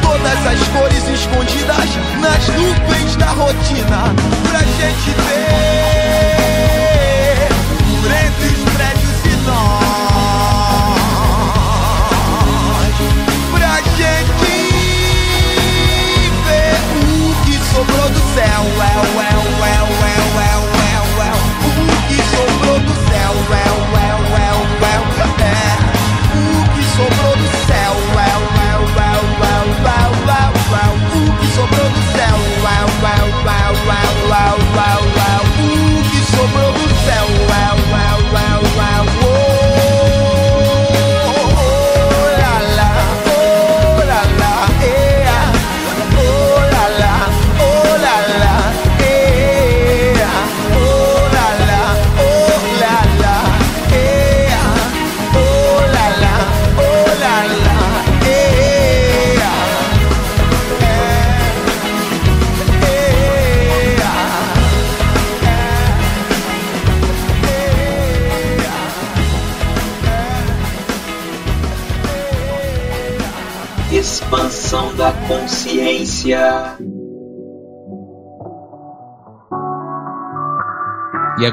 Todas 0.00 0.46
as 0.46 0.68
cores 0.68 1.08
escondidas 1.08 1.90
nas 2.20 2.48
nuvens 2.48 3.16
da 3.16 3.26
rotina. 3.26 4.14
Pra 4.48 4.60
gente 4.60 5.10
ver 5.10 6.07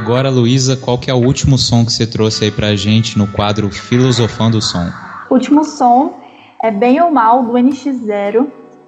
agora, 0.05 0.29
Luísa, 0.29 0.77
qual 0.77 0.99
que 0.99 1.09
é 1.09 1.13
o 1.15 1.17
último 1.17 1.57
som 1.57 1.83
que 1.83 1.91
você 1.91 2.05
trouxe 2.05 2.43
aí 2.43 2.51
pra 2.51 2.75
gente 2.75 3.17
no 3.17 3.25
quadro 3.25 3.71
Filosofando 3.71 4.59
o 4.59 4.61
Som? 4.61 4.87
O 5.31 5.33
último 5.33 5.63
som 5.63 6.21
é 6.61 6.69
Bem 6.69 7.01
ou 7.01 7.09
Mal, 7.09 7.43
do 7.43 7.53
NX0. 7.53 8.45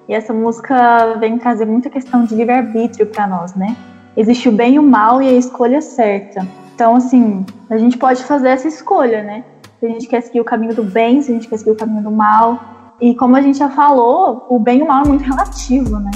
E 0.08 0.14
essa 0.14 0.32
música 0.32 1.16
vem 1.20 1.40
trazer 1.40 1.66
muita 1.66 1.90
questão 1.90 2.24
de 2.24 2.36
livre-arbítrio 2.36 3.08
para 3.08 3.26
nós, 3.26 3.56
né? 3.56 3.76
Existe 4.16 4.48
o 4.48 4.52
bem 4.52 4.76
e 4.76 4.80
o 4.80 4.84
mal 4.84 5.20
e 5.20 5.28
a 5.28 5.34
escolha 5.34 5.82
certa. 5.82 6.48
Então, 6.76 6.96
assim, 6.96 7.44
a 7.68 7.80
gente 7.80 7.98
pode 7.98 8.24
fazer 8.24 8.50
essa 8.50 8.68
escolha, 8.68 9.24
né? 9.24 9.44
Se 9.80 9.88
a 9.88 9.90
gente 9.90 10.08
quer 10.08 10.22
seguir 10.22 10.40
o 10.40 10.46
caminho 10.46 10.76
do 10.76 10.84
bem, 10.84 11.24
se 11.24 11.32
a 11.32 11.34
gente 11.34 11.48
quer 11.48 11.58
seguir 11.58 11.72
o 11.72 11.76
caminho 11.76 12.04
do 12.04 12.12
mal. 12.12 12.94
E 13.02 13.16
como 13.16 13.36
a 13.36 13.42
gente 13.42 13.58
já 13.58 13.72
falou, 13.72 14.46
o 14.52 14.60
bem 14.60 14.80
e 14.80 14.84
o 14.84 14.88
mal 14.88 15.04
é 15.04 15.08
muito 15.08 15.24
relativo, 15.24 15.98
né? 15.98 16.12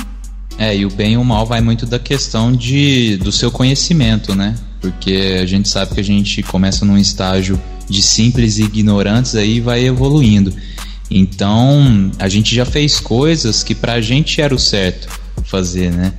É, 0.59 0.77
e 0.77 0.85
o 0.85 0.91
bem 0.91 1.13
e 1.13 1.17
o 1.17 1.25
mal 1.25 1.43
vai 1.43 1.59
muito 1.59 1.87
da 1.87 1.97
questão 1.97 2.51
de, 2.51 3.17
do 3.17 3.31
seu 3.31 3.51
conhecimento, 3.51 4.35
né? 4.35 4.53
Porque 4.81 5.37
a 5.41 5.45
gente 5.45 5.69
sabe 5.69 5.93
que 5.93 5.99
a 5.99 6.03
gente 6.03 6.41
começa 6.43 6.83
num 6.83 6.97
estágio 6.97 7.61
de 7.87 8.01
simples 8.01 8.57
e 8.57 8.63
ignorantes 8.63 9.35
aí 9.35 9.61
vai 9.61 9.85
evoluindo. 9.85 10.51
Então, 11.09 12.09
a 12.17 12.27
gente 12.27 12.55
já 12.55 12.65
fez 12.65 12.99
coisas 12.99 13.63
que 13.63 13.75
pra 13.75 14.01
gente 14.01 14.41
era 14.41 14.55
o 14.55 14.59
certo 14.59 15.07
fazer, 15.43 15.91
né? 15.91 16.13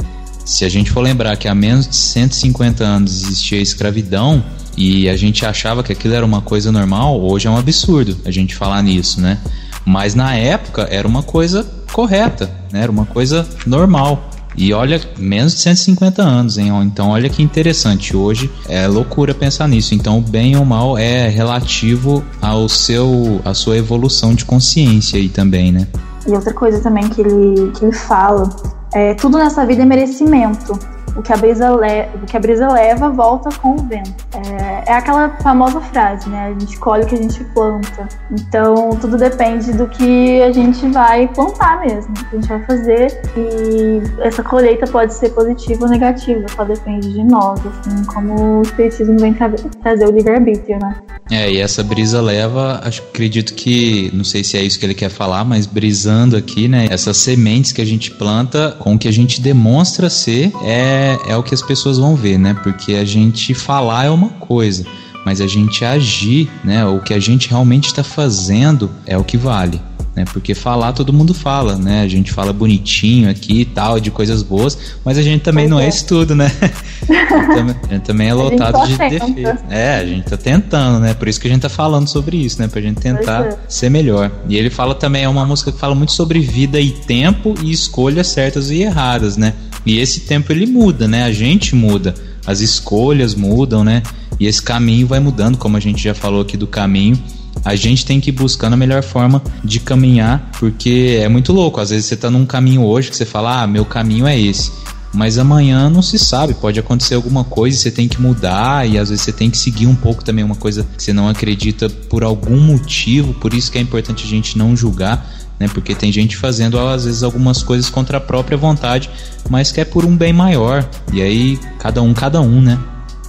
Se 0.44 0.64
a 0.64 0.68
gente 0.68 0.90
for 0.90 1.00
lembrar 1.00 1.36
que 1.36 1.48
há 1.48 1.54
menos 1.54 1.88
de 1.88 1.96
150 1.96 2.84
anos 2.84 3.22
existia 3.22 3.58
a 3.58 3.62
escravidão 3.62 4.44
e 4.76 5.08
a 5.08 5.16
gente 5.16 5.46
achava 5.46 5.82
que 5.82 5.92
aquilo 5.92 6.14
era 6.14 6.24
uma 6.24 6.42
coisa 6.42 6.70
normal, 6.70 7.20
hoje 7.20 7.46
é 7.46 7.50
um 7.50 7.56
absurdo 7.56 8.18
a 8.24 8.30
gente 8.30 8.54
falar 8.54 8.82
nisso, 8.82 9.20
né? 9.20 9.38
Mas 9.84 10.14
na 10.14 10.34
época 10.34 10.86
era 10.90 11.06
uma 11.08 11.22
coisa 11.22 11.64
correta, 11.90 12.50
né? 12.70 12.82
Era 12.82 12.92
uma 12.92 13.06
coisa 13.06 13.48
normal. 13.66 14.30
E 14.57 14.72
olha, 14.72 15.00
menos 15.18 15.55
de 15.55 15.61
150 15.61 16.22
anos, 16.22 16.59
hein? 16.59 16.70
Então 16.84 17.11
olha 17.11 17.28
que 17.28 17.42
interessante. 17.42 18.16
Hoje 18.16 18.50
é 18.68 18.86
loucura 18.86 19.34
pensar 19.34 19.68
nisso. 19.68 19.94
Então, 19.94 20.20
bem 20.20 20.57
ou 20.57 20.64
mal 20.64 20.98
é 20.98 21.28
relativo 21.28 22.22
ao 22.40 22.68
seu, 22.68 23.40
à 23.44 23.55
sua 23.55 23.76
evolução 23.76 24.34
de 24.34 24.44
consciência 24.44 25.18
aí 25.18 25.28
também, 25.28 25.72
né? 25.72 25.86
E 26.26 26.30
outra 26.30 26.53
coisa 26.53 26.80
também 26.80 27.09
que 27.09 27.20
ele, 27.20 27.70
que 27.72 27.84
ele 27.84 27.92
fala 27.92 28.48
é 28.94 29.14
tudo 29.14 29.38
nessa 29.38 29.66
vida 29.66 29.82
é 29.82 29.86
merecimento 29.86 30.78
o 31.16 31.22
que 31.22 31.32
a 31.32 31.36
brisa, 31.36 31.70
le 31.70 32.08
o 32.22 32.26
que 32.26 32.36
a 32.36 32.40
brisa 32.40 32.68
leva 32.68 33.10
volta 33.10 33.50
com 33.60 33.74
o 33.74 33.78
vento. 33.78 34.12
É, 34.34 34.90
é, 34.90 34.94
aquela 34.94 35.30
famosa 35.42 35.80
frase, 35.80 36.28
né? 36.28 36.54
A 36.54 36.60
gente 36.60 36.78
colhe 36.78 37.04
o 37.04 37.06
que 37.06 37.14
a 37.14 37.18
gente 37.18 37.44
planta. 37.44 38.08
Então 38.30 38.90
tudo 39.00 39.16
depende 39.16 39.72
do 39.72 39.86
que 39.86 40.42
a 40.42 40.52
gente 40.52 40.86
vai 40.88 41.28
plantar 41.28 41.80
mesmo, 41.80 42.12
o 42.12 42.24
que 42.24 42.36
a 42.36 42.40
gente 42.40 42.48
vai 42.48 42.64
fazer. 42.64 43.20
E 43.36 44.02
essa 44.20 44.42
colheita 44.42 44.86
pode 44.86 45.14
ser 45.14 45.30
positiva 45.30 45.84
ou 45.84 45.90
negativa, 45.90 46.46
só 46.54 46.64
depende 46.64 47.12
de 47.12 47.24
nós, 47.24 47.60
assim, 47.66 48.04
como 48.04 48.60
o 48.60 48.62
espiritismo 48.62 49.18
vem 49.18 49.34
tra 49.34 49.50
trazer 49.82 50.06
o 50.06 50.10
livre-arbítrio, 50.10 50.78
né? 50.78 50.96
É, 51.30 51.50
e 51.50 51.60
essa 51.60 51.82
brisa 51.82 52.20
leva, 52.20 52.80
acho, 52.84 53.02
acredito 53.02 53.54
que, 53.54 54.10
não 54.12 54.24
sei 54.24 54.44
se 54.44 54.56
é 54.56 54.62
isso 54.62 54.78
que 54.78 54.84
ele 54.84 54.94
quer 54.94 55.08
falar, 55.08 55.44
mas 55.44 55.66
brisando 55.66 56.36
aqui, 56.36 56.68
né? 56.68 56.86
Essas 56.90 57.16
sementes 57.16 57.72
que 57.72 57.80
a 57.80 57.84
gente 57.84 58.10
planta 58.10 58.76
com 58.78 58.94
o 58.94 58.98
que 58.98 59.08
a 59.08 59.12
gente 59.12 59.40
demonstra 59.40 60.10
ser 60.10 60.52
é 60.64 61.01
é, 61.03 61.36
o 61.36 61.42
que 61.42 61.55
as 61.55 61.62
pessoas 61.62 61.98
vão 61.98 62.14
ver, 62.14 62.38
né? 62.38 62.55
Porque 62.62 62.94
a 62.94 63.05
gente 63.05 63.55
falar 63.55 64.07
é 64.07 64.11
uma 64.11 64.28
coisa, 64.28 64.84
mas 65.24 65.40
a 65.40 65.46
gente 65.46 65.84
agir, 65.84 66.50
né? 66.64 66.84
O 66.86 67.00
que 67.00 67.14
a 67.14 67.20
gente 67.20 67.48
realmente 67.48 67.86
está 67.86 68.05
fazendo 68.05 68.90
é 69.07 69.16
o 69.16 69.24
que 69.24 69.36
vale. 69.36 69.80
Né, 70.14 70.26
porque 70.30 70.54
falar 70.54 70.92
todo 70.92 71.10
mundo 71.10 71.32
fala, 71.32 71.78
né? 71.78 72.02
A 72.02 72.08
gente 72.08 72.32
fala 72.32 72.52
bonitinho 72.52 73.30
aqui 73.30 73.62
e 73.62 73.64
tal, 73.64 73.98
de 73.98 74.10
coisas 74.10 74.42
boas, 74.42 74.76
mas 75.02 75.16
a 75.16 75.22
gente 75.22 75.40
também 75.40 75.66
não 75.66 75.80
é, 75.80 75.86
é 75.86 75.88
isso 75.88 76.06
tudo, 76.06 76.34
né? 76.34 76.52
a 77.08 77.92
gente 77.94 78.02
também 78.02 78.28
é 78.28 78.34
lotado 78.34 78.86
de 78.86 78.98
defeitos. 78.98 79.62
É, 79.70 79.96
a 79.96 80.04
gente 80.04 80.24
tá 80.24 80.36
tentando, 80.36 81.00
né? 81.00 81.14
Por 81.14 81.28
isso 81.28 81.40
que 81.40 81.48
a 81.48 81.50
gente 81.50 81.62
tá 81.62 81.70
falando 81.70 82.08
sobre 82.08 82.36
isso, 82.36 82.60
né? 82.60 82.68
Pra 82.68 82.82
gente 82.82 83.00
tentar 83.00 83.46
é. 83.46 83.58
ser 83.66 83.88
melhor. 83.88 84.30
E 84.50 84.56
ele 84.58 84.68
fala 84.68 84.94
também, 84.94 85.24
é 85.24 85.28
uma 85.30 85.46
música 85.46 85.72
que 85.72 85.78
fala 85.78 85.94
muito 85.94 86.12
sobre 86.12 86.40
vida 86.40 86.78
e 86.78 86.90
tempo 86.90 87.54
e 87.62 87.72
escolhas 87.72 88.26
certas 88.26 88.70
e 88.70 88.82
erradas, 88.82 89.38
né? 89.38 89.54
E 89.86 89.98
esse 89.98 90.20
tempo 90.20 90.52
ele 90.52 90.66
muda, 90.66 91.08
né? 91.08 91.24
A 91.24 91.32
gente 91.32 91.74
muda, 91.74 92.12
as 92.46 92.60
escolhas 92.60 93.34
mudam, 93.34 93.82
né? 93.82 94.02
E 94.38 94.46
esse 94.46 94.62
caminho 94.62 95.06
vai 95.06 95.20
mudando, 95.20 95.56
como 95.56 95.76
a 95.76 95.80
gente 95.80 96.02
já 96.02 96.14
falou 96.14 96.42
aqui 96.42 96.56
do 96.56 96.66
caminho. 96.66 97.18
A 97.64 97.74
gente 97.76 98.04
tem 98.04 98.20
que 98.20 98.30
ir 98.30 98.32
buscando 98.32 98.74
a 98.74 98.76
melhor 98.76 99.02
forma 99.02 99.42
de 99.64 99.80
caminhar, 99.80 100.50
porque 100.58 101.18
é 101.20 101.28
muito 101.28 101.52
louco. 101.52 101.80
Às 101.80 101.90
vezes 101.90 102.06
você 102.06 102.16
tá 102.16 102.30
num 102.30 102.44
caminho 102.44 102.84
hoje 102.84 103.10
que 103.10 103.16
você 103.16 103.24
fala, 103.24 103.62
ah, 103.62 103.66
meu 103.66 103.84
caminho 103.84 104.26
é 104.26 104.38
esse. 104.38 104.72
Mas 105.14 105.36
amanhã 105.36 105.90
não 105.90 106.00
se 106.00 106.18
sabe, 106.18 106.54
pode 106.54 106.80
acontecer 106.80 107.14
alguma 107.14 107.44
coisa 107.44 107.76
e 107.76 107.80
você 107.80 107.90
tem 107.90 108.08
que 108.08 108.20
mudar, 108.20 108.88
e 108.88 108.98
às 108.98 109.10
vezes 109.10 109.22
você 109.22 109.32
tem 109.32 109.50
que 109.50 109.58
seguir 109.58 109.86
um 109.86 109.94
pouco 109.94 110.24
também 110.24 110.42
uma 110.42 110.54
coisa 110.54 110.86
que 110.96 111.02
você 111.02 111.12
não 111.12 111.28
acredita 111.28 111.88
por 111.90 112.24
algum 112.24 112.58
motivo, 112.58 113.34
por 113.34 113.52
isso 113.52 113.70
que 113.70 113.76
é 113.76 113.80
importante 113.82 114.24
a 114.24 114.28
gente 114.28 114.56
não 114.56 114.74
julgar 114.74 115.28
né? 115.62 115.68
Porque 115.72 115.94
tem 115.94 116.10
gente 116.10 116.36
fazendo 116.36 116.78
às 116.78 117.04
vezes 117.04 117.22
algumas 117.22 117.62
coisas 117.62 117.88
contra 117.88 118.18
a 118.18 118.20
própria 118.20 118.58
vontade, 118.58 119.08
mas 119.48 119.70
que 119.70 119.80
é 119.80 119.84
por 119.84 120.04
um 120.04 120.16
bem 120.16 120.32
maior. 120.32 120.84
E 121.12 121.22
aí 121.22 121.58
cada 121.78 122.02
um, 122.02 122.12
cada 122.12 122.40
um, 122.40 122.60
né? 122.60 122.78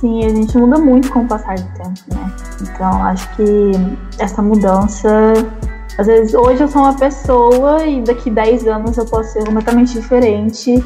Sim, 0.04 0.26
a 0.26 0.28
gente 0.28 0.58
muda 0.58 0.78
muito 0.78 1.10
com 1.14 1.22
o 1.22 1.28
passar 1.30 1.56
do 1.56 1.64
tempo, 1.78 2.02
né? 2.14 2.30
Então 2.62 3.06
acho 3.06 3.34
que 3.38 3.72
essa 4.20 4.42
mudança 4.42 5.32
às 5.98 6.08
vezes 6.08 6.34
hoje 6.34 6.62
eu 6.62 6.68
sou 6.68 6.82
uma 6.82 6.94
pessoa 6.94 7.88
e 7.88 8.02
daqui 8.02 8.30
10 8.30 8.68
anos 8.68 8.98
eu 8.98 9.06
posso 9.06 9.32
ser 9.32 9.46
completamente 9.46 9.94
diferente. 9.94 10.84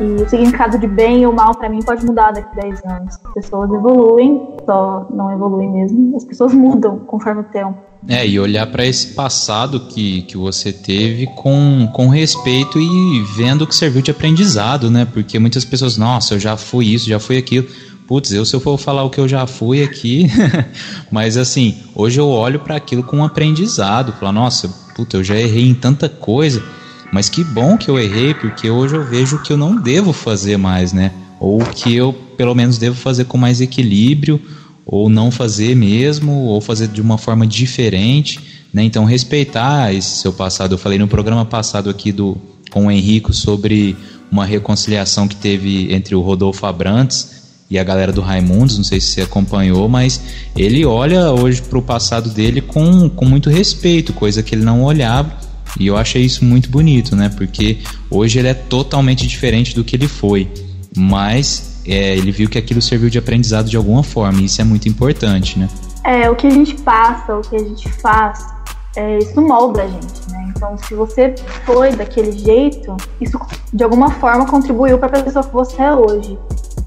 E 0.00 0.04
o 0.04 0.26
significado 0.30 0.78
de 0.78 0.86
bem 0.86 1.26
ou 1.26 1.32
mal 1.34 1.54
para 1.54 1.68
mim 1.68 1.80
pode 1.80 2.06
mudar 2.06 2.32
daqui 2.32 2.56
10 2.56 2.84
anos. 2.86 3.18
As 3.22 3.34
pessoas 3.34 3.70
evoluem, 3.70 4.56
só 4.64 5.08
não 5.14 5.30
evoluem 5.30 5.70
mesmo. 5.70 6.16
As 6.16 6.24
pessoas 6.24 6.54
mudam 6.56 7.00
conforme 7.00 7.42
o 7.42 7.44
tempo. 7.44 7.76
É, 8.08 8.26
e 8.26 8.40
olhar 8.40 8.66
para 8.66 8.86
esse 8.86 9.08
passado 9.08 9.80
que, 9.88 10.22
que 10.22 10.38
você 10.38 10.72
teve 10.72 11.26
com, 11.26 11.86
com 11.92 12.08
respeito 12.08 12.78
e 12.78 13.22
vendo 13.36 13.66
que 13.66 13.74
serviu 13.74 14.00
de 14.00 14.10
aprendizado, 14.10 14.90
né? 14.90 15.04
Porque 15.04 15.38
muitas 15.38 15.66
pessoas, 15.66 15.98
nossa, 15.98 16.34
eu 16.34 16.40
já 16.40 16.56
fui 16.56 16.86
isso, 16.86 17.06
já 17.06 17.20
fui 17.20 17.36
aquilo. 17.36 17.66
Putz, 18.06 18.32
eu 18.32 18.44
se 18.44 18.54
eu 18.54 18.60
for 18.60 18.76
falar 18.76 19.02
o 19.02 19.10
que 19.10 19.18
eu 19.18 19.26
já 19.26 19.46
fui 19.46 19.82
aqui, 19.82 20.26
mas 21.10 21.38
assim, 21.38 21.78
hoje 21.94 22.20
eu 22.20 22.28
olho 22.28 22.60
para 22.60 22.76
aquilo 22.76 23.02
com 23.02 23.18
um 23.18 23.24
aprendizado, 23.24 24.12
falar, 24.12 24.32
nossa, 24.32 24.68
puta, 24.94 25.16
eu 25.16 25.24
já 25.24 25.36
errei 25.36 25.66
em 25.66 25.74
tanta 25.74 26.06
coisa, 26.06 26.62
mas 27.10 27.30
que 27.30 27.42
bom 27.42 27.78
que 27.78 27.88
eu 27.88 27.98
errei, 27.98 28.34
porque 28.34 28.68
hoje 28.68 28.94
eu 28.94 29.04
vejo 29.04 29.40
que 29.42 29.52
eu 29.52 29.56
não 29.56 29.76
devo 29.76 30.12
fazer 30.12 30.58
mais, 30.58 30.92
né? 30.92 31.12
Ou 31.40 31.64
que 31.64 31.94
eu 31.94 32.12
pelo 32.12 32.54
menos 32.54 32.76
devo 32.76 32.96
fazer 32.96 33.24
com 33.24 33.38
mais 33.38 33.60
equilíbrio, 33.62 34.40
ou 34.84 35.08
não 35.08 35.30
fazer 35.30 35.74
mesmo, 35.74 36.32
ou 36.32 36.60
fazer 36.60 36.88
de 36.88 37.00
uma 37.00 37.16
forma 37.16 37.46
diferente, 37.46 38.38
né? 38.72 38.84
Então 38.84 39.06
respeitar 39.06 39.94
esse 39.94 40.18
seu 40.18 40.32
passado. 40.32 40.74
Eu 40.74 40.78
falei 40.78 40.98
no 40.98 41.08
programa 41.08 41.46
passado 41.46 41.88
aqui 41.88 42.12
do 42.12 42.36
com 42.70 42.86
o 42.86 42.90
Henrico 42.90 43.32
sobre 43.32 43.96
uma 44.30 44.44
reconciliação 44.44 45.28
que 45.28 45.36
teve 45.36 45.94
entre 45.94 46.14
o 46.14 46.20
Rodolfo 46.20 46.66
Abrantes 46.66 47.33
e 47.70 47.78
a 47.78 47.84
galera 47.84 48.12
do 48.12 48.20
Raimundos, 48.20 48.76
não 48.76 48.84
sei 48.84 49.00
se 49.00 49.08
você 49.08 49.22
acompanhou, 49.22 49.88
mas 49.88 50.20
ele 50.56 50.84
olha 50.84 51.30
hoje 51.32 51.62
para 51.62 51.78
o 51.78 51.82
passado 51.82 52.30
dele 52.30 52.60
com, 52.60 53.08
com 53.08 53.24
muito 53.24 53.48
respeito, 53.48 54.12
coisa 54.12 54.42
que 54.42 54.54
ele 54.54 54.64
não 54.64 54.82
olhava. 54.82 55.32
E 55.78 55.86
eu 55.86 55.96
achei 55.96 56.22
isso 56.22 56.44
muito 56.44 56.70
bonito, 56.70 57.16
né? 57.16 57.28
Porque 57.28 57.78
hoje 58.10 58.38
ele 58.38 58.48
é 58.48 58.54
totalmente 58.54 59.26
diferente 59.26 59.74
do 59.74 59.82
que 59.82 59.96
ele 59.96 60.06
foi. 60.06 60.48
Mas 60.96 61.82
é, 61.86 62.16
ele 62.16 62.30
viu 62.30 62.48
que 62.48 62.58
aquilo 62.58 62.80
serviu 62.80 63.10
de 63.10 63.18
aprendizado 63.18 63.68
de 63.68 63.76
alguma 63.76 64.02
forma, 64.02 64.40
e 64.40 64.44
isso 64.44 64.60
é 64.60 64.64
muito 64.64 64.88
importante, 64.88 65.58
né? 65.58 65.68
É, 66.04 66.30
o 66.30 66.36
que 66.36 66.46
a 66.46 66.50
gente 66.50 66.74
passa, 66.76 67.34
o 67.34 67.40
que 67.40 67.56
a 67.56 67.58
gente 67.58 67.88
faz, 67.90 68.46
é, 68.94 69.18
isso 69.18 69.40
molda 69.40 69.82
a 69.82 69.88
gente, 69.88 70.30
né? 70.30 70.52
Então, 70.56 70.76
se 70.78 70.94
você 70.94 71.34
foi 71.64 71.92
daquele 71.96 72.32
jeito, 72.32 72.96
isso 73.20 73.38
de 73.72 73.82
alguma 73.82 74.10
forma 74.10 74.46
contribuiu 74.46 74.98
para 74.98 75.18
a 75.18 75.22
pessoa 75.22 75.44
que 75.44 75.52
você 75.52 75.82
é 75.82 75.92
hoje. 75.92 76.38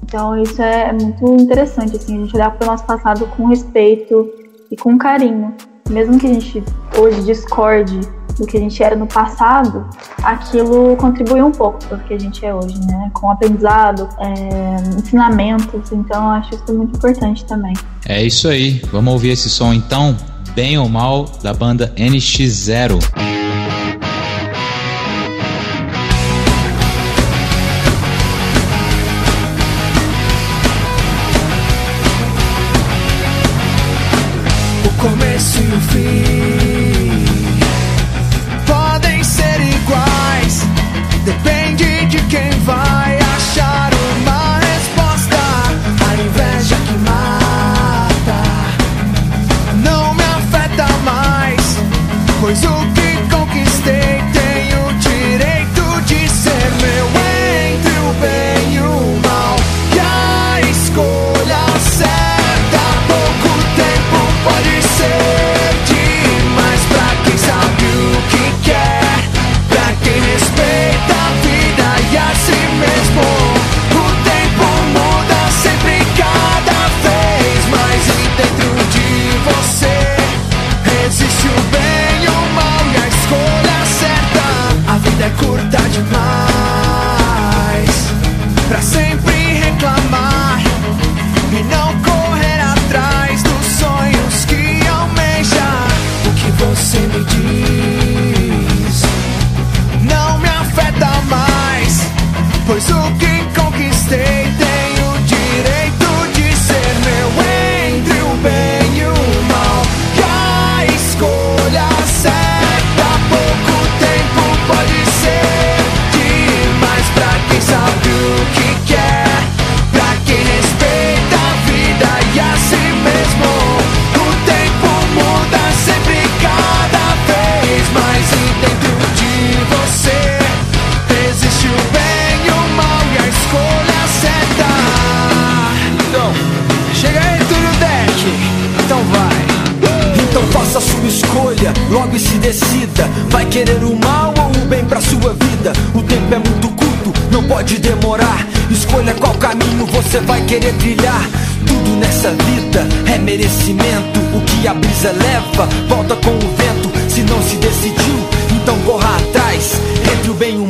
Então, 0.08 0.42
isso 0.42 0.62
é 0.62 0.90
muito 0.90 1.34
interessante, 1.34 1.94
assim, 1.94 2.16
a 2.16 2.24
gente 2.24 2.34
olhar 2.34 2.50
para 2.52 2.66
o 2.66 2.70
nosso 2.70 2.84
passado 2.84 3.26
com 3.36 3.44
respeito 3.44 4.26
e 4.70 4.76
com 4.76 4.96
carinho. 4.96 5.54
Mesmo 5.90 6.18
que 6.18 6.26
a 6.26 6.32
gente 6.32 6.64
hoje 6.98 7.22
discorde 7.24 8.00
do 8.38 8.46
que 8.46 8.56
a 8.56 8.60
gente 8.60 8.82
era 8.82 8.96
no 8.96 9.06
passado, 9.06 9.86
aquilo 10.22 10.96
contribui 10.96 11.42
um 11.42 11.50
pouco 11.50 11.84
para 11.84 11.98
o 11.98 12.00
que 12.04 12.14
a 12.14 12.18
gente 12.18 12.44
é 12.46 12.54
hoje, 12.54 12.78
né? 12.86 13.10
Com 13.12 13.30
aprendizado, 13.30 14.08
é, 14.18 14.98
ensinamentos, 14.98 15.92
então 15.92 16.30
acho 16.30 16.54
isso 16.54 16.72
muito 16.72 16.96
importante 16.96 17.44
também. 17.44 17.74
É 18.06 18.22
isso 18.22 18.48
aí, 18.48 18.80
vamos 18.90 19.12
ouvir 19.12 19.30
esse 19.30 19.50
som 19.50 19.74
então, 19.74 20.16
bem 20.54 20.78
ou 20.78 20.88
mal, 20.88 21.26
da 21.42 21.52
banda 21.52 21.92
NX0. 21.98 23.37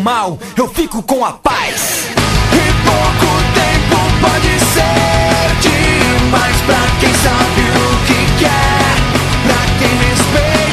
Mal, 0.08 0.38
eu 0.56 0.66
fico 0.68 1.02
com 1.02 1.22
a 1.22 1.32
paz. 1.32 2.06
E 2.50 2.64
pouco 2.88 3.30
tempo 3.52 3.98
pode 4.22 4.58
ser 4.72 5.68
demais 5.68 6.56
pra 6.62 6.80
quem 6.98 7.12
sabe 7.12 7.60
o 7.76 8.06
que 8.06 8.20
quer. 8.42 8.96
Pra 9.44 9.60
quem 9.78 9.94
respeita 10.08 10.67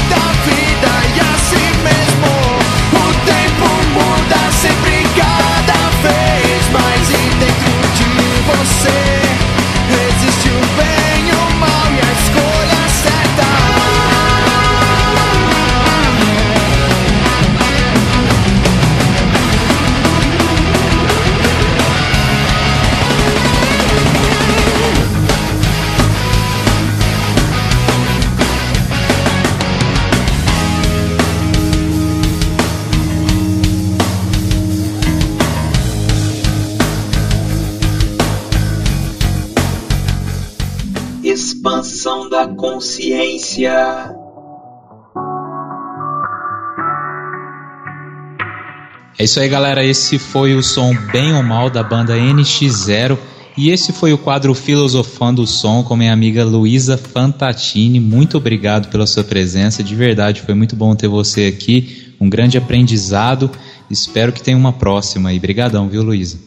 É 49.17 49.23
isso 49.23 49.39
aí, 49.39 49.47
galera. 49.47 49.83
Esse 49.83 50.19
foi 50.19 50.53
o 50.55 50.61
som 50.61 50.93
Bem 51.11 51.33
ou 51.33 51.41
Mal 51.41 51.69
da 51.69 51.81
banda 51.81 52.17
NX0. 52.17 53.17
E 53.57 53.69
esse 53.69 53.93
foi 53.93 54.11
o 54.11 54.17
quadro 54.17 54.53
Filosofando 54.53 55.41
o 55.41 55.47
Som 55.47 55.81
com 55.81 55.95
minha 55.95 56.11
amiga 56.11 56.43
Luísa 56.43 56.97
Fantatini. 56.97 58.01
Muito 58.01 58.35
obrigado 58.35 58.89
pela 58.89 59.07
sua 59.07 59.23
presença. 59.23 59.81
De 59.81 59.95
verdade, 59.95 60.41
foi 60.41 60.53
muito 60.53 60.75
bom 60.75 60.93
ter 60.93 61.07
você 61.07 61.45
aqui. 61.45 62.13
Um 62.19 62.29
grande 62.29 62.57
aprendizado. 62.57 63.49
Espero 63.89 64.33
que 64.33 64.43
tenha 64.43 64.57
uma 64.57 64.73
próxima. 64.73 65.31
E 65.31 65.39
brigadão, 65.39 65.87
viu, 65.87 66.03
Luísa? 66.03 66.37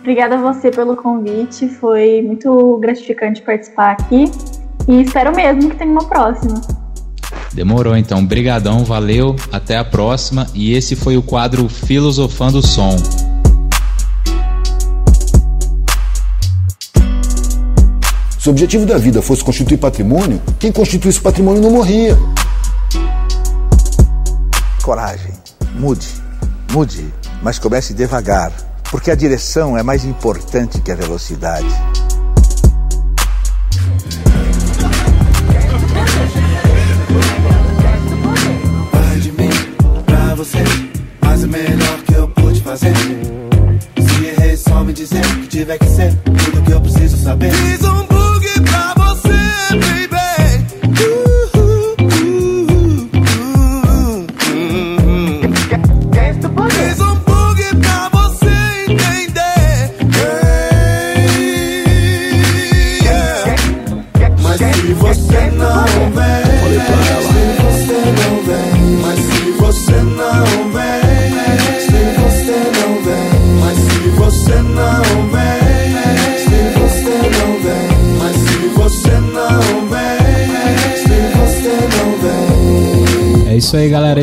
Obrigada 0.00 0.34
a 0.34 0.52
você 0.52 0.70
pelo 0.70 0.96
convite, 0.96 1.66
foi 1.66 2.20
muito 2.20 2.76
gratificante 2.76 3.40
participar 3.40 3.92
aqui 3.92 4.30
e 4.88 5.02
espero 5.02 5.34
mesmo 5.34 5.70
que 5.70 5.76
tenha 5.76 5.90
uma 5.90 6.04
próxima. 6.04 6.60
Demorou 7.52 7.96
então. 7.96 8.24
Brigadão, 8.24 8.84
valeu. 8.84 9.36
Até 9.52 9.78
a 9.78 9.84
próxima. 9.84 10.46
E 10.52 10.74
esse 10.74 10.96
foi 10.96 11.16
o 11.16 11.22
quadro 11.22 11.68
Filosofando 11.68 12.58
o 12.58 12.62
Som. 12.62 12.96
Se 18.38 18.48
o 18.48 18.50
objetivo 18.50 18.84
da 18.84 18.98
vida 18.98 19.22
fosse 19.22 19.42
constituir 19.42 19.78
patrimônio, 19.78 20.42
quem 20.58 20.70
constituísse 20.70 21.20
patrimônio 21.20 21.62
não 21.62 21.70
morria. 21.70 22.18
Coragem. 24.82 25.32
Mude. 25.78 26.08
Mude. 26.72 27.14
Mas 27.42 27.58
comece 27.58 27.94
devagar. 27.94 28.52
Porque 28.90 29.10
a 29.10 29.14
direção 29.14 29.78
é 29.78 29.82
mais 29.82 30.04
importante 30.04 30.80
que 30.80 30.92
a 30.92 30.94
velocidade. 30.94 31.66
Saber. 47.24 47.93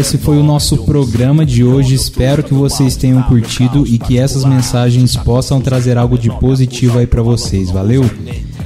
Esse 0.02 0.18
foi 0.18 0.40
o 0.40 0.44
nosso 0.44 0.80
programa 0.80 1.46
de 1.46 1.64
hoje. 1.64 1.94
Espero 1.94 2.42
que 2.42 2.56
vocês 2.56 2.96
tenham 2.96 3.22
curtido 3.22 3.86
e 3.86 4.00
que 4.00 4.18
essas 4.18 4.44
mensagens 4.44 5.16
possam 5.16 5.62
trazer 5.62 5.96
algo 5.96 6.18
de 6.18 6.28
positivo 6.40 6.98
aí 6.98 7.06
pra 7.06 7.22
vocês. 7.22 7.70
Valeu? 7.70 8.04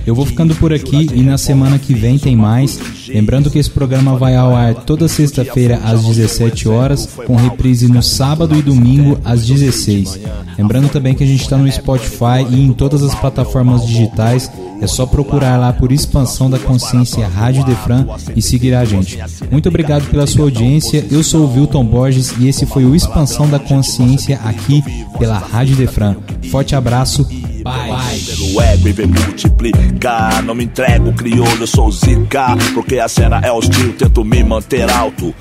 Eu 0.05 0.13
vou 0.13 0.25
ficando 0.25 0.53
por 0.55 0.71
aqui 0.71 1.09
e 1.13 1.21
na 1.23 1.37
semana 1.37 1.79
que 1.79 1.93
vem 1.93 2.19
tem 2.19 2.35
mais. 2.35 2.79
Lembrando 3.07 3.49
que 3.49 3.57
esse 3.57 3.69
programa 3.69 4.17
vai 4.17 4.35
ao 4.35 4.55
ar 4.55 4.75
toda 4.75 5.07
sexta-feira 5.07 5.79
às 5.83 6.03
17 6.03 6.67
horas, 6.67 7.07
com 7.25 7.35
reprise 7.35 7.87
no 7.87 8.03
sábado 8.03 8.55
e 8.55 8.61
domingo 8.61 9.19
às 9.25 9.45
16. 9.45 10.19
Lembrando 10.57 10.89
também 10.89 11.15
que 11.15 11.23
a 11.23 11.27
gente 11.27 11.41
está 11.41 11.57
no 11.57 11.71
Spotify 11.71 12.45
e 12.49 12.61
em 12.61 12.71
todas 12.71 13.03
as 13.03 13.15
plataformas 13.15 13.85
digitais. 13.85 14.49
É 14.81 14.87
só 14.87 15.05
procurar 15.05 15.57
lá 15.57 15.71
por 15.71 15.91
Expansão 15.91 16.49
da 16.49 16.59
Consciência 16.59 17.27
Rádio 17.27 17.63
Defran 17.63 18.05
e 18.35 18.41
seguir 18.41 18.75
a 18.75 18.83
gente. 18.83 19.17
Muito 19.49 19.69
obrigado 19.69 20.05
pela 20.09 20.27
sua 20.27 20.43
audiência. 20.43 21.05
Eu 21.09 21.23
sou 21.23 21.45
o 21.45 21.53
Wilton 21.53 21.85
Borges 21.85 22.33
e 22.37 22.47
esse 22.47 22.65
foi 22.65 22.83
o 22.83 22.93
Expansão 22.93 23.49
da 23.49 23.57
Consciência 23.57 24.39
aqui 24.43 24.83
pela 25.17 25.37
Rádio 25.37 25.77
Defran. 25.77 26.15
Forte 26.51 26.75
abraço. 26.75 27.25
Bye. 27.63 28.24
Ego 28.61 28.87
e 28.87 28.91
vem 28.91 29.07
multiplicar. 29.07 30.41
Não 30.43 30.55
me 30.55 30.63
entrego, 30.65 31.13
crioulo, 31.13 31.61
eu 31.61 31.67
sou 31.67 31.91
zica. 31.91 32.55
Porque 32.73 32.99
a 32.99 33.07
cena 33.07 33.39
é 33.43 33.51
hostil, 33.51 33.93
tento 33.93 34.23
me 34.23 34.43
manter 34.43 34.89
alto. 34.91 35.33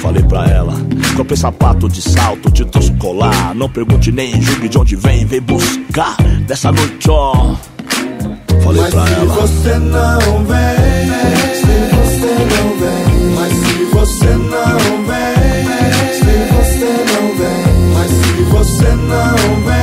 Falei 0.00 0.22
pra 0.22 0.46
ela, 0.46 0.74
comprei 1.16 1.36
sapato 1.36 1.88
de 1.88 2.00
salto, 2.00 2.50
te 2.50 2.64
trouxe 2.64 2.90
colar. 2.92 3.54
Não 3.54 3.68
pergunte 3.68 4.10
nem 4.10 4.40
julgue 4.40 4.68
de 4.68 4.78
onde 4.78 4.96
vem, 4.96 5.24
vem 5.26 5.40
buscar. 5.40 6.16
Dessa 6.46 6.72
noite, 6.72 7.10
ó. 7.10 7.54
Falei 8.62 8.82
Mas 8.82 8.94
pra 8.94 9.06
se 9.06 9.12
ela. 9.14 9.34
você 9.34 9.78
não 9.78 10.44
vem, 10.44 11.06
se 11.54 11.66
você 11.96 12.32
não 12.50 12.66
vem, 12.78 13.34
mas 13.36 13.52
se 13.52 13.84
você 13.92 14.30
não 14.36 15.04
vem, 15.06 15.64
se 16.18 16.30
você 16.54 16.88
não 17.10 17.24
vem, 17.36 17.64
mas 17.94 18.10
se 18.10 18.42
você 18.50 18.88
não 18.94 19.36
vem, 19.64 19.79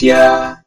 consciência. 0.00 0.58